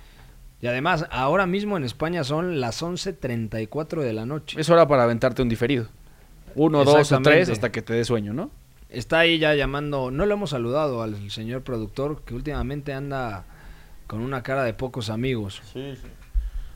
Y 0.60 0.66
además, 0.66 1.06
ahora 1.12 1.46
mismo 1.46 1.78
en 1.78 1.84
España 1.84 2.24
son 2.24 2.60
las 2.60 2.82
11.34 2.82 4.02
de 4.02 4.14
la 4.14 4.26
noche. 4.26 4.60
Es 4.60 4.68
hora 4.72 4.88
para 4.88 5.04
aventarte 5.04 5.44
un 5.44 5.50
diferido. 5.50 5.88
Uno, 6.56 6.84
dos 6.84 7.12
o 7.12 7.22
tres 7.22 7.50
hasta 7.50 7.72
que 7.72 7.84
te 7.84 7.94
dé 7.94 8.04
sueño, 8.04 8.34
¿no? 8.34 8.50
Está 8.90 9.20
ahí 9.20 9.38
ya 9.38 9.54
llamando, 9.54 10.12
no 10.12 10.26
lo 10.26 10.34
hemos 10.34 10.52
saludado 10.52 11.02
al 11.02 11.30
señor 11.30 11.62
productor, 11.62 12.22
que 12.24 12.34
últimamente 12.34 12.94
anda 12.94 13.44
con 14.08 14.22
una 14.22 14.44
cara 14.44 14.64
de 14.64 14.74
pocos 14.74 15.10
amigos. 15.10 15.62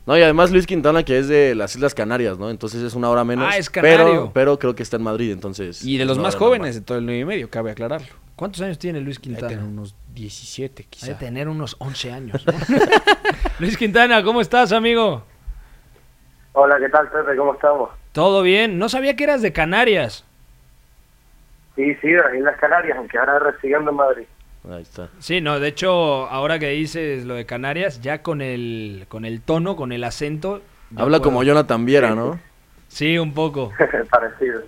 No, 0.04 0.18
y 0.18 0.22
además 0.22 0.50
Luis 0.50 0.66
Quintana, 0.66 1.04
que 1.04 1.18
es 1.18 1.28
de 1.28 1.54
las 1.54 1.74
Islas 1.74 1.94
Canarias, 1.94 2.36
¿no? 2.36 2.50
Entonces 2.50 2.82
es 2.82 2.94
una 2.94 3.08
hora 3.08 3.24
menos. 3.24 3.48
Ah, 3.50 3.56
es 3.56 3.70
canario. 3.70 4.04
Pero, 4.04 4.30
pero 4.34 4.58
creo 4.58 4.74
que 4.74 4.82
está 4.82 4.96
en 4.96 5.04
Madrid, 5.04 5.30
entonces. 5.32 5.84
Y 5.84 5.96
de 5.96 6.04
los 6.04 6.18
más 6.18 6.34
jóvenes 6.36 6.74
de 6.74 6.80
todo 6.82 6.98
el 6.98 7.06
9 7.06 7.20
y 7.20 7.24
medio, 7.24 7.48
cabe 7.50 7.70
aclararlo. 7.70 8.08
¿Cuántos 8.36 8.60
años 8.62 8.78
tiene 8.78 9.00
Luis 9.00 9.18
Quintana? 9.18 9.48
tener 9.48 9.64
unos 9.64 9.94
17 10.14 10.82
Ha 10.82 10.84
de 10.84 10.88
quizá. 10.90 11.18
tener 11.18 11.48
unos 11.48 11.76
11 11.78 12.12
años. 12.12 12.44
¿no? 12.46 12.52
Luis 13.60 13.76
Quintana, 13.78 14.22
¿cómo 14.24 14.40
estás, 14.40 14.72
amigo? 14.72 15.22
Hola, 16.54 16.76
¿qué 16.78 16.88
tal, 16.88 17.08
Pepe? 17.08 17.36
¿Cómo 17.36 17.54
estamos? 17.54 17.90
¿Todo 18.10 18.42
bien? 18.42 18.78
No 18.78 18.88
sabía 18.88 19.16
que 19.16 19.24
eras 19.24 19.40
de 19.40 19.52
Canarias. 19.52 20.24
Sí, 21.76 21.94
sí, 22.00 22.08
de 22.08 22.18
las 22.18 22.34
Islas 22.34 22.56
Canarias, 22.60 22.96
aunque 22.98 23.18
ahora 23.18 23.38
residiendo 23.38 23.90
en 23.90 23.96
Madrid. 23.96 24.24
Ahí 24.70 24.82
está. 24.82 25.08
Sí, 25.18 25.40
no, 25.40 25.58
de 25.58 25.68
hecho, 25.68 26.28
ahora 26.28 26.58
que 26.58 26.68
dices 26.68 27.24
lo 27.24 27.34
de 27.34 27.46
Canarias, 27.46 28.00
ya 28.00 28.22
con 28.22 28.40
el, 28.42 29.06
con 29.08 29.24
el 29.24 29.40
tono, 29.40 29.74
con 29.74 29.90
el 29.92 30.04
acento. 30.04 30.60
Habla 30.96 31.18
puedo- 31.18 31.22
como 31.22 31.42
Jonathan 31.42 31.84
Viera, 31.84 32.14
¿no? 32.14 32.38
Sí, 32.88 33.16
un 33.18 33.32
poco. 33.34 33.72
Parecido. 34.10 34.62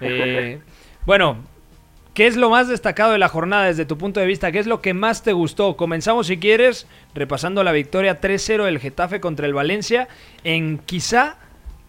Eh, 0.00 0.58
bueno, 1.04 1.36
¿qué 2.14 2.26
es 2.26 2.36
lo 2.36 2.50
más 2.50 2.68
destacado 2.68 3.12
de 3.12 3.18
la 3.18 3.28
jornada 3.28 3.66
desde 3.66 3.84
tu 3.84 3.96
punto 3.98 4.18
de 4.18 4.26
vista? 4.26 4.50
¿Qué 4.50 4.58
es 4.58 4.66
lo 4.66 4.80
que 4.80 4.94
más 4.94 5.22
te 5.22 5.32
gustó? 5.32 5.76
Comenzamos, 5.76 6.26
si 6.26 6.38
quieres, 6.38 6.86
repasando 7.14 7.62
la 7.62 7.72
victoria 7.72 8.20
3-0 8.20 8.64
del 8.64 8.78
Getafe 8.80 9.20
contra 9.20 9.46
el 9.46 9.54
Valencia 9.54 10.08
en 10.42 10.78
quizá 10.78 11.36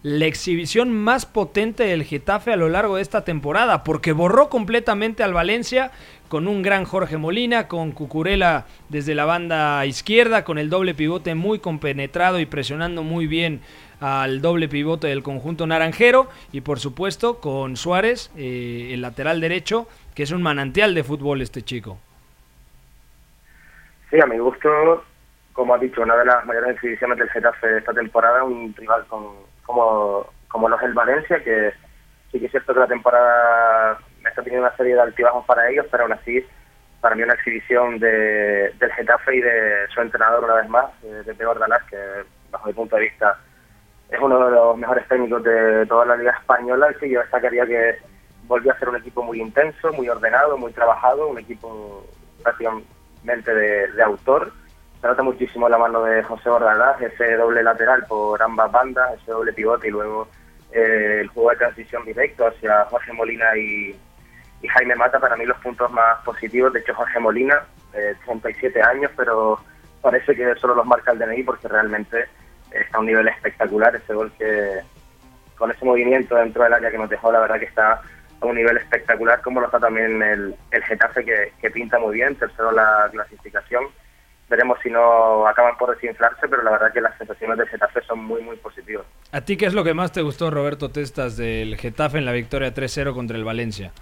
la 0.02 0.26
exhibición 0.26 0.92
más 0.92 1.26
potente 1.26 1.84
del 1.84 2.04
Getafe 2.04 2.52
a 2.52 2.56
lo 2.56 2.68
largo 2.68 2.96
de 2.96 3.02
esta 3.02 3.24
temporada, 3.24 3.82
porque 3.82 4.12
borró 4.12 4.48
completamente 4.48 5.22
al 5.22 5.34
Valencia 5.34 5.90
con 6.28 6.46
un 6.46 6.62
gran 6.62 6.84
Jorge 6.84 7.16
Molina, 7.16 7.68
con 7.68 7.92
Cucurella 7.92 8.66
desde 8.88 9.14
la 9.14 9.24
banda 9.24 9.84
izquierda, 9.86 10.44
con 10.44 10.58
el 10.58 10.70
doble 10.70 10.94
pivote 10.94 11.34
muy 11.34 11.58
compenetrado 11.58 12.38
y 12.38 12.46
presionando 12.46 13.02
muy 13.02 13.26
bien 13.26 13.60
al 14.00 14.40
doble 14.40 14.68
pivote 14.68 15.08
del 15.08 15.24
conjunto 15.24 15.66
naranjero 15.66 16.28
y 16.52 16.60
por 16.60 16.78
supuesto 16.78 17.40
con 17.40 17.76
Suárez, 17.76 18.30
eh, 18.36 18.90
el 18.92 19.02
lateral 19.02 19.40
derecho, 19.40 19.88
que 20.14 20.22
es 20.22 20.30
un 20.30 20.42
manantial 20.42 20.94
de 20.94 21.02
fútbol 21.02 21.42
este 21.42 21.62
chico. 21.62 21.98
Sí, 24.10 24.20
a 24.20 24.26
mi 24.26 24.38
gusto, 24.38 25.04
como 25.52 25.74
has 25.74 25.80
dicho, 25.80 26.02
una 26.02 26.16
de 26.16 26.24
las 26.24 26.46
mayores 26.46 26.76
exhibiciones 26.76 27.18
del 27.18 27.28
Getafe 27.30 27.66
de 27.66 27.78
esta 27.78 27.92
temporada, 27.92 28.44
un 28.44 28.72
rival 28.74 29.04
con, 29.08 29.47
como, 29.68 30.26
como 30.48 30.68
lo 30.68 30.80
el 30.80 30.94
Valencia, 30.94 31.44
que 31.44 31.72
sí 32.32 32.40
que 32.40 32.46
es 32.46 32.50
cierto 32.50 32.72
que 32.72 32.80
la 32.80 32.86
temporada 32.86 33.98
está 34.26 34.42
teniendo 34.42 34.66
una 34.66 34.76
serie 34.76 34.94
de 34.94 35.02
altibajos 35.02 35.44
para 35.44 35.68
ellos, 35.68 35.86
pero 35.90 36.04
aún 36.04 36.12
así, 36.14 36.42
para 37.02 37.14
mí 37.14 37.22
una 37.22 37.34
exhibición 37.34 37.98
de, 37.98 38.72
del 38.78 38.92
Getafe 38.92 39.36
y 39.36 39.40
de 39.42 39.86
su 39.94 40.00
entrenador 40.00 40.44
una 40.44 40.54
vez 40.54 40.68
más, 40.70 40.86
de 41.02 41.34
Peor 41.34 41.58
Dalás, 41.58 41.82
que 41.84 41.98
bajo 42.50 42.66
mi 42.66 42.72
punto 42.72 42.96
de 42.96 43.02
vista 43.02 43.38
es 44.10 44.18
uno 44.18 44.42
de 44.42 44.50
los 44.52 44.78
mejores 44.78 45.06
técnicos 45.06 45.42
de 45.42 45.84
toda 45.84 46.06
la 46.06 46.16
liga 46.16 46.32
española, 46.32 46.90
y 46.90 46.94
sí, 46.94 47.10
yo 47.10 47.20
destacaría 47.20 47.66
que 47.66 47.98
volvió 48.44 48.72
a 48.72 48.78
ser 48.78 48.88
un 48.88 48.96
equipo 48.96 49.22
muy 49.22 49.38
intenso, 49.38 49.92
muy 49.92 50.08
ordenado, 50.08 50.56
muy 50.56 50.72
trabajado, 50.72 51.28
un 51.28 51.38
equipo 51.38 52.06
prácticamente 52.42 53.54
de, 53.54 53.92
de 53.92 54.02
autor. 54.02 54.50
Se 55.00 55.06
nota 55.06 55.22
muchísimo 55.22 55.68
la 55.68 55.78
mano 55.78 56.02
de 56.02 56.22
José 56.24 56.50
Bordalás, 56.50 57.00
ese 57.00 57.36
doble 57.36 57.62
lateral 57.62 58.04
por 58.08 58.42
ambas 58.42 58.72
bandas, 58.72 59.20
ese 59.20 59.30
doble 59.30 59.52
pivote 59.52 59.86
y 59.86 59.90
luego 59.92 60.28
eh, 60.72 61.18
el 61.20 61.28
juego 61.28 61.50
de 61.50 61.56
transición 61.56 62.04
directo 62.04 62.48
hacia 62.48 62.84
Jorge 62.86 63.12
Molina 63.12 63.56
y, 63.56 63.96
Jaime 64.68 64.96
Mata, 64.96 65.20
para 65.20 65.36
mí 65.36 65.46
los 65.46 65.56
puntos 65.58 65.88
más 65.92 66.20
positivos. 66.24 66.72
De 66.72 66.80
hecho, 66.80 66.92
Jorge 66.94 67.20
Molina, 67.20 67.62
eh, 67.94 68.16
37 68.24 68.82
años, 68.82 69.12
pero 69.16 69.60
parece 70.02 70.34
que 70.34 70.52
solo 70.56 70.74
los 70.74 70.84
marca 70.84 71.12
el 71.12 71.18
DNI 71.20 71.44
porque 71.44 71.68
realmente 71.68 72.26
está 72.72 72.96
a 72.96 73.00
un 73.00 73.06
nivel 73.06 73.28
espectacular. 73.28 73.94
Ese 73.94 74.14
gol 74.14 74.32
que, 74.36 74.80
con 75.56 75.70
ese 75.70 75.84
movimiento 75.84 76.34
dentro 76.34 76.64
del 76.64 76.72
área 76.72 76.90
que 76.90 76.98
nos 76.98 77.08
dejó, 77.08 77.30
la 77.30 77.38
verdad 77.38 77.60
que 77.60 77.66
está 77.66 78.00
a 78.40 78.46
un 78.46 78.56
nivel 78.56 78.76
espectacular, 78.76 79.40
como 79.42 79.60
lo 79.60 79.66
está 79.66 79.78
también 79.78 80.20
el, 80.20 80.56
el 80.72 80.82
Getafe, 80.82 81.24
que, 81.24 81.52
que 81.60 81.70
pinta 81.70 82.00
muy 82.00 82.14
bien, 82.16 82.34
tercero 82.34 82.72
la 82.72 83.08
clasificación. 83.12 83.84
Veremos 84.48 84.78
si 84.82 84.88
no 84.90 85.46
acaban 85.46 85.76
por 85.76 85.94
desinflarse, 85.94 86.48
pero 86.48 86.62
la 86.62 86.70
verdad 86.70 86.92
que 86.92 87.00
las 87.02 87.16
sensaciones 87.18 87.58
del 87.58 87.68
Getafe 87.68 88.00
son 88.06 88.24
muy, 88.24 88.40
muy 88.42 88.56
positivas. 88.56 89.04
¿A 89.32 89.42
ti 89.42 89.56
qué 89.58 89.66
es 89.66 89.74
lo 89.74 89.84
que 89.84 89.92
más 89.92 90.10
te 90.12 90.22
gustó, 90.22 90.50
Roberto 90.50 90.88
Testas, 90.90 91.36
del 91.36 91.76
Getafe 91.76 92.16
en 92.18 92.24
la 92.24 92.32
victoria 92.32 92.72
3-0 92.74 93.12
contra 93.12 93.36
el 93.36 93.44
Valencia? 93.44 93.92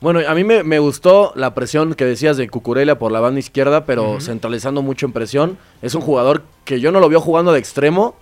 Bueno, 0.00 0.20
a 0.28 0.34
mí 0.34 0.44
me, 0.44 0.62
me 0.64 0.78
gustó 0.80 1.32
la 1.34 1.54
presión 1.54 1.94
que 1.94 2.04
decías 2.04 2.36
de 2.36 2.48
Cucurella 2.50 2.98
por 2.98 3.10
la 3.10 3.20
banda 3.20 3.40
izquierda, 3.40 3.86
pero 3.86 4.20
centralizando 4.20 4.82
mucho 4.82 5.06
en 5.06 5.12
presión. 5.12 5.56
Es 5.80 5.94
un 5.94 6.02
jugador 6.02 6.42
que 6.66 6.78
yo 6.78 6.92
no 6.92 7.00
lo 7.00 7.08
veo 7.08 7.20
jugando 7.20 7.52
de 7.54 7.58
extremo 7.58 8.14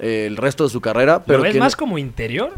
eh, 0.00 0.26
el 0.26 0.36
resto 0.36 0.64
de 0.64 0.70
su 0.70 0.82
carrera. 0.82 1.22
Pero 1.24 1.38
¿Lo 1.38 1.44
ves 1.44 1.54
que- 1.54 1.58
más 1.60 1.76
como 1.76 1.96
interior? 1.96 2.50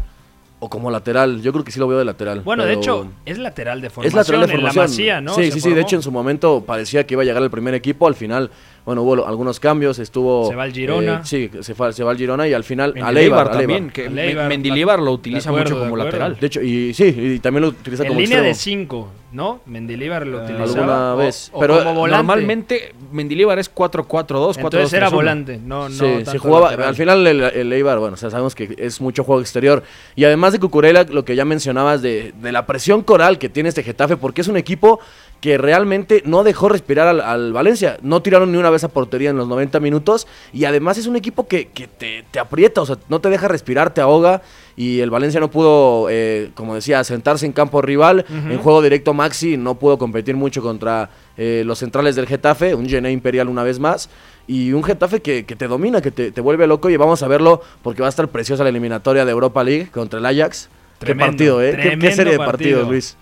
O 0.63 0.69
como 0.69 0.89
lateral, 0.89 1.41
yo 1.41 1.51
creo 1.51 1.65
que 1.65 1.73
sí 1.73 1.79
lo 1.81 1.89
veo 1.89 1.99
de 1.99 2.05
lateral. 2.05 2.39
Bueno, 2.39 2.63
de 2.63 2.71
hecho, 2.71 3.05
es 3.25 3.37
lateral 3.37 3.81
de 3.81 3.87
es 3.87 3.93
formación, 3.93 4.17
lateral 4.17 4.47
de 4.47 4.53
en 4.53 4.63
la 4.63 4.71
formación. 4.71 4.85
Masía, 4.85 5.19
¿no? 5.19 5.35
Sí, 5.35 5.51
sí, 5.51 5.59
sí. 5.59 5.73
De 5.73 5.81
hecho, 5.81 5.97
en 5.97 6.01
su 6.01 6.09
momento 6.09 6.63
parecía 6.65 7.05
que 7.05 7.15
iba 7.15 7.21
a 7.21 7.25
llegar 7.25 7.43
al 7.43 7.51
primer 7.51 7.73
equipo. 7.73 8.07
Al 8.07 8.15
final, 8.15 8.49
bueno, 8.85 9.01
hubo 9.03 9.15
lo- 9.15 9.27
algunos 9.27 9.59
cambios. 9.59 9.99
Estuvo. 9.99 10.47
Se 10.49 10.55
va 10.55 10.63
al 10.63 10.73
Girona. 10.73 11.15
eh, 11.15 11.19
sí, 11.23 11.49
se, 11.61 11.73
fue, 11.75 11.93
se 11.93 12.03
va 12.03 12.11
al 12.11 12.17
Girona 12.17 12.47
y 12.47 12.53
al 12.53 12.63
final. 12.63 12.93
En 12.95 13.03
al 13.03 13.17
el 13.17 13.23
Eibar, 13.23 13.39
Eibar 13.47 13.55
al 13.55 13.61
Eibar. 13.61 13.75
también, 13.77 13.91
que 13.93 14.07
Al 14.07 14.19
Eibar, 14.19 14.47
Mendilibar 14.49 14.99
lo 14.99 15.11
utiliza 15.11 15.49
acuerdo, 15.49 15.71
mucho 15.75 15.83
como 15.83 15.97
lateral. 15.97 16.37
De 16.39 16.47
hecho, 16.47 16.61
y 16.61 16.93
sí, 16.93 17.05
y 17.05 17.39
también 17.39 17.61
lo 17.63 17.67
utiliza 17.69 18.03
En 18.03 18.09
como 18.09 18.19
línea 18.19 18.41
de. 18.41 18.53
5, 18.53 19.09
¿no? 19.31 19.61
Mendilibar 19.65 20.27
lo 20.27 20.43
utilizaba. 20.43 20.63
alguna 20.65 21.13
o- 21.13 21.17
vez. 21.17 21.49
o 21.53 21.59
Pero, 21.59 21.77
como 21.79 21.93
volante. 21.95 22.17
Normalmente 22.17 22.93
Mendilibar 23.11 23.57
es 23.59 23.69
4-4-2, 23.73 24.57
4-2-3-1. 24.57 24.57
Entonces 24.57 24.93
era 24.93 25.09
volante, 25.09 25.59
no, 25.63 25.89
no 25.89 25.95
Sí, 25.95 26.25
se 26.25 26.37
jugaba, 26.37 26.71
lateral. 26.71 26.89
al 26.89 26.95
final 26.95 27.27
el, 27.27 27.41
el 27.41 27.73
Eibar, 27.73 27.99
bueno, 27.99 28.15
o 28.15 28.17
sea, 28.17 28.29
sabemos 28.29 28.53
que 28.55 28.75
es 28.77 28.99
mucho 29.01 29.23
juego 29.23 29.41
exterior. 29.41 29.83
Y 30.15 30.25
además 30.25 30.53
de 30.53 30.59
Cucurella, 30.59 31.03
lo 31.03 31.23
que 31.25 31.35
ya 31.35 31.45
mencionabas 31.45 32.01
de, 32.01 32.33
de 32.41 32.51
la 32.51 32.65
presión 32.65 33.01
coral 33.01 33.37
que 33.39 33.49
tiene 33.49 33.69
este 33.69 33.83
Getafe, 33.83 34.17
porque 34.17 34.41
es 34.41 34.47
un 34.47 34.57
equipo 34.57 34.99
que 35.43 35.57
realmente 35.57 36.23
no 36.25 36.45
dejó 36.45 36.69
respirar 36.69 37.05
al, 37.05 37.19
al 37.19 37.51
Valencia. 37.51 37.97
No 38.01 38.21
tiraron 38.21 38.49
ni 38.53 38.57
una 38.57 38.69
vez 38.69 38.85
a 38.85 38.87
portería 38.87 39.29
en 39.29 39.35
los 39.35 39.49
90 39.49 39.81
minutos. 39.81 40.25
Y 40.53 40.63
además 40.63 40.97
es 40.97 41.05
un 41.05 41.17
equipo 41.17 41.49
que, 41.49 41.67
que 41.67 41.85
te, 41.89 42.23
te 42.31 42.39
aprieta, 42.39 42.79
o 42.81 42.85
sea, 42.85 42.95
no 43.09 43.19
te 43.19 43.27
deja 43.29 43.49
respirar, 43.49 43.93
te 43.93 43.99
ahoga. 43.99 44.41
Y 44.77 45.01
el 45.01 45.09
Valencia 45.09 45.41
no 45.41 45.51
pudo, 45.51 46.07
eh, 46.09 46.51
como 46.55 46.75
decía, 46.75 47.03
sentarse 47.03 47.45
en 47.45 47.51
campo 47.51 47.81
rival. 47.81 48.25
En 48.29 48.57
juego 48.57 48.81
directo, 48.81 49.13
Maxi 49.13 49.57
no 49.57 49.75
pudo 49.75 49.97
competir 49.97 50.37
mucho 50.37 50.61
contra 50.61 51.09
eh, 51.35 51.63
los 51.65 51.77
centrales 51.77 52.15
del 52.15 52.25
Getafe. 52.25 52.73
Un 52.73 52.87
Gené 52.87 53.11
Imperial 53.11 53.49
una 53.49 53.63
vez 53.63 53.79
más. 53.79 54.09
Y 54.47 54.71
un 54.71 54.81
Getafe 54.81 55.21
que, 55.21 55.43
que 55.45 55.57
te 55.57 55.67
domina, 55.67 55.99
que 56.01 56.11
te, 56.11 56.31
te 56.31 56.39
vuelve 56.39 56.67
loco. 56.67 56.89
Y 56.89 56.95
vamos 56.95 57.21
a 57.21 57.27
verlo 57.27 57.61
porque 57.81 57.99
va 58.01 58.07
a 58.07 58.11
estar 58.11 58.29
preciosa 58.29 58.63
la 58.63 58.69
eliminatoria 58.69 59.25
de 59.25 59.31
Europa 59.31 59.61
League 59.61 59.89
contra 59.91 60.19
el 60.19 60.25
Ajax. 60.25 60.69
Tremendo, 60.99 61.25
qué 61.25 61.31
partido, 61.31 61.61
¿eh? 61.61 61.97
Qué- 61.99 62.11
serie 62.13 62.31
de 62.31 62.37
partido. 62.37 62.45
partidos, 62.79 62.87
Luis. 62.87 63.17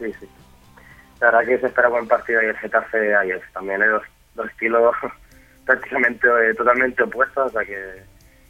Sí, 0.00 0.06
sí. 0.18 0.26
La 1.20 1.26
verdad 1.30 1.46
que 1.46 1.58
se 1.58 1.66
espera 1.66 1.88
buen 1.88 2.08
partido 2.08 2.42
y 2.42 2.46
el 2.46 2.56
Getafe 2.56 3.14
Ajax 3.14 3.52
también, 3.52 3.82
¿eh? 3.82 3.86
dos, 3.86 4.02
dos 4.34 4.46
estilos 4.48 4.94
prácticamente 5.66 6.26
eh, 6.26 6.54
totalmente 6.54 7.02
opuestos, 7.02 7.46
o 7.46 7.50
sea 7.50 7.64
que 7.64 8.02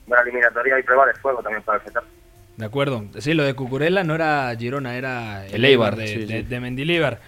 buena 0.06 0.22
eliminatoria 0.22 0.78
y 0.78 0.82
prueba 0.82 1.06
de 1.06 1.14
fuego 1.14 1.42
también 1.42 1.62
para 1.62 1.78
el 1.78 1.84
Getafe. 1.84 2.06
De 2.56 2.66
acuerdo. 2.66 3.04
Sí, 3.18 3.32
lo 3.34 3.42
de 3.44 3.54
Cucurella 3.54 4.04
no 4.04 4.14
era 4.14 4.54
Girona, 4.58 4.94
era 4.96 5.46
el 5.46 5.64
Eibar 5.64 5.94
Eibar, 5.94 5.96
de, 5.96 6.06
sí, 6.08 6.18
de- 6.26 6.26
sí. 6.26 6.42
de 6.42 6.60
Mendilibar. 6.60 7.18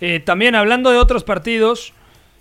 Eh, 0.00 0.20
también 0.20 0.54
hablando 0.54 0.90
de 0.90 0.98
otros 0.98 1.24
partidos, 1.24 1.94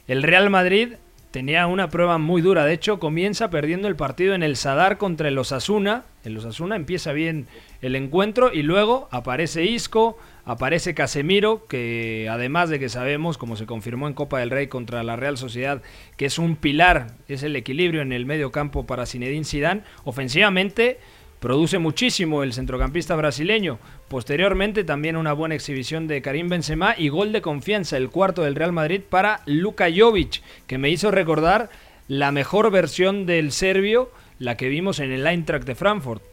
el 0.07 0.21
Real 0.23 0.49
Madrid 0.49 0.95
tenía 1.31 1.65
una 1.67 1.89
prueba 1.89 2.17
muy 2.17 2.41
dura. 2.41 2.65
De 2.65 2.73
hecho, 2.73 2.99
comienza 2.99 3.49
perdiendo 3.49 3.87
el 3.87 3.95
partido 3.95 4.33
en 4.33 4.43
el 4.43 4.57
Sadar 4.57 4.97
contra 4.97 5.29
el 5.29 5.37
Osasuna. 5.37 6.03
El 6.25 6.37
Osasuna 6.37 6.75
empieza 6.75 7.13
bien 7.13 7.47
el 7.81 7.95
encuentro 7.95 8.51
y 8.51 8.63
luego 8.63 9.07
aparece 9.11 9.63
Isco, 9.63 10.19
aparece 10.45 10.93
Casemiro, 10.93 11.65
que 11.67 12.27
además 12.29 12.69
de 12.69 12.79
que 12.79 12.89
sabemos, 12.89 13.37
como 13.37 13.55
se 13.55 13.65
confirmó 13.65 14.07
en 14.07 14.13
Copa 14.13 14.39
del 14.39 14.49
Rey 14.49 14.67
contra 14.67 15.03
la 15.03 15.15
Real 15.15 15.37
Sociedad, 15.37 15.81
que 16.17 16.25
es 16.25 16.39
un 16.39 16.55
pilar, 16.55 17.15
es 17.27 17.43
el 17.43 17.55
equilibrio 17.55 18.01
en 18.01 18.11
el 18.11 18.25
medio 18.25 18.51
campo 18.51 18.85
para 18.85 19.05
Zinedine 19.05 19.45
Zidane, 19.45 19.83
ofensivamente 20.03 20.99
produce 21.39 21.79
muchísimo 21.79 22.43
el 22.43 22.53
centrocampista 22.53 23.15
brasileño. 23.15 23.79
Posteriormente 24.07 24.83
también 24.83 25.17
una 25.17 25.33
buena 25.33 25.55
exhibición 25.55 26.07
de 26.07 26.21
Karim 26.21 26.49
Benzema 26.49 26.93
y 26.95 27.09
gol 27.09 27.31
de 27.31 27.41
confianza, 27.41 27.97
el 27.97 28.09
cuarto 28.09 28.43
del 28.43 28.55
Real 28.55 28.71
Madrid 28.71 29.01
para 29.09 29.41
Luka 29.47 29.87
Jovic, 29.93 30.43
que 30.67 30.77
me 30.77 30.91
hizo 30.91 31.09
recordar 31.09 31.69
la 32.07 32.31
mejor 32.31 32.69
versión 32.71 33.25
del 33.25 33.51
serbio, 33.51 34.11
la 34.37 34.55
que 34.55 34.69
vimos 34.69 34.99
en 34.99 35.11
el 35.11 35.25
Eintracht 35.25 35.65
de 35.65 35.75
Frankfurt. 35.75 36.30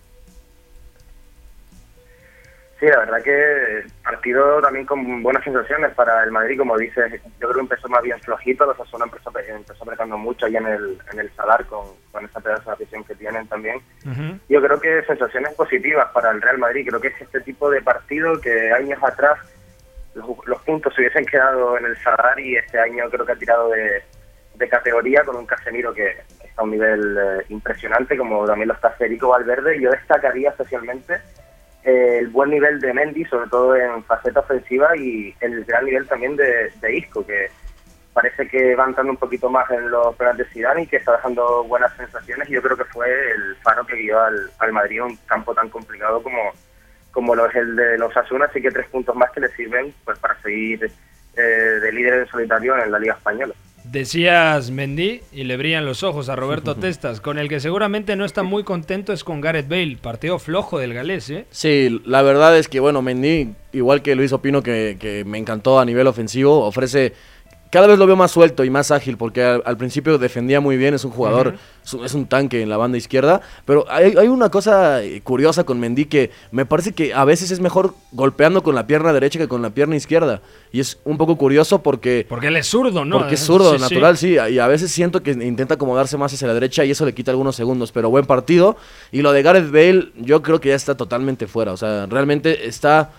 Sí, 2.79 2.87
la 2.87 2.99
verdad 2.99 3.23
que 3.23 3.87
partido 4.05 4.62
también 4.62 4.87
con 4.87 5.21
buenas 5.21 5.43
sensaciones 5.43 5.93
para 5.95 6.23
el 6.23 6.31
Madrid, 6.31 6.59
como 6.59 6.79
dices, 6.79 7.21
yo 7.41 7.49
creo 7.49 7.55
que 7.55 7.61
empezó 7.61 7.88
más 7.88 8.03
bien 8.03 8.21
flojito, 8.21 8.67
los 8.67 8.79
Osasuna 8.79 9.07
empezó, 9.07 9.33
empezó 9.37 9.83
apretando 9.83 10.16
mucho 10.16 10.47
ahí 10.47 10.57
en 10.57 10.66
el, 10.66 10.99
en 11.12 11.18
el 11.18 11.31
Sadar 11.33 11.66
con, 11.66 11.87
con 12.12 12.24
esa 12.24 12.39
pedazo 12.39 12.70
de 12.70 12.74
afición 12.74 13.03
que 13.03 13.16
tienen 13.16 13.49
también. 13.49 13.81
Yo 14.49 14.62
creo 14.62 14.81
que 14.81 15.03
sensaciones 15.03 15.55
positivas 15.55 16.07
para 16.12 16.31
el 16.31 16.41
Real 16.41 16.59
Madrid. 16.59 16.87
Creo 16.87 17.01
que 17.01 17.09
es 17.09 17.20
este 17.20 17.41
tipo 17.41 17.68
de 17.68 17.83
partido 17.83 18.41
que 18.41 18.70
años 18.70 19.03
atrás 19.03 19.41
los, 20.14 20.29
los 20.47 20.62
puntos 20.62 20.95
se 20.95 21.01
hubiesen 21.01 21.26
quedado 21.26 21.76
en 21.79 21.85
el 21.85 21.97
Sadar 21.99 22.39
y 22.39 22.57
este 22.57 22.79
año 22.79 23.11
creo 23.11 23.26
que 23.26 23.33
ha 23.33 23.37
tirado 23.37 23.70
de, 23.70 24.05
de 24.55 24.68
categoría 24.68 25.24
con 25.24 25.35
un 25.35 25.47
Casemiro 25.47 25.93
que 25.93 26.11
está 26.11 26.62
a 26.62 26.64
un 26.64 26.70
nivel 26.70 27.18
eh, 27.18 27.45
impresionante, 27.49 28.16
como 28.16 28.47
también 28.47 28.68
lo 28.68 28.74
está 28.74 28.91
Federico 28.91 29.31
Valverde. 29.31 29.81
Yo 29.81 29.91
destacaría 29.91 30.51
especialmente 30.51 31.20
el 31.85 32.29
buen 32.29 32.51
nivel 32.51 32.81
de 32.81 32.93
Mendy, 32.93 33.24
sobre 33.24 33.49
todo 33.49 33.76
en 33.76 34.03
faceta 34.05 34.41
ofensiva, 34.41 34.97
y 34.97 35.35
el 35.41 35.64
gran 35.64 35.85
nivel 35.85 36.07
también 36.07 36.37
de, 36.37 36.97
Isco, 36.97 37.24
que 37.24 37.51
parece 38.12 38.49
que 38.49 38.74
va 38.74 38.87
entrando 38.87 39.12
un 39.12 39.18
poquito 39.18 39.49
más 39.49 39.70
en 39.70 39.91
los 39.91 40.14
planes 40.16 40.39
de 40.39 40.45
Zidane 40.47 40.83
y 40.83 40.87
que 40.87 40.97
está 40.97 41.12
dejando 41.12 41.64
buenas 41.64 41.95
sensaciones 41.97 42.49
y 42.49 42.55
yo 42.55 42.62
creo 42.62 42.76
que 42.76 42.85
fue 42.87 43.09
el 43.09 43.55
faro 43.62 43.87
que 43.87 43.95
guió 43.95 44.20
al, 44.20 44.51
al 44.59 44.72
Madrid 44.72 45.01
a 45.01 45.05
un 45.05 45.16
campo 45.26 45.55
tan 45.55 45.68
complicado 45.68 46.20
como, 46.20 46.53
como 47.12 47.37
lo 47.37 47.47
es 47.47 47.55
el 47.55 47.76
de 47.76 47.97
los 47.97 48.16
Asuna, 48.16 48.47
así 48.47 48.61
que 48.61 48.72
tres 48.72 48.89
puntos 48.89 49.14
más 49.14 49.31
que 49.31 49.41
le 49.41 49.49
sirven 49.51 49.95
pues 50.05 50.18
para 50.18 50.41
seguir 50.41 50.91
eh, 51.37 51.41
de 51.41 51.93
líder 51.93 52.14
en 52.14 52.26
solitario 52.26 52.76
en 52.76 52.91
la 52.91 52.99
Liga 52.99 53.14
Española. 53.14 53.55
Decías 53.91 54.70
Mendy 54.70 55.22
y 55.32 55.45
le 55.45 55.57
brillan 55.57 55.86
los 55.86 56.03
ojos 56.03 56.28
a 56.28 56.36
Roberto 56.36 56.74
Testas, 56.74 57.22
con 57.22 57.39
el 57.39 57.49
que 57.49 57.59
seguramente 57.59 58.16
no 58.16 58.26
está 58.26 58.43
muy 58.43 58.62
contento 58.62 59.14
es 59.14 59.24
con 59.24 59.41
Gareth 59.41 59.68
Bale, 59.68 59.97
partido 60.01 60.39
flojo 60.39 60.78
del 60.78 60.93
galés, 60.93 61.30
¿eh? 61.30 61.47
Sí, 61.51 62.01
la 62.05 62.20
verdad 62.20 62.59
es 62.59 62.68
que, 62.68 62.80
bueno, 62.80 63.01
Mendy, 63.01 63.55
igual 63.72 64.03
que 64.03 64.14
Luis 64.14 64.32
Opino, 64.32 64.62
que, 64.62 64.99
que 65.01 65.24
me 65.24 65.39
encantó 65.39 65.80
a 65.80 65.86
nivel 65.86 66.07
ofensivo, 66.07 66.66
ofrece 66.66 67.14
cada 67.71 67.87
vez 67.87 67.99
lo 67.99 68.07
veo 68.07 68.16
más 68.16 68.31
suelto 68.31 68.64
y 68.64 68.71
más 68.71 68.91
ágil, 68.91 69.16
porque 69.16 69.43
al, 69.43 69.62
al 69.64 69.77
principio 69.77 70.19
defendía 70.19 70.61
muy 70.61 70.77
bien, 70.77 70.95
es 70.95 71.05
un 71.05 71.11
jugador, 71.11 71.55
es, 71.85 71.95
un, 71.95 72.05
es 72.05 72.14
un 72.14 72.27
tanque 72.27 72.62
en 72.62 72.69
la 72.69 72.77
banda 72.77 72.99
izquierda, 72.99 73.41
pero 73.64 73.85
hay, 73.89 74.14
hay 74.16 74.29
una 74.29 74.51
cosa 74.51 75.03
eh, 75.03 75.21
curiosa 75.23 75.64
con 75.64 75.79
Mendy 75.81 76.07
que 76.07 76.31
me 76.51 76.66
parece 76.66 76.93
que 76.93 77.14
a 77.14 77.25
veces 77.25 77.51
es 77.51 77.61
mejor 77.61 77.95
golpeando 78.12 78.62
con 78.62 78.75
la 78.75 78.87
pierna 78.87 79.12
derecha 79.12 79.39
que 79.39 79.49
con 79.49 79.62
la 79.62 79.71
pierna 79.71 79.97
izquierda, 79.97 80.41
y 80.73 80.81
es 80.81 80.99
un 81.05 81.16
poco 81.16 81.37
curioso 81.37 81.83
porque... 81.83 82.27
Porque 82.29 82.49
él 82.49 82.57
es 82.57 82.66
zurdo, 82.66 83.05
¿no? 83.05 83.19
Porque 83.19 83.35
es 83.35 83.41
zurdo, 83.41 83.73
Sí, 83.73 83.77
sí. 83.79 83.83
natural, 83.83 84.16
sí. 84.16 84.37
Y 84.51 84.59
a 84.59 84.66
veces 84.66 84.91
siento 84.91 85.23
que 85.23 85.31
intenta 85.33 85.75
acomodarse 85.75 86.16
más 86.16 86.33
hacia 86.33 86.47
la 86.47 86.55
derecha 86.55 86.85
y 86.85 86.91
eso 86.91 87.05
le 87.07 87.14
quita 87.14 87.31
algunos 87.31 87.57
segundos. 87.57 87.93
Pero 87.93 88.11
buen 88.11 88.27
partido. 88.27 88.77
Y 89.12 89.23
lo 89.23 89.33
de 89.33 89.43
Gareth 89.43 89.71
Bale, 89.71 90.12
yo 90.16 90.43
creo 90.43 90.61
que 90.61 90.71
ya 90.71 90.75
está 90.75 90.97
totalmente 90.97 91.47
fuera. 91.47 91.73
O 91.73 91.77
sea, 91.77 92.07
realmente 92.07 92.66
está. 92.66 93.11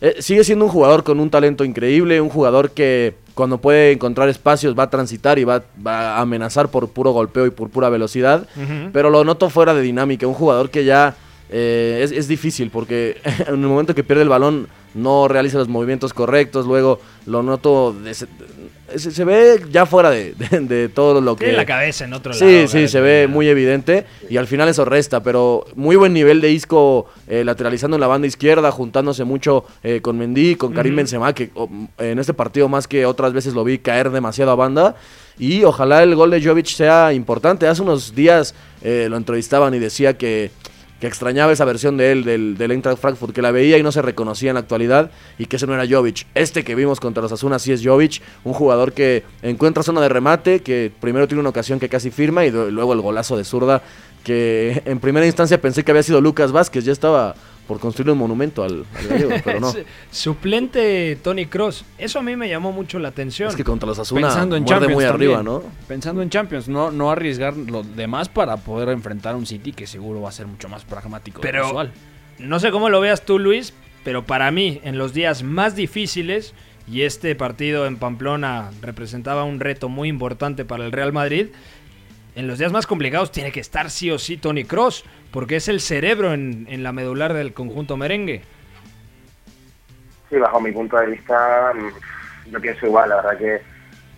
Eh, 0.00 0.16
sigue 0.20 0.44
siendo 0.44 0.64
un 0.64 0.70
jugador 0.70 1.04
con 1.04 1.20
un 1.20 1.30
talento 1.30 1.64
increíble. 1.64 2.20
Un 2.20 2.28
jugador 2.28 2.70
que 2.70 3.14
cuando 3.34 3.58
puede 3.58 3.92
encontrar 3.92 4.28
espacios 4.28 4.76
va 4.78 4.84
a 4.84 4.90
transitar 4.90 5.38
y 5.38 5.44
va, 5.44 5.62
va 5.84 6.16
a 6.16 6.20
amenazar 6.20 6.68
por 6.70 6.88
puro 6.88 7.12
golpeo 7.12 7.46
y 7.46 7.50
por 7.50 7.70
pura 7.70 7.88
velocidad. 7.88 8.46
Pero 8.92 9.10
lo 9.10 9.24
noto 9.24 9.48
fuera 9.50 9.74
de 9.74 9.82
dinámica. 9.82 10.26
Un 10.26 10.34
jugador 10.34 10.70
que 10.70 10.84
ya. 10.84 11.14
eh, 11.50 12.00
es, 12.02 12.12
es 12.12 12.28
difícil 12.28 12.70
porque 12.70 13.16
en 13.24 13.54
el 13.54 13.56
momento 13.58 13.94
que 13.94 14.04
pierde 14.04 14.22
el 14.22 14.28
balón 14.28 14.68
no 14.94 15.28
realiza 15.28 15.58
los 15.58 15.68
movimientos 15.68 16.12
correctos, 16.12 16.66
luego 16.66 17.00
lo 17.26 17.42
noto, 17.42 17.94
se, 18.96 19.10
se 19.10 19.24
ve 19.24 19.60
ya 19.70 19.86
fuera 19.86 20.10
de, 20.10 20.32
de- 20.34 20.60
de 20.60 20.88
todo 20.88 21.20
lo 21.20 21.36
que... 21.36 21.44
Tiene 21.44 21.58
la 21.58 21.66
cabeza 21.66 22.04
en 22.04 22.12
otro 22.12 22.32
Sí, 22.32 22.44
lado. 22.44 22.68
sí, 22.68 22.72
Gareth 22.78 22.90
se 22.90 23.00
ve 23.00 23.26
muy 23.28 23.48
evidente 23.48 24.06
y 24.30 24.36
al 24.36 24.46
final 24.46 24.68
eso 24.68 24.84
resta, 24.84 25.22
pero 25.22 25.64
muy 25.74 25.96
buen 25.96 26.12
nivel 26.12 26.40
de 26.40 26.50
Isco 26.50 27.06
eh, 27.26 27.44
lateralizando 27.44 27.96
en 27.96 28.00
la 28.00 28.06
banda 28.06 28.26
izquierda, 28.26 28.70
juntándose 28.70 29.24
mucho 29.24 29.64
eh, 29.82 30.00
con 30.00 30.16
Mendy, 30.18 30.54
con 30.56 30.72
Karim. 30.72 30.96
Benzema, 30.96 31.34
que 31.34 31.50
oh, 31.54 31.68
en 31.98 32.18
este 32.18 32.34
partido 32.34 32.68
más 32.68 32.88
que 32.88 33.04
otras 33.06 33.32
veces 33.32 33.54
lo 33.54 33.64
vi 33.64 33.78
caer 33.78 34.10
demasiado 34.10 34.50
a 34.50 34.54
banda 34.54 34.96
y 35.38 35.62
ojalá 35.64 36.02
el 36.02 36.14
gol 36.14 36.30
de 36.30 36.42
Jovic 36.42 36.66
sea 36.66 37.12
importante. 37.12 37.66
Hace 37.68 37.82
unos 37.82 38.14
días 38.14 38.54
eh, 38.82 39.06
lo 39.10 39.16
entrevistaban 39.16 39.74
y 39.74 39.78
decía 39.78 40.16
que, 40.18 40.50
que 41.00 41.06
extrañaba 41.06 41.52
esa 41.52 41.64
versión 41.64 41.96
de 41.96 42.12
él, 42.12 42.24
del, 42.24 42.56
del 42.56 42.70
Eintracht 42.72 43.00
Frankfurt, 43.00 43.34
que 43.34 43.42
la 43.42 43.50
veía 43.50 43.78
y 43.78 43.82
no 43.82 43.92
se 43.92 44.02
reconocía 44.02 44.50
en 44.50 44.54
la 44.54 44.60
actualidad 44.60 45.10
y 45.38 45.46
que 45.46 45.56
ese 45.56 45.66
no 45.66 45.74
era 45.74 45.86
Jovic. 45.88 46.26
Este 46.34 46.64
que 46.64 46.74
vimos 46.74 46.98
contra 47.00 47.22
los 47.22 47.32
Asuna 47.32 47.58
sí 47.58 47.72
es 47.72 47.84
Jovic, 47.84 48.20
un 48.44 48.52
jugador 48.52 48.92
que 48.92 49.22
encuentra 49.42 49.82
zona 49.82 50.00
de 50.00 50.08
remate, 50.08 50.60
que 50.60 50.90
primero 51.00 51.28
tiene 51.28 51.40
una 51.40 51.50
ocasión 51.50 51.78
que 51.78 51.88
casi 51.88 52.10
firma 52.10 52.44
y 52.44 52.50
luego 52.50 52.92
el 52.92 53.00
golazo 53.00 53.36
de 53.36 53.44
zurda, 53.44 53.82
que 54.24 54.82
en 54.84 54.98
primera 55.00 55.26
instancia 55.26 55.60
pensé 55.60 55.84
que 55.84 55.90
había 55.90 56.02
sido 56.02 56.20
Lucas 56.20 56.52
Vázquez, 56.52 56.84
ya 56.84 56.92
estaba 56.92 57.34
por 57.66 57.78
construir 57.80 58.10
un 58.10 58.16
monumento 58.18 58.62
al, 58.64 58.86
al 58.98 59.08
gallego, 59.08 59.30
pero 59.44 59.60
no. 59.60 59.70
Su- 59.72 59.84
Suplente 60.10 61.16
Tony 61.22 61.46
Cross. 61.46 61.84
Eso 61.98 62.18
a 62.18 62.22
mí 62.22 62.34
me 62.36 62.48
llamó 62.48 62.72
mucho 62.72 62.98
la 62.98 63.08
atención. 63.08 63.48
Es 63.50 63.56
que 63.56 63.64
contra 63.64 63.86
los 63.86 63.98
Asuna 63.98 64.28
Pensando 64.28 64.56
en 64.56 64.62
muerde 64.62 64.74
Champions 64.80 64.94
muy 64.94 65.04
también. 65.04 65.30
arriba, 65.32 65.42
¿no? 65.42 65.62
Pensando 65.86 66.22
en 66.22 66.30
Champions, 66.30 66.68
no, 66.68 66.90
no 66.90 67.10
arriesgar 67.10 67.56
lo 67.56 67.82
demás 67.82 68.28
para 68.28 68.56
poder 68.56 68.88
enfrentar 68.90 69.34
a 69.34 69.36
un 69.36 69.46
City 69.46 69.72
que 69.72 69.86
seguro 69.86 70.22
va 70.22 70.28
a 70.30 70.32
ser 70.32 70.46
mucho 70.46 70.68
más 70.68 70.84
pragmático. 70.84 71.40
Pero 71.40 71.66
usual. 71.68 71.92
no 72.38 72.58
sé 72.60 72.70
cómo 72.70 72.88
lo 72.88 73.00
veas 73.00 73.22
tú, 73.24 73.38
Luis, 73.38 73.74
pero 74.04 74.24
para 74.24 74.50
mí, 74.50 74.80
en 74.84 74.96
los 74.96 75.12
días 75.12 75.42
más 75.42 75.76
difíciles, 75.76 76.54
y 76.90 77.02
este 77.02 77.34
partido 77.34 77.86
en 77.86 77.96
Pamplona 77.96 78.70
representaba 78.80 79.44
un 79.44 79.60
reto 79.60 79.90
muy 79.90 80.08
importante 80.08 80.64
para 80.64 80.86
el 80.86 80.92
Real 80.92 81.12
Madrid, 81.12 81.48
en 82.38 82.46
los 82.46 82.56
días 82.58 82.70
más 82.70 82.86
complicados 82.86 83.32
tiene 83.32 83.50
que 83.50 83.58
estar 83.58 83.90
sí 83.90 84.12
o 84.12 84.18
sí 84.18 84.36
Tony 84.36 84.62
Cross, 84.62 85.04
porque 85.32 85.56
es 85.56 85.66
el 85.66 85.80
cerebro 85.80 86.32
en, 86.32 86.66
en 86.70 86.84
la 86.84 86.92
medular 86.92 87.34
del 87.34 87.52
conjunto 87.52 87.96
merengue. 87.96 88.42
Sí, 90.30 90.36
bajo 90.36 90.60
mi 90.60 90.70
punto 90.70 90.96
de 90.98 91.06
vista, 91.06 91.72
mm, 91.74 92.52
yo 92.52 92.60
pienso 92.60 92.86
igual. 92.86 93.08
La 93.08 93.16
verdad 93.16 93.38
que 93.38 93.60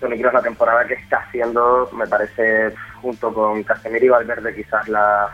Toni 0.00 0.18
Kroos 0.18 0.34
la 0.34 0.42
temporada 0.42 0.86
que 0.86 0.94
está 0.94 1.20
haciendo 1.20 1.88
me 1.94 2.06
parece, 2.06 2.74
junto 3.00 3.32
con 3.32 3.62
Casemiro 3.62 4.04
y 4.04 4.08
Valverde, 4.10 4.54
quizás 4.54 4.86
las 4.86 5.30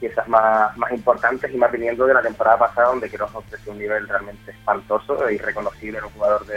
piezas 0.00 0.26
más, 0.26 0.74
más 0.78 0.92
importantes 0.92 1.52
y 1.52 1.58
más 1.58 1.70
viniendo 1.70 2.06
de 2.06 2.14
la 2.14 2.22
temporada 2.22 2.58
pasada, 2.58 2.88
donde 2.88 3.10
Kroos 3.10 3.34
ofreció 3.34 3.70
un 3.70 3.78
nivel 3.80 4.08
realmente 4.08 4.50
espantoso 4.50 5.28
e 5.28 5.34
irreconocible. 5.34 5.98
Era 5.98 6.06
un 6.06 6.12
jugador 6.14 6.46
de, 6.46 6.56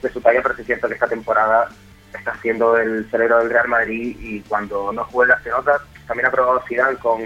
de 0.00 0.08
su 0.08 0.22
talla, 0.22 0.40
pero 0.42 0.54
es 0.54 0.64
cierto 0.64 0.88
que 0.88 0.94
esta 0.94 1.06
temporada 1.06 1.68
está 2.16 2.34
siendo 2.40 2.76
el 2.76 3.08
cerebro 3.10 3.38
del 3.38 3.50
Real 3.50 3.68
Madrid 3.68 4.16
y 4.20 4.40
cuando 4.42 4.92
no 4.92 5.04
juega 5.04 5.40
se 5.42 5.50
nota. 5.50 5.80
También 6.06 6.26
ha 6.26 6.30
probado 6.30 6.62
Zidane 6.68 6.98
con... 6.98 7.20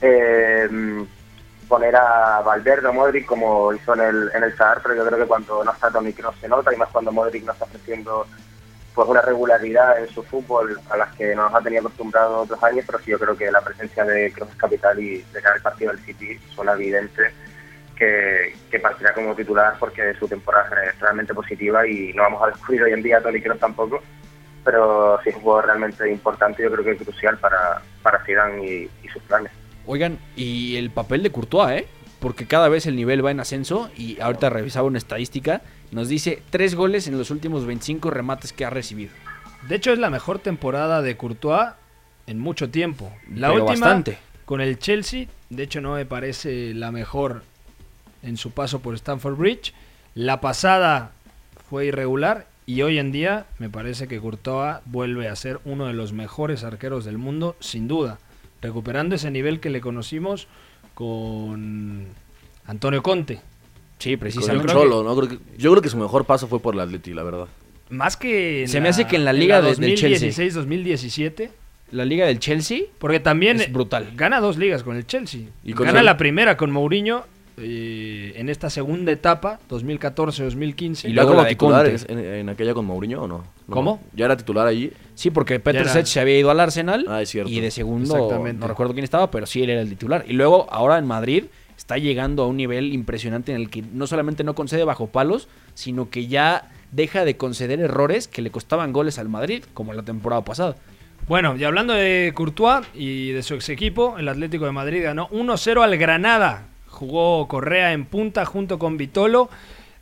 eh, 0.00 1.06
poner 1.72 1.96
a 1.96 2.42
Valverde 2.42 2.88
o 2.88 2.92
Modric 2.92 3.24
como 3.24 3.72
hizo 3.72 3.94
en 3.94 4.00
el, 4.00 4.30
en 4.34 4.44
el 4.44 4.54
Sadar, 4.54 4.80
pero 4.82 4.94
yo 4.94 5.06
creo 5.06 5.18
que 5.20 5.26
cuando 5.26 5.64
no 5.64 5.72
está 5.72 5.90
Toni 5.90 6.12
Kroos 6.12 6.36
se 6.38 6.46
nota 6.46 6.70
y 6.74 6.76
más 6.76 6.90
cuando 6.90 7.10
Modric 7.12 7.44
no 7.44 7.52
está 7.52 7.64
ofreciendo 7.64 8.26
pues 8.94 9.08
una 9.08 9.22
regularidad 9.22 9.98
en 9.98 10.06
su 10.08 10.22
fútbol 10.22 10.78
a 10.90 10.98
las 10.98 11.14
que 11.16 11.34
nos 11.34 11.54
ha 11.54 11.62
tenido 11.62 11.80
acostumbrados 11.80 12.44
otros 12.44 12.62
años, 12.62 12.84
pero 12.84 12.98
sí 12.98 13.10
yo 13.10 13.18
creo 13.18 13.34
que 13.34 13.50
la 13.50 13.62
presencia 13.62 14.04
de 14.04 14.30
Kroos 14.32 14.54
capital 14.58 15.00
y 15.00 15.22
de 15.22 15.40
cara 15.40 15.54
al 15.54 15.62
partido 15.62 15.92
del 15.92 16.04
City 16.04 16.38
suena 16.54 16.74
evidente 16.74 17.32
que, 18.02 18.56
que 18.68 18.80
partirá 18.80 19.14
como 19.14 19.32
titular 19.36 19.76
porque 19.78 20.12
su 20.18 20.26
temporada 20.26 20.68
es 20.84 20.98
realmente 20.98 21.32
positiva 21.32 21.86
y 21.86 22.12
no 22.14 22.22
vamos 22.24 22.42
a 22.42 22.46
descubrir 22.48 22.82
hoy 22.82 22.92
en 22.92 23.02
día 23.02 23.18
a 23.18 23.20
Toni 23.22 23.40
Kroos 23.40 23.60
tampoco, 23.60 24.02
pero 24.64 25.20
sí 25.22 25.28
es 25.30 25.36
un 25.36 25.42
juego 25.42 25.62
realmente 25.62 26.10
importante 26.10 26.64
yo 26.64 26.72
creo 26.72 26.84
que 26.84 26.96
crucial 27.04 27.38
para, 27.38 27.80
para 28.02 28.24
Zidane 28.24 28.66
y, 28.66 28.90
y 29.04 29.08
sus 29.08 29.22
planes. 29.22 29.52
Oigan, 29.86 30.18
y 30.34 30.76
el 30.76 30.90
papel 30.90 31.22
de 31.22 31.30
Courtois, 31.30 31.82
¿eh? 31.82 31.86
Porque 32.18 32.46
cada 32.46 32.68
vez 32.68 32.86
el 32.86 32.96
nivel 32.96 33.24
va 33.24 33.30
en 33.30 33.38
ascenso 33.38 33.88
y 33.96 34.20
ahorita 34.20 34.50
revisaba 34.50 34.86
una 34.86 34.98
estadística, 34.98 35.62
nos 35.92 36.08
dice 36.08 36.42
tres 36.50 36.74
goles 36.74 37.06
en 37.06 37.16
los 37.18 37.30
últimos 37.30 37.66
25 37.66 38.10
remates 38.10 38.52
que 38.52 38.64
ha 38.64 38.70
recibido. 38.70 39.12
De 39.68 39.76
hecho, 39.76 39.92
es 39.92 39.98
la 40.00 40.10
mejor 40.10 40.40
temporada 40.40 41.02
de 41.02 41.16
Courtois 41.16 41.70
en 42.26 42.40
mucho 42.40 42.68
tiempo. 42.68 43.12
La 43.32 43.48
Pero 43.48 43.64
última 43.64 43.86
bastante. 43.86 44.18
con 44.44 44.60
el 44.60 44.78
Chelsea, 44.78 45.26
de 45.50 45.62
hecho 45.62 45.80
no 45.80 45.94
me 45.94 46.04
parece 46.06 46.74
la 46.74 46.90
mejor 46.90 47.42
en 48.22 48.36
su 48.36 48.50
paso 48.50 48.80
por 48.80 48.94
Stamford 48.94 49.36
Bridge. 49.36 49.72
La 50.14 50.40
pasada 50.40 51.12
fue 51.68 51.86
irregular 51.86 52.46
y 52.66 52.82
hoy 52.82 52.98
en 52.98 53.12
día 53.12 53.46
me 53.58 53.68
parece 53.68 54.06
que 54.08 54.20
Courtois 54.20 54.76
vuelve 54.84 55.28
a 55.28 55.36
ser 55.36 55.60
uno 55.64 55.86
de 55.86 55.94
los 55.94 56.12
mejores 56.12 56.64
arqueros 56.64 57.04
del 57.04 57.18
mundo, 57.18 57.56
sin 57.60 57.88
duda, 57.88 58.18
recuperando 58.60 59.14
ese 59.14 59.30
nivel 59.30 59.58
que 59.60 59.70
le 59.70 59.80
conocimos 59.80 60.46
con 60.94 62.06
Antonio 62.66 63.02
Conte. 63.02 63.40
Sí, 63.98 64.12
el 64.14 64.18
Yo 64.32 64.40
creo 64.46 64.66
Cholo, 64.66 65.02
¿no? 65.04 65.14
Creo 65.16 65.28
que- 65.28 65.38
yo 65.58 65.70
creo 65.70 65.82
que 65.82 65.88
su 65.88 65.96
mejor 65.96 66.24
paso 66.24 66.48
fue 66.48 66.60
por 66.60 66.74
el 66.74 66.80
Atleti, 66.80 67.14
la 67.14 67.22
verdad. 67.22 67.46
Más 67.88 68.16
que 68.16 68.66
Se 68.66 68.80
me 68.80 68.88
hace 68.88 69.06
que 69.06 69.16
en 69.16 69.24
la 69.24 69.32
liga 69.32 69.60
de- 69.60 69.74
del 69.76 69.94
Chelsea. 69.96 70.28
2016-2017. 70.30 71.50
La 71.92 72.04
liga 72.06 72.26
del 72.26 72.38
Chelsea 72.38 72.80
Porque 72.98 73.20
también 73.20 73.60
es 73.60 73.70
brutal. 73.70 74.10
gana 74.16 74.40
dos 74.40 74.56
ligas 74.56 74.82
con 74.82 74.96
el 74.96 75.06
Chelsea. 75.06 75.42
Y 75.62 75.74
con 75.74 75.86
gana 75.86 76.00
el- 76.00 76.06
la 76.06 76.16
primera 76.16 76.56
con 76.56 76.70
Mourinho 76.70 77.24
eh, 77.58 78.32
en 78.36 78.48
esta 78.48 78.70
segunda 78.70 79.12
etapa, 79.12 79.58
2014-2015. 79.68 81.08
Y 81.08 81.12
luego 81.12 81.30
¿Ya 81.30 81.32
como 81.32 81.42
la 81.42 81.44
de 81.44 81.50
titular 81.50 81.86
en, 82.08 82.18
en 82.18 82.48
aquella 82.48 82.74
con 82.74 82.84
Mourinho 82.86 83.22
o 83.22 83.28
no? 83.28 83.44
No, 83.68 83.74
¿Cómo? 83.74 84.00
¿Ya 84.14 84.26
era 84.26 84.36
titular 84.36 84.66
allí? 84.66 84.92
Sí, 85.14 85.30
porque 85.30 85.60
Peter 85.60 85.88
Sech 85.88 86.06
se 86.06 86.20
había 86.20 86.38
ido 86.38 86.50
al 86.50 86.60
Arsenal 86.60 87.04
Ah, 87.08 87.22
es 87.22 87.30
cierto. 87.30 87.50
y 87.50 87.60
de 87.60 87.70
segundo 87.70 88.14
Exactamente. 88.16 88.60
no 88.60 88.68
recuerdo 88.68 88.92
quién 88.92 89.04
estaba, 89.04 89.30
pero 89.30 89.46
sí 89.46 89.62
él 89.62 89.70
era 89.70 89.80
el 89.82 89.88
titular. 89.88 90.24
Y 90.26 90.32
luego 90.32 90.66
ahora 90.70 90.98
en 90.98 91.06
Madrid 91.06 91.44
está 91.76 91.98
llegando 91.98 92.42
a 92.44 92.46
un 92.46 92.56
nivel 92.56 92.92
impresionante 92.92 93.52
en 93.52 93.60
el 93.60 93.70
que 93.70 93.82
no 93.82 94.06
solamente 94.06 94.44
no 94.44 94.54
concede 94.54 94.84
bajo 94.84 95.06
palos, 95.08 95.48
sino 95.74 96.10
que 96.10 96.26
ya 96.26 96.70
deja 96.92 97.24
de 97.24 97.36
conceder 97.36 97.80
errores 97.80 98.28
que 98.28 98.42
le 98.42 98.50
costaban 98.50 98.92
goles 98.92 99.18
al 99.18 99.28
Madrid, 99.28 99.64
como 99.74 99.92
la 99.94 100.02
temporada 100.02 100.44
pasada. 100.44 100.76
Bueno, 101.28 101.56
y 101.56 101.64
hablando 101.64 101.94
de 101.94 102.32
Courtois 102.34 102.86
y 102.94 103.30
de 103.30 103.42
su 103.42 103.54
ex 103.54 103.68
equipo, 103.68 104.18
el 104.18 104.28
Atlético 104.28 104.64
de 104.66 104.72
Madrid 104.72 105.02
ganó 105.04 105.28
1-0 105.30 105.82
al 105.82 105.96
Granada. 105.96 106.66
Jugó 106.92 107.48
Correa 107.48 107.92
en 107.92 108.04
punta 108.04 108.44
junto 108.44 108.78
con 108.78 108.98
Vitolo. 108.98 109.48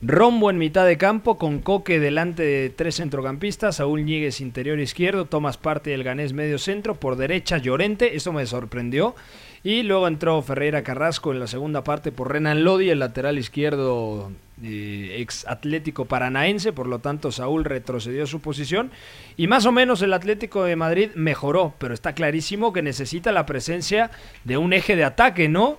Rombo 0.03 0.51
en 0.51 0.57
mitad 0.57 0.87
de 0.87 0.97
campo 0.97 1.37
con 1.37 1.59
Coque 1.59 2.01
delante 2.01 2.43
de 2.43 2.71
tres 2.71 2.97
centrocampistas, 2.97 3.77
Saúl 3.77 4.05
Ñíguez 4.07 4.41
interior 4.41 4.81
izquierdo, 4.81 5.27
Tomás 5.27 5.59
Parte 5.59 5.91
del 5.91 6.05
Ganés 6.05 6.33
medio 6.33 6.59
centro, 6.59 6.95
por 6.95 7.17
derecha 7.17 7.59
Llorente, 7.59 8.17
eso 8.17 8.33
me 8.33 8.47
sorprendió. 8.47 9.15
Y 9.63 9.83
luego 9.83 10.09
entró 10.09 10.41
Ferreira 10.41 10.83
Carrasco 10.83 11.33
en 11.33 11.39
la 11.39 11.47
segunda 11.47 11.85
parte 11.85 12.13
por 12.13 12.33
Renan 12.33 12.65
Lodi, 12.65 12.89
el 12.89 12.99
lateral 12.99 13.39
izquierdo 13.39 14.33
eh, 14.63 15.17
ex 15.19 15.47
Atlético 15.47 16.07
Paranaense, 16.07 16.73
por 16.73 16.87
lo 16.87 17.01
tanto 17.01 17.31
Saúl 17.31 17.65
retrocedió 17.65 18.27
su 18.27 18.41
posición. 18.41 18.91
Y 19.37 19.49
más 19.49 19.67
o 19.67 19.73
menos 19.73 20.01
el 20.01 20.15
Atlético 20.15 20.65
de 20.65 20.77
Madrid 20.77 21.11
mejoró, 21.15 21.75
pero 21.77 21.93
está 21.93 22.15
clarísimo 22.15 22.73
que 22.73 22.81
necesita 22.81 23.33
la 23.33 23.45
presencia 23.45 24.11
de 24.45 24.57
un 24.57 24.73
eje 24.73 24.97
de 24.97 25.05
ataque, 25.05 25.51
¿no? 25.51 25.79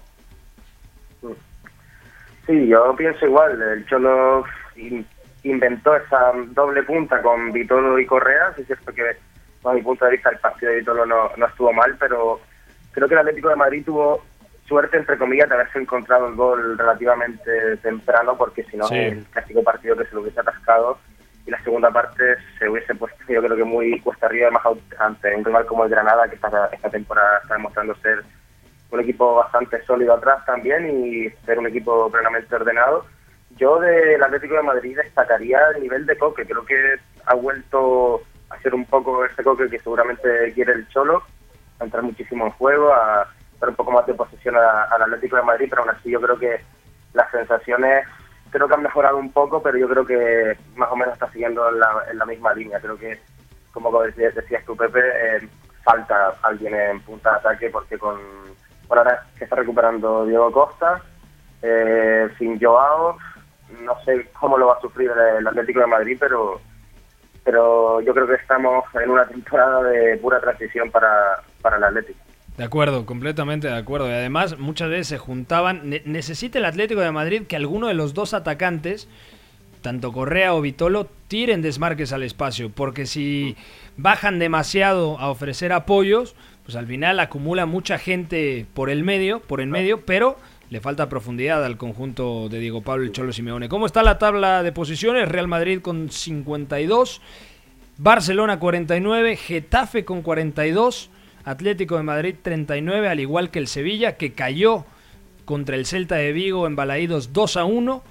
Sí, 2.46 2.68
yo 2.68 2.96
pienso 2.96 3.26
igual. 3.26 3.62
El 3.62 3.86
Cholo 3.86 4.44
in- 4.76 5.06
inventó 5.44 5.96
esa 5.96 6.32
doble 6.48 6.84
punta 6.84 7.22
con 7.22 7.52
Vitolo 7.52 7.98
y 8.00 8.06
Correa. 8.06 8.54
Sí 8.56 8.62
es 8.62 8.68
cierto 8.68 8.94
que, 8.94 9.04
bajo 9.62 9.76
mi 9.76 9.82
punto 9.84 10.06
de 10.06 10.12
vista, 10.12 10.30
el 10.30 10.38
partido 10.40 10.72
de 10.72 10.80
Vitolo 10.80 11.06
no, 11.06 11.32
no 11.38 11.46
estuvo 11.46 11.72
mal, 11.74 11.96
pero 12.00 12.40
creo 12.92 13.08
que 13.08 13.14
el 13.14 13.20
Atlético 13.20 13.50
de 13.50 13.56
Madrid 13.56 13.84
tuvo 13.86 14.24
suerte, 14.66 14.98
entre 14.98 15.18
comillas, 15.18 15.50
de 15.50 15.56
haberse 15.56 15.80
encontrado 15.80 16.28
el 16.28 16.36
gol 16.36 16.78
relativamente 16.78 17.78
temprano, 17.78 18.38
porque 18.38 18.64
si 18.64 18.78
no, 18.78 18.88
Sí. 18.88 18.96
el 18.98 19.26
clásico 19.26 19.64
partido 19.64 19.98
que 19.98 20.06
se 20.06 20.16
lo 20.16 20.22
hubiese 20.22 20.40
atascado 20.40 20.98
y 21.46 21.52
la 21.52 21.62
segunda 21.64 21.92
parte 21.92 22.24
se 22.58 22.70
hubiese 22.70 22.96
puesto, 22.96 23.18
yo 23.28 23.42
creo 23.44 23.58
que 23.58 23.64
muy 23.64 24.00
cuesta 24.00 24.28
arriba, 24.28 24.48
además 24.48 24.64
ante 25.00 25.36
un 25.36 25.44
rival 25.44 25.66
como 25.66 25.84
el 25.84 25.90
Granada, 25.90 26.28
que 26.30 26.36
esta, 26.36 26.70
esta 26.72 26.90
temporada 26.90 27.40
está 27.42 27.56
demostrando 27.56 27.96
ser 27.96 28.24
un 28.92 29.00
equipo 29.00 29.36
bastante 29.36 29.84
sólido 29.86 30.14
atrás 30.14 30.46
también 30.46 30.90
y 30.90 31.30
ser 31.46 31.60
un 31.60 31.68
equipo 31.68 32.10
plenamente 32.12 32.56
ordenado. 32.56 33.06
Yo 33.58 33.80
del 33.80 34.22
Atlético 34.22 34.56
de 34.56 34.64
Madrid 34.64 34.98
destacaría 34.98 35.60
el 35.76 35.82
nivel 35.82 36.06
de 36.06 36.18
Coque, 36.18 36.46
creo 36.46 36.66
que 36.66 36.96
ha 37.26 37.34
vuelto 37.36 38.22
a 38.50 38.60
ser 38.60 38.74
un 38.74 38.86
poco 38.86 39.26
ese 39.26 39.44
Coque 39.44 39.70
que 39.70 39.80
seguramente 39.80 40.52
quiere 40.54 40.74
el 40.74 40.88
Cholo, 40.90 41.24
a 41.80 41.84
entrar 41.84 42.04
muchísimo 42.04 42.46
en 42.46 42.52
juego, 42.52 42.94
a 42.94 43.28
dar 43.60 43.70
un 43.70 43.76
poco 43.76 43.92
más 43.92 44.06
de 44.06 44.14
posesión 44.14 44.56
al 44.56 45.02
Atlético 45.02 45.38
de 45.38 45.44
Madrid, 45.44 45.68
pero 45.70 45.84
aún 45.84 45.92
así 45.92 46.10
yo 46.10 46.22
creo 46.22 46.38
que 46.38 46.60
las 47.14 47.30
sensaciones 47.32 48.06
creo 48.50 48.68
que 48.68 48.74
han 48.74 48.84
mejorado 48.84 49.18
un 49.18 49.32
poco, 49.32 49.62
pero 49.62 49.78
yo 49.78 49.88
creo 49.88 50.06
que 50.06 50.58
más 50.76 50.92
o 50.92 50.96
menos 50.96 51.14
está 51.14 51.32
siguiendo 51.32 51.68
en 51.70 51.80
la, 51.80 52.06
en 52.12 52.18
la 52.18 52.26
misma 52.26 52.54
línea. 52.54 52.80
Creo 52.80 52.98
que, 52.98 53.20
como 53.72 54.02
decías, 54.04 54.36
decías 54.36 54.64
tú, 54.66 54.76
Pepe, 54.76 55.00
eh, 55.00 55.48
falta 55.84 56.36
alguien 56.44 56.76
en 56.76 57.02
punta 57.02 57.32
de 57.32 57.38
ataque 57.38 57.70
porque 57.70 57.98
con 57.98 58.20
por 58.92 58.98
ahora 58.98 59.26
que 59.38 59.46
está 59.46 59.56
recuperando 59.56 60.26
Diego 60.26 60.52
Costa, 60.52 61.02
eh, 61.62 62.28
sin 62.38 62.60
Joao, 62.60 63.16
no 63.86 63.96
sé 64.04 64.28
cómo 64.38 64.58
lo 64.58 64.68
va 64.68 64.74
a 64.74 64.82
sufrir 64.82 65.10
el 65.40 65.48
Atlético 65.48 65.80
de 65.80 65.88
Madrid, 65.88 66.18
pero 66.20 66.60
pero 67.46 68.02
yo 68.02 68.14
creo 68.14 68.28
que 68.28 68.34
estamos 68.36 68.84
en 69.02 69.10
una 69.10 69.26
temporada 69.26 69.82
de 69.84 70.18
pura 70.18 70.42
transición 70.42 70.92
para, 70.92 71.42
para 71.62 71.78
el 71.78 71.84
Atlético. 71.86 72.20
De 72.58 72.66
acuerdo, 72.66 73.06
completamente 73.06 73.70
de 73.70 73.78
acuerdo. 73.78 74.10
Y 74.10 74.12
además, 74.14 74.60
muchas 74.60 74.90
veces 74.90 75.08
se 75.08 75.18
juntaban. 75.18 75.90
ne- 75.90 76.02
necesita 76.04 76.60
el 76.60 76.66
Atlético 76.66 77.00
de 77.00 77.12
Madrid 77.14 77.44
que 77.48 77.56
alguno 77.56 77.88
de 77.88 77.94
los 77.94 78.14
dos 78.14 78.34
atacantes, 78.34 79.08
tanto 79.82 80.12
Correa 80.12 80.54
o 80.54 80.60
Vitolo, 80.60 81.08
tiren 81.30 81.62
desmarques 81.62 82.12
al 82.12 82.24
espacio. 82.24 82.70
Porque 82.70 83.06
si 83.06 83.56
bajan 83.96 84.38
demasiado 84.38 85.18
a 85.18 85.30
ofrecer 85.30 85.72
apoyos, 85.72 86.36
pues 86.64 86.76
al 86.76 86.88
final 86.88 87.20
acumula 87.20 87.66
mucha 87.66 87.98
gente 87.98 88.66
por 88.74 88.90
el 88.90 89.04
medio, 89.04 89.42
por 89.42 89.62
el 89.62 89.68
medio, 89.68 90.06
pero 90.06 90.38
le 90.70 90.80
falta 90.80 91.10
profundidad 91.10 91.66
al 91.66 91.78
conjunto 91.78 92.48
de 92.48 92.60
Diego 92.60 92.82
Pablo 92.82 93.06
y 93.06 93.12
Cholo 93.12 93.34
Simeone. 93.34 93.68
¿Cómo 93.68 93.86
está 93.86 94.04
la 94.04 94.18
tabla 94.18 94.64
de 94.64 94.72
posiciones? 94.72 95.28
Real 95.28 95.48
Madrid 95.48 95.82
con 95.82 96.10
52. 96.10 97.22
Barcelona 97.98 98.58
49, 98.58 99.36
Getafe 99.36 100.06
con 100.06 100.22
42, 100.22 101.10
Atlético 101.44 101.98
de 101.98 102.04
Madrid 102.04 102.36
39, 102.42 103.10
al 103.10 103.20
igual 103.20 103.52
que 103.52 103.60
el 103.60 103.68
Sevilla, 103.68 104.16
que 104.16 104.32
cayó 104.32 104.86
contra 105.46 105.76
el 105.76 105.86
Celta 105.86 106.16
de 106.16 106.32
Vigo 106.32 106.68
en 106.68 106.76
Balaídos 106.76 107.34
2 107.34 107.58
a 107.58 107.66
1. 107.66 108.04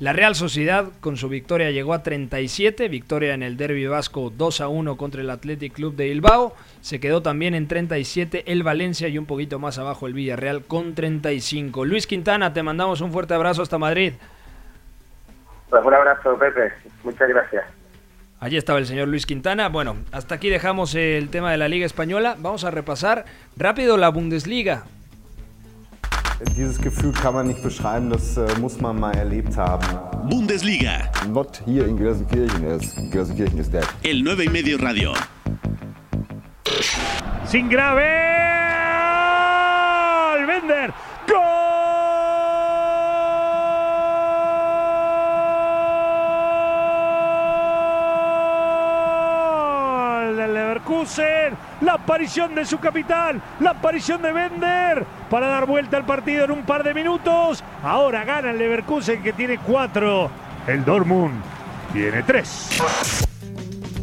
La 0.00 0.12
Real 0.12 0.36
Sociedad 0.36 0.86
con 1.00 1.16
su 1.16 1.28
victoria 1.28 1.72
llegó 1.72 1.92
a 1.92 2.04
37, 2.04 2.86
victoria 2.86 3.34
en 3.34 3.42
el 3.42 3.56
Derby 3.56 3.84
Vasco 3.88 4.30
2 4.30 4.60
a 4.60 4.68
1 4.68 4.96
contra 4.96 5.22
el 5.22 5.30
Athletic 5.30 5.72
Club 5.72 5.96
de 5.96 6.04
Bilbao. 6.04 6.54
Se 6.82 7.00
quedó 7.00 7.20
también 7.20 7.56
en 7.56 7.66
37 7.66 8.44
el 8.46 8.62
Valencia 8.62 9.08
y 9.08 9.18
un 9.18 9.26
poquito 9.26 9.58
más 9.58 9.76
abajo 9.76 10.06
el 10.06 10.12
Villarreal 10.12 10.62
con 10.62 10.94
35. 10.94 11.84
Luis 11.84 12.06
Quintana, 12.06 12.52
te 12.52 12.62
mandamos 12.62 13.00
un 13.00 13.10
fuerte 13.10 13.34
abrazo 13.34 13.62
hasta 13.62 13.76
Madrid. 13.76 14.12
Pues 15.68 15.84
un 15.84 15.94
abrazo, 15.94 16.38
Pepe. 16.38 16.72
Muchas 17.02 17.28
gracias. 17.28 17.64
Allí 18.38 18.56
estaba 18.56 18.78
el 18.78 18.86
señor 18.86 19.08
Luis 19.08 19.26
Quintana. 19.26 19.68
Bueno, 19.68 19.96
hasta 20.12 20.36
aquí 20.36 20.48
dejamos 20.48 20.94
el 20.94 21.28
tema 21.28 21.50
de 21.50 21.56
la 21.56 21.66
Liga 21.66 21.86
Española. 21.86 22.36
Vamos 22.38 22.62
a 22.62 22.70
repasar 22.70 23.24
rápido 23.56 23.96
la 23.96 24.10
Bundesliga. 24.10 24.84
Dieses 26.56 26.80
Gefühl 26.80 27.12
kann 27.12 27.34
man 27.34 27.48
nicht 27.48 27.62
beschreiben, 27.62 28.10
das 28.10 28.36
äh, 28.36 28.46
muss 28.60 28.80
man 28.80 28.98
mal 28.98 29.12
erlebt 29.16 29.56
haben. 29.56 29.84
Bundesliga, 30.28 30.92
Not 31.32 31.62
hier 31.64 31.86
in 31.86 31.96
Gelsenkirchen, 31.96 32.64
es- 32.64 32.94
Gelsenkirchen 33.10 33.58
is 33.58 33.70
dead. 33.70 33.84
el 34.04 34.22
9 34.22 34.44
y 34.44 34.48
medio 34.48 34.78
radio. 34.78 35.12
Sin 37.46 37.68
grave. 37.68 38.04
Bender. 40.46 40.92
Gol 48.98 50.36
del 50.36 50.52
Leverkusen. 50.54 51.56
La 51.80 51.94
aparición 51.94 52.54
de 52.54 52.64
su 52.64 52.78
capitán. 52.78 53.40
La 53.60 53.70
aparición 53.70 54.20
de 54.22 54.32
Bender. 54.32 55.04
Para 55.30 55.48
dar 55.48 55.66
vuelta 55.66 55.96
al 55.96 56.04
partido 56.04 56.44
en 56.44 56.50
un 56.50 56.62
par 56.64 56.82
de 56.82 56.94
minutos. 56.94 57.62
Ahora 57.82 58.24
gana 58.24 58.50
el 58.50 58.58
Leverkusen 58.58 59.22
que 59.22 59.32
tiene 59.32 59.58
cuatro. 59.58 60.30
El 60.66 60.84
Dortmund 60.84 61.40
tiene 61.92 62.22
tres. 62.22 63.27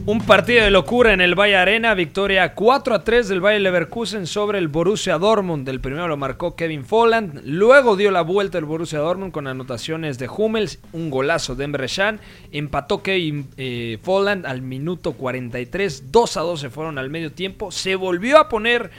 Un 0.08 0.20
partido 0.20 0.64
de 0.64 0.70
locura 0.70 1.14
en 1.14 1.22
el 1.22 1.34
Valle 1.34 1.56
Arena, 1.56 1.96
victoria 1.96 2.54
4 2.54 2.94
a 2.94 3.04
3 3.04 3.28
del 3.28 3.42
Bayer 3.42 3.62
Leverkusen 3.62 4.28
sobre 4.28 4.60
el 4.60 4.68
Borussia 4.68 5.18
Dortmund. 5.18 5.68
El 5.68 5.82
primero 5.82 6.08
lo 6.08 6.16
marcó 6.16 6.56
Kevin 6.56 6.86
Folland, 6.86 7.42
luego 7.44 7.96
dio 7.96 8.12
la 8.12 8.22
vuelta 8.22 8.60
el 8.60 8.66
Borussia 8.66 9.00
Dortmund 9.00 9.32
con 9.32 9.48
anotaciones 9.48 10.20
de 10.20 10.30
Hummels, 10.30 10.78
un 10.94 11.10
golazo 11.10 11.56
de 11.56 11.64
Emre 11.64 11.88
Can, 11.88 12.20
empató 12.52 13.02
Kevin 13.02 13.48
eh, 13.58 13.98
Folland 14.04 14.46
al 14.46 14.62
minuto 14.62 15.14
43, 15.14 16.12
2 16.12 16.38
a 16.38 16.42
2 16.42 16.60
se 16.60 16.70
fueron 16.70 17.00
al 17.00 17.10
medio 17.10 17.32
tiempo, 17.32 17.72
se 17.72 17.96
volvió 17.96 18.38
a 18.38 18.48
poner 18.48 18.92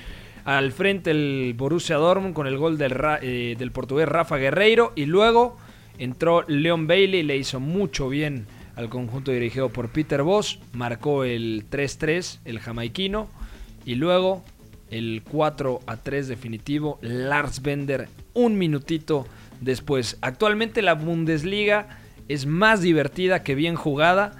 al 0.45 0.73
frente 0.73 1.13
el 1.13 1.55
Borussia 1.57 1.99
Dortmund 1.99 2.35
con 2.35 2.49
el 2.49 2.59
gol 2.59 2.79
del, 2.79 2.97
eh, 3.23 3.55
del 3.57 3.71
portugués 3.71 4.09
Rafa 4.09 4.39
Guerreiro 4.39 4.93
y 4.97 5.07
luego 5.07 5.57
entró 5.99 6.43
Leon 6.49 6.89
Bailey, 6.89 7.23
le 7.23 7.37
hizo 7.37 7.61
mucho 7.61 8.09
bien 8.09 8.49
al 8.77 8.89
conjunto 8.91 9.33
dirigido 9.33 9.71
por 9.71 9.89
Peter 9.89 10.23
Boss, 10.23 10.61
marcó 10.73 11.25
el 11.25 11.65
3-3, 11.69 12.41
el 12.45 12.61
jamaiquino, 12.61 13.29
y 13.85 13.97
luego 13.97 14.45
el 14.91 15.23
4 15.29 15.81
a 15.87 15.97
3 15.97 16.29
definitivo, 16.29 16.99
Lars 17.01 17.63
Bender, 17.63 18.09
un 18.35 18.59
minutito 18.59 19.27
después. 19.61 20.19
Actualmente 20.21 20.83
la 20.83 20.95
Bundesliga 20.95 21.99
es 22.29 22.47
más 22.47 22.83
divertida 22.83 23.43
que 23.43 23.55
bien 23.55 23.75
jugada, 23.75 24.33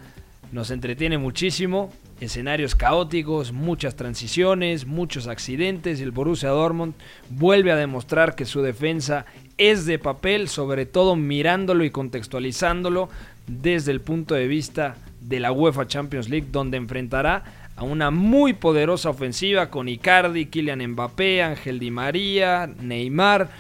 nos 0.53 0.71
entretiene 0.71 1.19
muchísimo, 1.19 1.91
escenarios 2.21 2.75
caóticos, 2.75 3.53
muchas 3.53 3.97
transiciones, 3.97 4.87
muchos 4.87 5.27
accidentes, 5.27 5.99
y 5.99 6.03
el 6.03 6.11
Borussia 6.11 6.51
Dortmund 6.51 6.95
vuelve 7.31 7.73
a 7.73 7.77
demostrar 7.77 8.35
que 8.35 8.45
su 8.45 8.63
defensa 8.63 9.27
es 9.59 9.87
de 9.87 9.99
papel, 9.99 10.49
sobre 10.49 10.87
todo 10.87 11.17
mirándolo 11.17 11.85
y 11.85 11.91
contextualizándolo 11.91 13.09
desde 13.47 13.93
el 13.93 14.01
punto 14.01 14.35
de 14.35 14.47
vista 14.47 14.97
de 15.21 15.41
la 15.41 15.53
UEFA 15.53 15.87
Champions 15.87 16.29
League, 16.29 16.49
donde 16.51 16.77
enfrentará 16.77 17.45
a 17.77 17.85
una 17.85 18.11
muy 18.11 18.55
poderosa 18.55 19.11
ofensiva 19.11 19.71
con 19.71 19.89
Icardi, 19.89 20.47
Kylian 20.47 20.87
Mbappé, 20.93 21.43
Ángel 21.43 21.79
Di 21.79 21.91
María, 21.91 22.67
Neymar, 22.81 23.51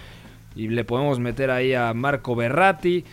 y 0.54 0.68
le 0.68 0.84
podemos 0.84 1.20
meter 1.20 1.50
ahí 1.50 1.74
a 1.74 1.92
Marco 1.92 2.34
Berratti, 2.34 3.04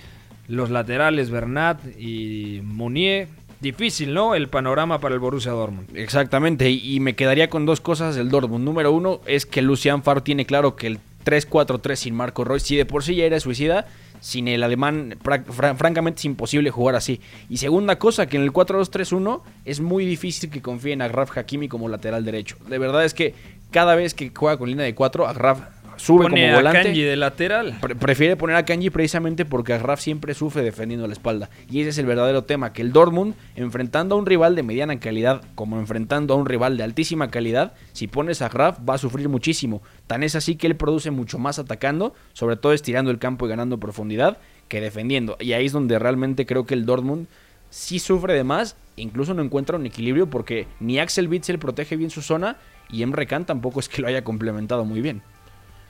los 0.48 0.70
laterales 0.70 1.30
Bernat 1.30 1.80
y 2.00 2.62
Mounier. 2.64 3.28
Difícil, 3.60 4.14
¿no? 4.14 4.36
El 4.36 4.50
panorama 4.50 5.00
para 5.00 5.16
el 5.16 5.20
Borussia 5.20 5.52
Dortmund. 5.52 5.96
Exactamente, 5.96 6.70
y, 6.70 7.00
me 7.00 7.16
quedaría 7.16 7.50
con 7.50 7.66
dos 7.66 7.80
cosas 7.80 8.16
del 8.16 8.30
Dortmund. 8.30 8.66
Número 8.66 8.92
uno 8.92 9.22
es 9.26 9.46
que 9.46 9.62
Lucian 9.62 10.04
Favre 10.04 10.22
tiene 10.22 10.46
claro 10.46 10.76
que 10.76 10.88
el 10.88 11.00
3-4-3 11.24 11.96
sin 11.96 12.16
Marco 12.16 12.44
Royce, 12.44 12.68
si 12.68 12.76
de 12.76 12.86
por 12.86 13.04
sí 13.04 13.16
ya 13.16 13.26
era 13.26 13.40
suicida, 13.40 13.86
sin 14.20 14.48
el 14.48 14.64
alemán, 14.64 15.18
francamente 15.52 16.20
es 16.20 16.26
imposible 16.26 16.72
jugar 16.72 16.96
así. 16.96 17.20
Y 17.50 17.58
segunda 17.58 17.98
cosa, 18.00 18.28
que 18.28 18.38
en 18.38 18.44
el 18.44 18.54
4-2-3-1 18.54 19.42
es 19.66 19.82
muy 19.82 20.06
difícil 20.06 20.50
que 20.50 20.62
confíen 20.62 21.02
a 21.02 21.06
Agraf 21.06 21.38
Hakimi 21.38 21.68
como 21.68 21.90
lateral 21.90 22.24
derecho. 22.24 22.56
De 22.68 22.78
verdad 22.78 23.04
es 23.04 23.14
que 23.14 23.36
cada 23.72 23.96
vez 23.96 24.14
que 24.14 24.32
juega 24.34 24.58
con 24.58 24.70
línea 24.70 24.86
de 24.86 24.96
4, 24.96 25.28
Agraf 25.28 25.60
sube 25.98 26.24
Pone 26.24 26.42
como 26.42 26.54
a 26.54 26.56
volante. 26.58 26.84
Kanji 26.84 27.02
de 27.02 27.16
lateral. 27.16 27.78
Pre- 27.82 27.96
prefiere 27.96 28.36
poner 28.36 28.56
a 28.56 28.66
Kanji 28.66 28.90
precisamente 28.90 29.46
porque 29.46 29.74
Agraf 29.74 30.00
siempre 30.00 30.34
sufre 30.34 30.62
defendiendo 30.62 31.08
la 31.08 31.14
espalda. 31.14 31.50
Y 31.70 31.82
ese 31.82 31.90
es 31.90 31.98
el 31.98 32.06
verdadero 32.06 32.44
tema, 32.44 32.74
que 32.74 32.82
el 32.82 32.92
Dortmund, 32.92 33.36
enfrentando 33.56 34.16
a 34.16 34.18
un 34.18 34.26
rival 34.26 34.56
de 34.56 34.64
mediana 34.64 35.00
calidad, 35.00 35.44
como 35.56 35.80
enfrentando 35.80 36.34
a 36.34 36.38
un 36.38 36.46
rival 36.46 36.78
de 36.78 36.84
altísima 36.84 37.30
calidad, 37.30 37.74
si 37.94 38.08
pones 38.08 38.42
a 38.42 38.48
Agraf 38.48 38.80
va 38.88 38.96
a 38.96 38.98
sufrir 38.98 39.30
muchísimo. 39.30 39.82
Tan 40.08 40.24
es 40.24 40.36
así 40.36 40.56
que 40.56 40.68
él 40.68 40.76
produce 40.76 41.12
mucho 41.12 41.40
más 41.40 41.60
atacando, 41.60 42.14
sobre 42.34 42.56
todo 42.56 42.74
estirando 42.74 43.12
el 43.12 43.20
campo 43.20 43.46
y 43.46 43.50
ganando 43.50 43.80
profundidad, 43.80 44.38
que 44.68 44.82
defendiendo. 44.82 45.38
Y 45.40 45.54
ahí 45.54 45.66
es 45.66 45.72
donde 45.72 46.00
realmente 46.00 46.46
creo 46.46 46.66
que 46.66 46.74
el 46.74 46.86
Dortmund 46.86 47.28
sí 47.70 48.00
sufre 48.00 48.34
de 48.34 48.44
más, 48.44 48.76
incluso 48.96 49.34
no 49.34 49.42
encuentra 49.42 49.78
un 49.78 49.86
equilibrio 49.86 50.30
porque 50.30 50.68
ni 50.80 51.00
Axel 51.00 51.28
Witsel 51.28 51.60
protege 51.60 51.96
bien 51.96 52.12
su 52.12 52.22
zona 52.22 52.58
y 52.90 53.02
Emre 53.02 53.26
Can 53.26 53.46
tampoco 53.46 53.80
es 53.80 53.90
que 53.90 54.02
lo 54.02 54.08
haya 54.08 54.24
complementado 54.24 54.86
muy 54.86 55.02
bien. 55.02 55.24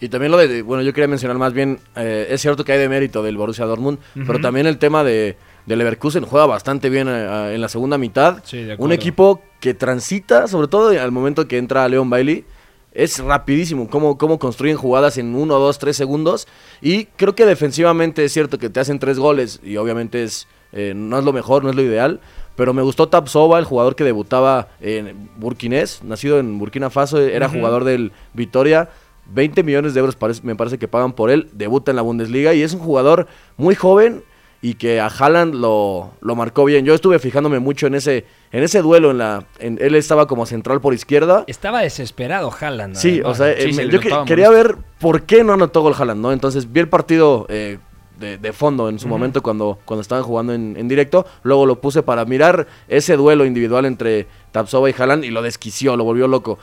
Y 0.04 0.10
también 0.10 0.34
lo 0.34 0.38
de, 0.38 0.64
bueno, 0.64 0.84
yo 0.84 0.91
quería 0.91 1.08
mencionar 1.08 1.38
más 1.38 1.54
bien, 1.54 1.80
eh, 1.95 2.28
es 2.30 2.41
cierto 2.41 2.66
que 2.66 2.74
hay 2.74 2.78
de 2.78 2.89
mérito 2.89 3.24
del 3.24 3.38
Borussia 3.38 3.64
Dortmund, 3.64 3.99
pero 4.28 4.41
también 4.41 4.68
el 4.68 4.78
tema 4.78 5.01
de, 5.01 5.38
de 5.66 5.76
Leverkusen 5.78 6.26
juega 6.26 6.45
bastante 6.45 6.89
bien 6.89 7.08
eh, 7.08 7.54
en 7.56 7.62
la 7.62 7.70
segunda 7.70 7.97
mitad. 7.97 8.43
Sí, 8.43 8.64
de 8.64 8.76
Un 8.78 8.91
equipo 8.91 9.41
que 9.62 9.74
transita, 9.74 10.49
sobre 10.49 10.68
todo 10.68 10.89
al 10.89 11.12
momento 11.14 11.47
que 11.47 11.58
entra 11.58 11.88
Leon 11.88 12.10
Bailey, 12.10 12.43
es 12.91 13.20
rapidísimo, 13.20 13.89
cómo, 13.89 14.18
cómo 14.18 14.39
construyen 14.39 14.76
jugadas 14.76 15.18
en 15.18 15.34
uno, 15.36 15.58
dos, 15.58 15.80
tres 15.80 15.95
segundos. 15.95 16.49
Y 16.82 17.06
creo 17.06 17.34
que 17.34 17.45
defensivamente 17.45 18.26
es 18.26 18.34
cierto 18.34 18.58
que 18.58 18.70
te 18.70 18.82
hacen 18.82 18.99
tres 18.99 19.18
goles 19.18 19.62
y 19.64 19.78
obviamente 19.78 20.24
es, 20.24 20.49
eh, 20.74 20.91
no 20.93 21.18
es 21.18 21.24
lo 21.24 21.32
mejor, 21.32 21.64
no 21.64 21.70
es 21.70 21.78
lo 21.78 21.82
ideal. 21.82 22.20
Pero 22.58 22.74
me 22.74 22.82
gustó 22.82 23.08
Tapsova, 23.08 23.58
el 23.58 23.66
jugador 23.66 23.95
que 23.95 24.04
debutaba 24.04 24.68
en 24.82 25.30
burkinés, 25.38 26.04
nacido 26.04 26.39
en 26.39 26.60
Burkina 26.60 26.89
Faso, 26.89 27.20
era 27.20 27.47
jugador 27.47 27.86
del 27.86 28.12
Vitoria. 28.34 28.89
20 29.28 29.63
millones 29.63 29.93
de 29.93 29.99
euros 29.99 30.15
parece- 30.15 30.41
me 30.43 30.55
parece 30.55 30.78
que 30.78 30.88
pagan 30.88 31.13
por 31.13 31.30
él, 31.32 31.49
debuta 31.53 31.91
en 31.91 31.95
la 31.97 32.01
Bundesliga 32.01 32.53
y 32.53 32.61
es 32.61 32.74
un 32.74 32.80
jugador 32.80 33.28
muy 33.57 33.76
joven 33.76 34.24
y 34.61 34.76
que 34.76 35.01
a 35.01 35.07
Haaland 35.07 35.55
lo, 35.55 36.11
lo 36.21 36.36
marcó 36.36 36.63
bien. 36.63 36.86
Yo 36.86 36.93
estuve 36.93 37.19
fijándome 37.19 37.59
mucho 37.59 37.88
en 37.88 37.95
ese, 37.95 38.26
en 38.53 38.63
ese 38.63 38.82
duelo, 38.82 39.11
en 39.11 39.17
la, 39.17 39.45
en- 39.59 39.78
él 39.82 39.95
estaba 39.95 40.26
como 40.28 40.45
central 40.45 40.80
por 40.80 40.93
izquierda. 40.93 41.43
Estaba 41.47 41.82
desesperado 41.82 42.49
Haaland. 42.57 42.95
Sí, 42.95 43.15
además. 43.24 43.32
o 43.32 43.36
sea, 43.43 43.53
Sí, 43.55 43.61
eh, 43.69 43.74
se 43.74 43.78
me- 43.82 43.86
le 43.88 43.91
yo 43.93 43.99
que- 43.99 44.13
quería 44.26 44.49
ver 44.49 44.78
por 44.99 45.24
qué 45.24 45.43
no 45.43 45.53
anotó 45.53 45.82
gol 45.82 45.95
Haaland, 45.97 46.21
¿no? 46.21 46.32
Entonces 46.32 46.71
vi 46.71 46.80
el 46.80 46.88
partido 46.88 47.45
eh, 47.49 47.78
de, 48.19 48.38
de 48.38 48.53
fondo 48.53 48.88
en 48.88 48.99
su 48.99 49.09
momento 49.09 49.41
cuando, 49.43 49.80
cuando 49.84 50.01
estaban 50.01 50.24
jugando 50.24 50.53
en, 50.53 50.78
en 50.78 50.88
directo. 50.88 51.26
Luego 51.41 51.65
lo 51.65 51.82
puse 51.82 52.01
para 52.03 52.24
mirar 52.24 52.67
ese 52.88 53.17
duelo 53.17 53.43
individual 53.43 53.84
entre 53.86 54.28
Tapsova 54.53 54.89
y 54.89 54.95
Haaland 54.97 55.26
y 55.26 55.30
lo 55.32 55.41
desquició, 55.41 55.97
lo 55.97 56.05
volvió 56.05 56.30
loco. 56.30 56.57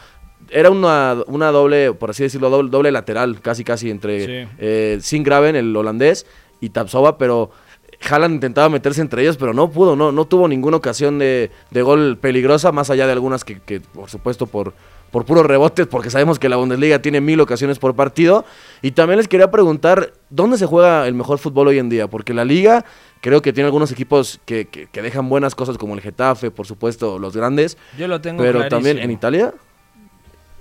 Era 0.50 0.70
una, 0.70 1.16
una 1.26 1.50
doble, 1.50 1.92
por 1.92 2.10
así 2.10 2.22
decirlo, 2.24 2.50
doble, 2.50 2.70
doble 2.70 2.90
lateral, 2.92 3.40
casi 3.40 3.64
casi 3.64 3.90
entre 3.90 4.44
Sí. 4.44 4.48
eh, 4.58 4.98
Singraven, 5.00 5.56
el 5.56 5.74
holandés, 5.76 6.26
y 6.60 6.70
Tapsova, 6.70 7.16
pero 7.18 7.50
Haaland 8.08 8.34
intentaba 8.34 8.68
meterse 8.68 9.00
entre 9.00 9.22
ellos, 9.22 9.36
pero 9.36 9.52
no 9.54 9.70
pudo, 9.70 9.94
no, 9.96 10.10
no 10.12 10.24
tuvo 10.26 10.48
ninguna 10.48 10.76
ocasión 10.78 11.18
de, 11.18 11.50
de 11.70 11.82
gol 11.82 12.18
peligrosa, 12.18 12.72
más 12.72 12.90
allá 12.90 13.06
de 13.06 13.12
algunas 13.12 13.44
que, 13.44 13.60
que, 13.60 13.80
por 13.80 14.08
supuesto, 14.10 14.46
por, 14.46 14.72
por 15.10 15.24
puros 15.26 15.44
rebotes, 15.44 15.86
porque 15.86 16.08
sabemos 16.08 16.38
que 16.38 16.48
la 16.48 16.56
Bundesliga 16.56 17.02
tiene 17.02 17.20
mil 17.20 17.40
ocasiones 17.40 17.78
por 17.78 17.94
partido. 17.94 18.44
Y 18.80 18.92
también 18.92 19.18
les 19.18 19.28
quería 19.28 19.50
preguntar, 19.50 20.12
¿dónde 20.30 20.56
se 20.56 20.66
juega 20.66 21.06
el 21.06 21.14
mejor 21.14 21.38
fútbol 21.38 21.68
hoy 21.68 21.78
en 21.78 21.88
día? 21.90 22.08
Porque 22.08 22.32
la 22.32 22.44
liga 22.44 22.84
creo 23.20 23.42
que 23.42 23.52
tiene 23.52 23.66
algunos 23.66 23.92
equipos 23.92 24.40
que, 24.46 24.66
que- 24.68 24.86
que 24.86 25.02
dejan 25.02 25.28
buenas 25.28 25.54
cosas, 25.54 25.76
como 25.76 25.94
el 25.94 26.00
Getafe, 26.00 26.50
por 26.50 26.66
supuesto, 26.66 27.18
los 27.18 27.36
grandes. 27.36 27.76
Yo 27.98 28.08
lo 28.08 28.20
tengo 28.20 28.42
Pero 28.42 28.60
también 28.68 28.96
clarísimo. 28.96 29.04
en 29.04 29.10
Italia. 29.10 29.54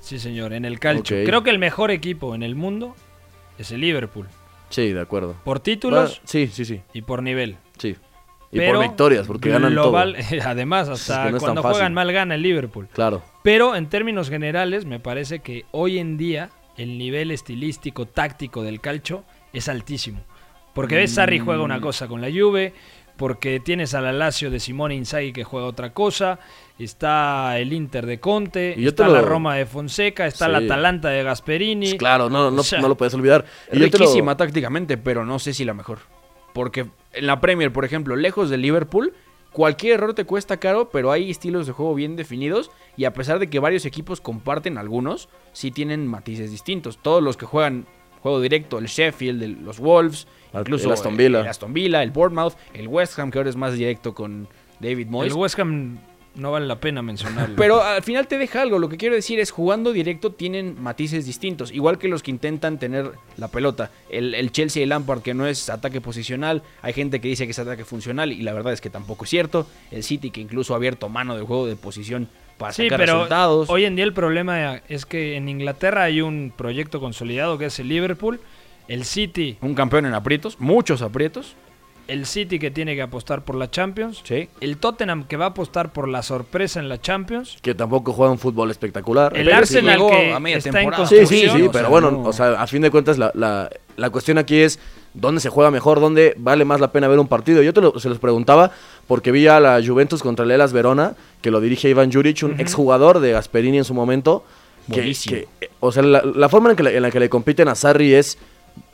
Sí, 0.09 0.17
señor, 0.19 0.53
en 0.53 0.65
el 0.65 0.79
calcio. 0.79 1.17
Creo 1.23 1.43
que 1.43 1.51
el 1.51 1.59
mejor 1.59 1.91
equipo 1.91 2.33
en 2.33 2.41
el 2.41 2.55
mundo 2.55 2.95
es 3.59 3.71
el 3.71 3.81
Liverpool. 3.81 4.27
Sí, 4.69 4.91
de 4.91 5.01
acuerdo. 5.01 5.35
Por 5.43 5.59
títulos 5.59 6.09
Bueno, 6.09 6.21
sí, 6.25 6.47
sí, 6.47 6.65
sí. 6.65 6.81
y 6.93 7.01
por 7.03 7.21
nivel. 7.21 7.57
Sí. 7.77 7.95
Y 8.51 8.57
Pero 8.57 8.79
por 8.79 8.87
victorias, 8.87 9.27
porque 9.27 9.49
ganan 9.51 9.75
todo. 9.75 9.91
global- 9.91 10.15
Además, 10.45 10.87
Es 10.89 11.07
hasta 11.09 11.27
que 11.27 11.31
no 11.33 11.37
cuando 11.39 11.61
fácil. 11.61 11.73
juegan 11.75 11.93
mal 11.93 12.11
gana 12.11 12.33
el 12.35 12.41
Liverpool. 12.41 12.87
Claro. 12.91 13.21
Pero 13.43 13.75
en 13.75 13.87
términos 13.87 14.29
generales, 14.29 14.85
me 14.85 14.99
parece 14.99 15.39
que 15.41 15.65
hoy 15.71 15.99
en 15.99 16.17
día 16.17 16.49
el 16.75 16.97
nivel 16.97 17.29
estilístico, 17.29 18.07
táctico 18.07 18.63
del 18.63 18.81
calcio 18.81 19.23
es 19.53 19.69
altísimo. 19.69 20.21
Porque 20.73 20.95
ves, 20.95 21.13
Sarri 21.13 21.37
juega 21.37 21.61
Mm. 21.61 21.65
una 21.65 21.81
cosa 21.81 22.07
con 22.07 22.21
la 22.21 22.29
Juve, 22.31 22.73
porque 23.17 23.59
tienes 23.59 23.93
a 23.93 24.01
la 24.01 24.13
Lazio 24.13 24.49
de 24.49 24.59
Simone 24.59 24.95
Inzaghi 24.95 25.33
que 25.33 25.43
juega 25.43 25.67
otra 25.67 25.93
cosa, 25.93 26.39
está 26.83 27.57
el 27.59 27.73
Inter 27.73 28.05
de 28.05 28.19
Conte, 28.19 28.75
Y 28.77 28.87
está 28.87 29.07
la 29.07 29.21
Roma 29.21 29.55
de 29.55 29.65
Fonseca, 29.65 30.25
está 30.27 30.45
Sí. 30.45 30.51
la 30.51 30.57
Atalanta 30.59 31.09
de 31.09 31.23
Gasperini. 31.23 31.97
Claro, 31.97 32.29
no, 32.29 32.49
no, 32.51 32.61
O 32.61 32.63
sea, 32.63 32.79
no 32.81 32.87
lo 32.87 32.95
puedes 32.95 33.13
olvidar. 33.13 33.45
Y 33.71 33.77
lo- 33.79 33.85
Riquísima 33.85 34.37
tácticamente, 34.37 34.97
pero 34.97 35.25
no 35.25 35.39
sé 35.39 35.53
si 35.53 35.65
la 35.65 35.73
mejor. 35.73 35.99
Porque 36.53 36.87
en 37.13 37.27
la 37.27 37.39
Premier, 37.41 37.71
por 37.73 37.85
ejemplo, 37.85 38.15
lejos 38.15 38.49
de 38.49 38.57
Liverpool, 38.57 39.13
cualquier 39.51 39.93
error 39.95 40.13
te 40.13 40.25
cuesta 40.25 40.57
caro, 40.57 40.89
pero 40.89 41.11
hay 41.11 41.29
estilos 41.29 41.67
de 41.67 41.73
juego 41.73 41.95
bien 41.95 42.15
definidos. 42.15 42.71
Y 42.97 43.05
a 43.05 43.13
pesar 43.13 43.39
de 43.39 43.49
que 43.49 43.59
varios 43.59 43.85
equipos 43.85 44.21
comparten 44.21 44.77
algunos, 44.77 45.29
sí 45.53 45.71
tienen 45.71 46.07
matices 46.07 46.51
distintos. 46.51 46.97
Todos 47.01 47.21
los 47.23 47.35
que 47.37 47.45
juegan 47.45 47.85
juego 48.21 48.41
directo, 48.41 48.79
el 48.79 48.87
Sheffield, 48.87 49.41
el- 49.43 49.63
los 49.63 49.79
Wolves, 49.79 50.27
Al- 50.53 50.61
incluso 50.61 50.87
el 50.87 50.93
Aston 50.93 51.15
Villa. 51.15 51.41
el 51.41 51.47
Aston 51.47 51.73
Villa, 51.73 52.03
el 52.03 52.11
Bournemouth, 52.11 52.53
el 52.73 52.87
West 52.87 53.17
Ham, 53.17 53.31
que 53.31 53.37
ahora 53.37 53.49
es 53.49 53.55
más 53.55 53.73
directo 53.73 54.13
con 54.13 54.47
David 54.79 55.07
Moyes. 55.07 55.31
el 55.33 55.39
West 55.39 55.57
Ham 55.59 55.99
no 56.35 56.51
vale 56.51 56.67
la 56.67 56.79
pena 56.79 57.01
mencionarlo. 57.01 57.55
Pero 57.57 57.83
al 57.83 58.01
final 58.03 58.27
te 58.27 58.37
deja 58.37 58.61
algo. 58.61 58.79
Lo 58.79 58.87
que 58.89 58.97
quiero 58.97 59.15
decir 59.15 59.39
es, 59.39 59.51
jugando 59.51 59.91
directo 59.91 60.31
tienen 60.31 60.81
matices 60.81 61.25
distintos. 61.25 61.71
Igual 61.71 61.97
que 61.97 62.07
los 62.07 62.23
que 62.23 62.31
intentan 62.31 62.79
tener 62.79 63.11
la 63.37 63.47
pelota. 63.49 63.91
El, 64.09 64.33
el 64.35 64.51
Chelsea 64.51 64.79
y 64.81 64.83
el 64.83 64.89
Lampard, 64.89 65.21
que 65.21 65.33
no 65.33 65.47
es 65.47 65.69
ataque 65.69 66.01
posicional. 66.01 66.63
Hay 66.81 66.93
gente 66.93 67.19
que 67.19 67.27
dice 67.27 67.45
que 67.45 67.51
es 67.51 67.59
ataque 67.59 67.83
funcional 67.85 68.31
y 68.31 68.41
la 68.41 68.53
verdad 68.53 68.73
es 68.73 68.81
que 68.81 68.89
tampoco 68.89 69.25
es 69.25 69.29
cierto. 69.29 69.67
El 69.91 70.03
City, 70.03 70.31
que 70.31 70.39
incluso 70.41 70.73
ha 70.73 70.77
abierto 70.77 71.09
mano 71.09 71.35
de 71.35 71.43
juego 71.43 71.67
de 71.67 71.75
posición 71.75 72.29
para 72.57 72.73
Sí, 72.73 72.83
sacar 72.83 72.99
pero 72.99 73.13
resultados. 73.13 73.69
hoy 73.69 73.85
en 73.85 73.95
día 73.95 74.05
el 74.05 74.13
problema 74.13 74.75
es 74.89 75.05
que 75.05 75.35
en 75.37 75.47
Inglaterra 75.49 76.03
hay 76.03 76.21
un 76.21 76.51
proyecto 76.55 76.99
consolidado 76.99 77.57
que 77.57 77.65
es 77.65 77.79
el 77.79 77.87
Liverpool, 77.87 78.39
el 78.87 79.05
City, 79.05 79.57
Un 79.61 79.75
campeón 79.75 80.05
en 80.05 80.13
aprietos, 80.13 80.59
muchos 80.59 81.01
aprietos. 81.01 81.55
El 82.09 82.25
City 82.25 82.59
que 82.59 82.71
tiene 82.71 82.95
que 82.95 83.01
apostar 83.01 83.43
por 83.45 83.55
la 83.55 83.69
Champions, 83.71 84.21
Sí. 84.23 84.49
el 84.61 84.77
Tottenham 84.77 85.25
que 85.25 85.37
va 85.37 85.45
a 85.45 85.49
apostar 85.49 85.93
por 85.93 86.07
la 86.07 86.21
sorpresa 86.23 86.79
en 86.79 86.89
la 86.89 86.99
Champions, 86.99 87.57
que 87.61 87.75
tampoco 87.75 88.11
juega 88.13 88.31
un 88.31 88.39
fútbol 88.39 88.71
espectacular. 88.71 89.35
el 89.37 89.45
sí 89.47 89.51
Arsenal 89.51 89.99
que 90.09 90.33
a 90.33 90.39
media 90.39 90.57
está 90.57 90.71
temporada. 90.71 91.03
en 91.03 91.07
Sí, 91.09 91.15
sí, 91.15 91.19
construcción. 91.21 91.57
sí, 91.57 91.63
o 91.67 91.71
pero 91.71 91.83
sea, 91.85 91.89
bueno, 91.89 92.11
no- 92.11 92.23
o 92.23 92.33
sea, 92.33 92.61
a 92.61 92.67
fin 92.67 92.81
de 92.81 92.91
cuentas 92.91 93.17
la, 93.17 93.31
la, 93.35 93.69
la 93.95 94.09
cuestión 94.09 94.37
aquí 94.37 94.57
es 94.59 94.79
dónde 95.13 95.41
se 95.41 95.49
juega 95.49 95.71
mejor, 95.71 95.99
dónde 95.99 96.33
vale 96.37 96.65
más 96.65 96.79
la 96.79 96.91
pena 96.91 97.07
ver 97.07 97.19
un 97.19 97.27
partido. 97.27 97.61
Yo 97.63 97.73
te 97.73 97.81
lo- 97.81 97.99
se 97.99 98.09
los 98.09 98.19
preguntaba 98.19 98.71
porque 99.07 99.31
vi 99.31 99.47
a 99.47 99.59
la 99.59 99.81
Juventus 99.85 100.21
contra 100.21 100.45
el 100.45 100.51
Elas 100.51 100.73
Verona, 100.73 101.13
que 101.41 101.51
lo 101.51 101.61
dirige 101.61 101.89
Iván 101.89 102.11
Juric, 102.11 102.43
un 102.43 102.59
exjugador 102.59 103.19
de 103.19 103.31
Gasperini 103.31 103.77
en 103.79 103.85
su 103.85 103.93
momento. 103.93 104.43
Que, 104.91 105.11
eh, 105.11 105.69
o 105.81 105.91
sea, 105.91 106.01
la, 106.01 106.23
la 106.23 106.49
forma 106.49 106.71
en, 106.71 106.75
que 106.75 106.81
le, 106.81 106.95
en 106.97 107.03
la 107.03 107.11
que 107.11 107.19
le 107.19 107.29
compiten 107.29 107.67
a 107.67 107.75
Sarri 107.75 108.13
es 108.15 108.39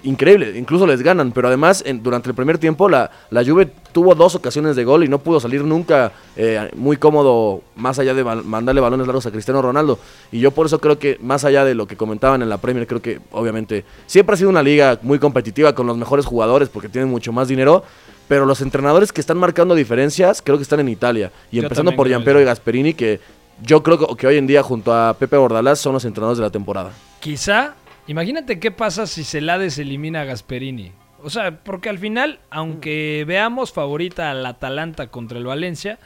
increíble, 0.03 0.57
incluso 0.57 0.85
les 0.85 1.01
ganan, 1.01 1.31
pero 1.31 1.47
además 1.47 1.83
en- 1.85 2.03
durante 2.03 2.29
el 2.29 2.35
primer 2.35 2.57
tiempo 2.57 2.87
la, 2.89 3.09
la 3.29 3.43
Juve 3.43 3.67
tuvo 3.91 4.13
dos 4.15 4.35
ocasiones 4.35 4.75
de 4.75 4.83
gol 4.83 5.03
y 5.03 5.07
no 5.07 5.19
pudo 5.19 5.39
salir 5.39 5.63
nunca 5.63 6.11
eh, 6.35 6.69
muy 6.75 6.97
cómodo 6.97 7.61
más 7.75 7.97
allá 7.99 8.13
de 8.13 8.23
ma- 8.23 8.35
mandarle 8.35 8.81
balones 8.81 9.07
largos 9.07 9.25
a 9.25 9.31
Cristiano 9.31 9.61
Ronaldo. 9.61 9.97
Y 10.31 10.39
yo 10.39 10.51
por 10.51 10.65
eso 10.67 10.79
creo 10.79 10.99
que 10.99 11.17
más 11.21 11.43
allá 11.45 11.65
de 11.65 11.75
lo 11.75 11.87
que 11.87 11.95
comentaban 11.97 12.41
en 12.41 12.49
la 12.49 12.57
Premier, 12.57 12.85
creo 12.87 13.01
que 13.01 13.19
obviamente 13.31 13.85
siempre 14.05 14.33
ha 14.35 14.37
sido 14.37 14.49
una 14.49 14.61
liga 14.63 14.99
muy 15.01 15.19
competitiva 15.19 15.73
con 15.73 15.87
los 15.87 15.97
mejores 15.97 16.25
jugadores 16.25 16.69
porque 16.69 16.89
tienen 16.89 17.09
mucho 17.09 17.31
más 17.33 17.47
dinero. 17.47 17.83
Pero 18.27 18.47
los 18.47 18.59
entrenadores 18.61 19.13
que 19.13 19.21
están 19.21 19.37
marcando 19.37 19.75
diferencias 19.75 20.41
creo 20.41 20.57
que 20.57 20.63
están 20.63 20.79
en 20.79 20.89
Italia. 20.89 21.31
Y 21.51 21.57
Yo 21.57 21.63
empezando 21.63 21.95
por 21.95 22.07
eso. 22.07 22.41
y 22.41 22.43
Gasperini, 22.43 22.93
que 22.95 23.19
yo 23.61 23.83
creo 23.83 23.99
que, 23.99 24.15
que 24.17 24.25
hoy 24.25 24.37
en 24.37 24.47
día 24.47 24.63
junto 24.63 24.91
a 24.93 25.13
Pepe 25.13 25.37
Bordalás 25.37 25.79
son 25.79 25.93
los 25.93 26.05
entrenadores 26.05 26.39
de 26.39 26.43
la 26.43 26.49
temporada. 26.49 26.91
Quizá, 27.19 27.75
imagínate 28.07 28.59
qué 28.59 28.71
pasa 28.71 29.07
si 29.07 29.23
Celades 29.23 29.77
elimina 29.77 30.21
a 30.21 30.25
Gasperini. 30.25 30.91
O 31.23 31.29
sea, 31.29 31.63
porque 31.63 31.89
al 31.89 31.97
final, 31.97 32.39
aunque 32.51 33.23
veamos 33.27 33.71
favorita 33.71 34.29
al 34.29 34.45
Atalanta 34.45 35.07
contra 35.07 35.39
el 35.39 35.45
Valencia, 35.45 35.97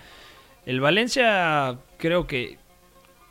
el 0.66 0.80
Valencia 0.80 1.78
creo 1.98 2.26
que 2.26 2.58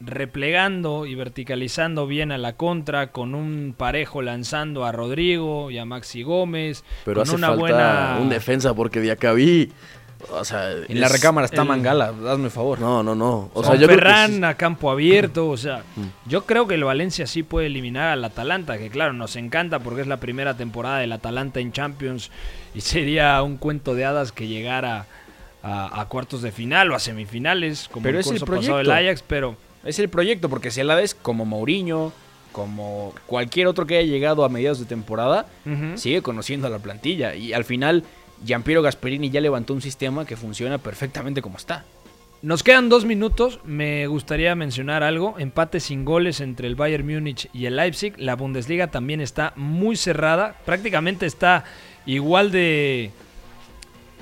replegando 0.00 1.06
y 1.06 1.14
verticalizando 1.14 2.06
bien 2.06 2.30
a 2.30 2.38
la 2.38 2.56
contra, 2.56 3.10
con 3.10 3.34
un 3.34 3.74
parejo 3.76 4.22
lanzando 4.22 4.84
a 4.84 4.92
Rodrigo 4.92 5.70
y 5.70 5.78
a 5.78 5.84
Maxi 5.84 6.22
Gómez, 6.22 6.84
Pero 7.04 7.20
con 7.20 7.22
hace 7.22 7.36
una 7.36 7.48
falta 7.48 7.60
buena 7.60 8.18
un 8.20 8.28
defensa 8.28 8.74
porque 8.74 9.00
Diacabí, 9.00 9.72
o 10.30 10.44
sea, 10.44 10.72
En 10.72 11.00
la 11.00 11.08
recámara 11.08 11.44
está 11.46 11.62
el- 11.62 11.68
Mangala, 11.68 12.12
hazme 12.28 12.50
favor. 12.50 12.80
No, 12.80 13.02
no, 13.02 13.14
no. 13.14 13.50
O 13.54 13.60
O 13.60 13.64
sea, 13.64 13.74
yo 13.76 13.86
creo 13.86 13.98
que 13.98 14.04
Ferran 14.04 14.44
a 14.44 14.54
campo 14.54 14.90
abierto, 14.90 15.48
o 15.48 15.56
sea, 15.56 15.82
Mm. 15.96 16.28
yo 16.28 16.44
creo 16.44 16.66
que 16.66 16.74
el 16.74 16.84
Valencia 16.84 17.26
sí 17.26 17.42
puede 17.42 17.66
eliminar 17.66 18.08
al 18.10 18.24
Atalanta, 18.24 18.78
que 18.78 18.90
claro, 18.90 19.12
nos 19.12 19.36
encanta 19.36 19.78
porque 19.78 20.00
es 20.02 20.06
la 20.06 20.18
primera 20.18 20.54
temporada 20.56 20.98
del 20.98 21.12
Atalanta 21.12 21.60
en 21.60 21.72
Champions 21.72 22.30
y 22.74 22.80
sería 22.80 23.40
un 23.42 23.56
cuento 23.56 23.94
de 23.94 24.04
hadas 24.04 24.32
que 24.32 24.46
llegara 24.48 25.06
a, 25.62 26.00
a 26.00 26.04
cuartos 26.06 26.42
de 26.42 26.52
final 26.52 26.90
o 26.90 26.94
a 26.94 26.98
semifinales, 27.00 27.88
como 27.90 28.02
Pero 28.04 28.18
el 28.18 28.20
es 28.20 28.26
el 28.30 28.38
curso 28.40 28.46
pasado 28.46 28.76
del 28.78 28.86
proyecto. 28.86 29.08
Ajax, 29.10 29.24
pero 29.26 29.56
Es 29.84 29.98
el 29.98 30.08
proyecto, 30.08 30.48
porque 30.48 30.70
si 30.70 30.82
la 30.82 30.94
ves 30.96 31.14
como 31.14 31.44
Mourinho, 31.44 32.12
como 32.52 33.14
cualquier 33.26 33.66
otro 33.68 33.86
que 33.86 33.98
haya 33.98 34.10
llegado 34.10 34.44
a 34.44 34.48
mediados 34.48 34.80
de 34.80 34.86
temporada, 34.86 35.46
sigue 35.94 36.22
conociendo 36.22 36.66
a 36.66 36.70
la 36.70 36.78
plantilla. 36.80 37.34
Y 37.36 37.52
al 37.52 37.64
final, 37.64 38.02
Giampiero 38.44 38.82
Gasperini 38.82 39.30
ya 39.30 39.40
levantó 39.40 39.74
un 39.74 39.82
sistema 39.82 40.24
que 40.24 40.36
funciona 40.36 40.78
perfectamente 40.78 41.42
como 41.42 41.56
está. 41.56 41.84
Nos 42.40 42.62
quedan 42.62 42.88
dos 42.88 43.04
minutos. 43.04 43.58
Me 43.64 44.06
gustaría 44.06 44.54
mencionar 44.54 45.02
algo. 45.02 45.34
Empate 45.38 45.80
sin 45.80 46.04
goles 46.04 46.40
entre 46.40 46.68
el 46.68 46.76
Bayern 46.76 47.06
Múnich 47.06 47.50
y 47.52 47.66
el 47.66 47.76
Leipzig. 47.76 48.14
La 48.16 48.36
Bundesliga 48.36 48.88
también 48.88 49.20
está 49.20 49.52
muy 49.56 49.96
cerrada. 49.96 50.54
Prácticamente 50.64 51.26
está 51.26 51.64
igual 52.06 52.52
de, 52.52 53.10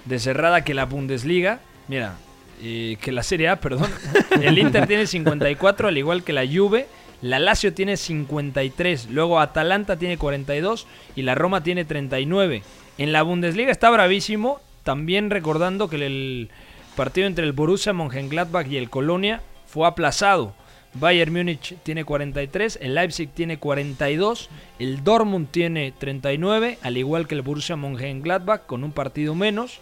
de 0.06 0.18
cerrada 0.18 0.64
que 0.64 0.72
la 0.72 0.86
Bundesliga. 0.86 1.60
Mira, 1.88 2.16
eh, 2.62 2.96
que 3.02 3.12
la 3.12 3.22
Serie 3.22 3.48
A, 3.50 3.60
perdón. 3.60 3.90
El 4.40 4.58
Inter 4.58 4.86
tiene 4.86 5.06
54, 5.06 5.88
al 5.88 5.98
igual 5.98 6.24
que 6.24 6.32
la 6.32 6.46
Juve. 6.46 6.86
La 7.22 7.38
Lazio 7.38 7.72
tiene 7.72 7.96
53, 7.96 9.08
luego 9.10 9.40
Atalanta 9.40 9.96
tiene 9.96 10.18
42 10.18 10.86
y 11.16 11.22
la 11.22 11.34
Roma 11.34 11.62
tiene 11.62 11.84
39. 11.84 12.62
En 12.98 13.12
la 13.12 13.22
Bundesliga 13.22 13.70
está 13.70 13.90
bravísimo, 13.90 14.60
también 14.82 15.28
recordando 15.28 15.88
que 15.88 15.96
el 15.96 16.50
partido 16.96 17.26
entre 17.26 17.44
el 17.44 17.52
Borussia 17.52 17.92
Mönchengladbach 17.92 18.66
y 18.68 18.78
el 18.78 18.88
Colonia 18.88 19.42
fue 19.66 19.86
aplazado. 19.86 20.54
Bayern 20.94 21.30
Múnich 21.30 21.76
tiene 21.82 22.04
43, 22.04 22.78
el 22.80 22.94
Leipzig 22.94 23.28
tiene 23.28 23.58
42, 23.58 24.48
el 24.78 25.04
Dortmund 25.04 25.48
tiene 25.50 25.92
39, 25.92 26.78
al 26.80 26.96
igual 26.96 27.28
que 27.28 27.34
el 27.34 27.42
Borussia 27.42 27.76
Mönchengladbach 27.76 28.64
con 28.64 28.82
un 28.82 28.92
partido 28.92 29.34
menos. 29.34 29.80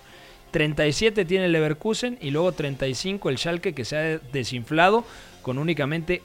37 0.50 1.24
tiene 1.24 1.46
el 1.46 1.52
Leverkusen 1.52 2.18
y 2.20 2.30
luego 2.30 2.50
35 2.50 3.28
el 3.28 3.38
Schalke 3.38 3.74
que 3.74 3.84
se 3.84 3.96
ha 3.96 4.18
desinflado 4.32 5.04
con 5.42 5.58
únicamente 5.58 6.22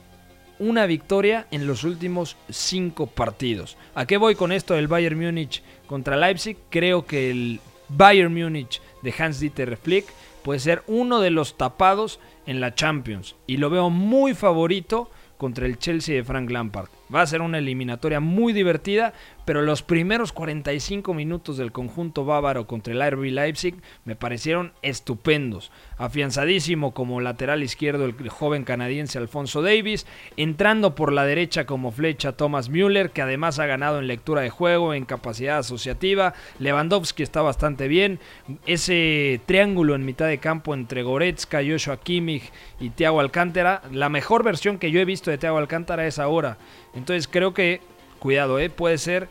una 0.60 0.86
victoria 0.86 1.46
en 1.50 1.66
los 1.66 1.84
últimos 1.84 2.36
cinco 2.48 3.06
partidos. 3.06 3.76
¿A 3.94 4.06
qué 4.06 4.18
voy 4.18 4.34
con 4.34 4.52
esto 4.52 4.74
del 4.74 4.88
Bayern 4.88 5.18
Múnich 5.18 5.62
contra 5.90 6.16
Leipzig? 6.16 6.56
Creo 6.70 7.04
que 7.04 7.32
el 7.32 7.60
Bayern 7.88 8.32
Múnich 8.32 8.80
de 9.02 9.12
Hans-Dieter 9.18 9.76
Flick 9.76 10.06
puede 10.44 10.60
ser 10.60 10.84
uno 10.86 11.18
de 11.18 11.30
los 11.30 11.56
tapados 11.58 12.20
en 12.46 12.60
la 12.60 12.76
Champions 12.76 13.34
y 13.48 13.56
lo 13.56 13.70
veo 13.70 13.90
muy 13.90 14.34
favorito 14.34 15.10
contra 15.36 15.66
el 15.66 15.78
Chelsea 15.78 16.14
de 16.14 16.22
Frank 16.22 16.48
Lampard. 16.48 16.99
Va 17.12 17.22
a 17.22 17.26
ser 17.26 17.42
una 17.42 17.58
eliminatoria 17.58 18.20
muy 18.20 18.52
divertida, 18.52 19.12
pero 19.44 19.62
los 19.62 19.82
primeros 19.82 20.32
45 20.32 21.12
minutos 21.12 21.56
del 21.56 21.72
conjunto 21.72 22.24
bávaro 22.24 22.68
contra 22.68 22.94
el 22.94 23.10
RB 23.10 23.32
Leipzig 23.32 23.74
me 24.04 24.14
parecieron 24.14 24.72
estupendos. 24.82 25.72
Afianzadísimo 25.98 26.94
como 26.94 27.20
lateral 27.20 27.64
izquierdo 27.64 28.04
el 28.04 28.28
joven 28.28 28.62
canadiense 28.62 29.18
Alfonso 29.18 29.60
Davis, 29.60 30.06
entrando 30.36 30.94
por 30.94 31.12
la 31.12 31.24
derecha 31.24 31.66
como 31.66 31.90
flecha 31.90 32.36
Thomas 32.36 32.68
Müller, 32.68 33.10
que 33.10 33.22
además 33.22 33.58
ha 33.58 33.66
ganado 33.66 33.98
en 33.98 34.06
lectura 34.06 34.42
de 34.42 34.50
juego, 34.50 34.94
en 34.94 35.04
capacidad 35.04 35.58
asociativa. 35.58 36.34
Lewandowski 36.60 37.24
está 37.24 37.42
bastante 37.42 37.88
bien. 37.88 38.20
Ese 38.66 39.40
triángulo 39.46 39.96
en 39.96 40.04
mitad 40.04 40.28
de 40.28 40.38
campo 40.38 40.74
entre 40.74 41.02
Goretzka, 41.02 41.60
Joshua 41.66 41.98
Kimmich 41.98 42.52
y 42.78 42.90
Thiago 42.90 43.18
Alcántara, 43.18 43.82
la 43.90 44.08
mejor 44.08 44.44
versión 44.44 44.78
que 44.78 44.92
yo 44.92 45.00
he 45.00 45.04
visto 45.04 45.30
de 45.30 45.38
Thiago 45.38 45.58
Alcántara 45.58 46.06
es 46.06 46.20
ahora. 46.20 46.58
Entonces 47.00 47.28
creo 47.28 47.54
que, 47.54 47.80
cuidado, 48.18 48.58
¿eh? 48.58 48.68
puede 48.70 48.98
ser 48.98 49.28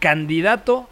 candidato 0.00 0.88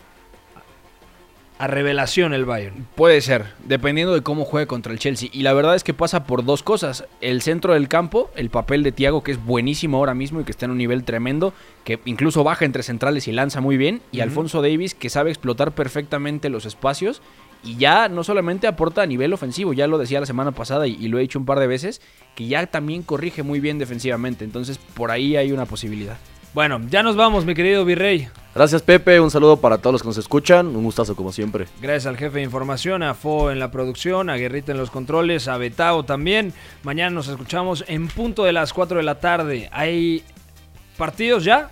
a 1.59 1.67
revelación 1.67 2.33
el 2.33 2.45
Bayern. 2.45 2.87
Puede 2.95 3.21
ser, 3.21 3.47
dependiendo 3.65 4.15
de 4.15 4.23
cómo 4.23 4.45
juegue 4.45 4.67
contra 4.67 4.93
el 4.93 4.99
Chelsea. 4.99 5.29
Y 5.33 5.43
la 5.43 5.53
verdad 5.53 5.75
es 5.75 5.85
que 5.85 5.95
pasa 5.95 6.25
por 6.25 6.45
dos 6.45 6.63
cosas. 6.63 7.05
El 7.21 7.43
centro 7.43 7.75
del 7.75 7.89
campo, 7.89 8.31
el 8.35 8.51
papel 8.51 8.83
de 8.83 8.91
Thiago, 8.91 9.23
que 9.23 9.33
es 9.33 9.45
buenísimo 9.45 9.99
ahora 9.99 10.15
mismo 10.15 10.41
y 10.41 10.45
que 10.45 10.51
está 10.51 10.65
en 10.65 10.73
un 10.73 10.79
nivel 10.79 11.05
tremendo, 11.05 11.55
que 11.85 12.01
incluso 12.05 12.43
baja 12.43 12.65
entre 12.65 12.83
centrales 12.83 13.29
y 13.29 13.33
lanza 13.33 13.61
muy 13.61 13.77
bien. 13.77 14.01
Y. 14.11 14.21
Alfonso 14.21 14.63
Davis, 14.63 14.95
que 14.95 15.11
sabe 15.11 15.31
explotar 15.31 15.73
perfectamente 15.73 16.49
los 16.49 16.67
espacios. 16.67 17.23
Y 17.65 17.77
ya 17.77 18.09
no 18.09 18.25
solamente 18.25 18.67
aporta 18.67 19.03
a 19.03 19.07
nivel 19.07 19.33
ofensivo, 19.33 19.73
ya 19.73 19.87
lo 19.87 19.99
decía 19.99 20.21
la 20.21 20.27
semana 20.27 20.53
pasada 20.53 20.87
y, 20.87 20.95
y 20.95 21.09
lo 21.09 21.19
he 21.19 21.23
dicho 21.23 21.39
un 21.39 21.47
par 21.47 21.61
de 21.61 21.67
veces, 21.67 22.01
que 22.35 22.47
ya 22.47 22.67
también 22.67 23.03
corrige 23.03 23.43
muy 23.43 23.61
bien 23.61 23.79
defensivamente. 23.79 24.45
Entonces 24.45 24.79
por 24.79 25.11
ahí 25.11 25.37
hay 25.37 25.53
una 25.53 25.67
posibilidad. 25.67 26.17
Bueno, 26.55 26.83
ya 26.91 27.03
nos 27.03 27.17
vamos, 27.17 27.47
mi 27.47 27.55
querido 27.55 27.83
Virrey. 27.87 28.29
Gracias 28.55 28.83
Pepe, 28.83 29.19
un 29.21 29.31
saludo 29.31 29.57
para 29.57 29.79
todos 29.79 29.95
los 29.95 30.03
que 30.03 30.09
nos 30.09 30.19
escuchan, 30.19 30.67
un 30.67 30.85
gustazo 30.85 31.17
como 31.17 31.33
siempre. 31.33 31.67
Gracias 31.81 32.05
al 32.05 32.19
jefe 32.19 32.39
de 32.39 32.45
información, 32.45 33.03
a 33.03 33.15
Fo 33.15 33.51
en 33.51 33.59
la 33.59 33.71
producción, 33.71 34.29
a 34.29 34.37
Guerrita 34.37 34.73
en 34.73 34.79
los 34.79 34.91
controles, 34.91 35.49
a 35.49 35.57
Betao 35.57 36.05
también. 36.05 36.53
Mañana 36.83 37.09
nos 37.09 37.29
escuchamos 37.29 37.87
en 37.89 38.09
punto 38.09 38.45
de 38.45 38.53
las 38.53 38.75
4 38.75 38.99
de 38.99 39.03
la 39.03 39.19
tarde. 39.19 39.71
¿Hay 39.73 40.23
partidos 40.99 41.45
ya? 41.45 41.71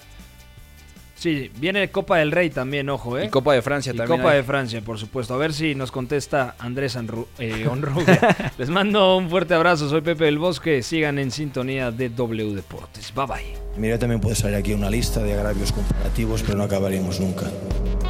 Sí, 1.21 1.51
viene 1.57 1.91
Copa 1.91 2.17
del 2.17 2.33
Rey 2.33 2.49
también, 2.49 2.89
ojo, 2.89 3.19
¿eh? 3.19 3.27
Y 3.27 3.29
Copa 3.29 3.53
de 3.53 3.61
Francia 3.61 3.93
Y 3.93 3.97
también 3.99 4.19
Copa 4.21 4.31
hay. 4.31 4.39
de 4.39 4.43
Francia, 4.43 4.81
por 4.81 4.99
supuesto. 4.99 5.35
A 5.35 5.37
ver 5.37 5.53
si 5.53 5.75
nos 5.75 5.93
contesta 5.93 6.55
Andrés 6.59 6.97
Anru- 6.97 7.27
eh, 7.39 7.67
Onrubia. 7.71 8.53
Les 8.59 8.71
mando 8.71 9.19
un 9.19 9.29
fuerte 9.29 9.53
abrazo. 9.53 9.87
Soy 9.91 10.01
Pepe 10.01 10.25
del 10.25 10.39
Bosque. 10.39 10.83
Sigan 10.83 11.19
en 11.19 11.31
sintonía 11.31 11.91
de 11.91 12.09
W 12.09 12.55
Deportes. 12.55 13.13
Bye 13.15 13.27
bye. 13.27 13.55
Mira, 13.77 13.99
también 13.99 14.19
puede 14.23 14.35
salir 14.35 14.57
aquí 14.57 14.73
una 14.73 14.89
lista 14.89 15.23
de 15.23 15.35
agravios 15.35 15.73
comparativos, 15.73 16.43
pero 16.43 16.57
no 16.57 16.65
acabaríamos 16.65 17.21
nunca. 17.21 17.45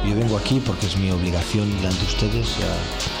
Yo 0.07 0.15
vengo 0.15 0.37
aquí 0.37 0.61
porque 0.65 0.85
es 0.85 0.95
mi 0.97 1.11
obligación 1.11 1.69
delante 1.77 1.99
de 1.99 2.05
ustedes. 2.05 2.57
ya 2.59 3.20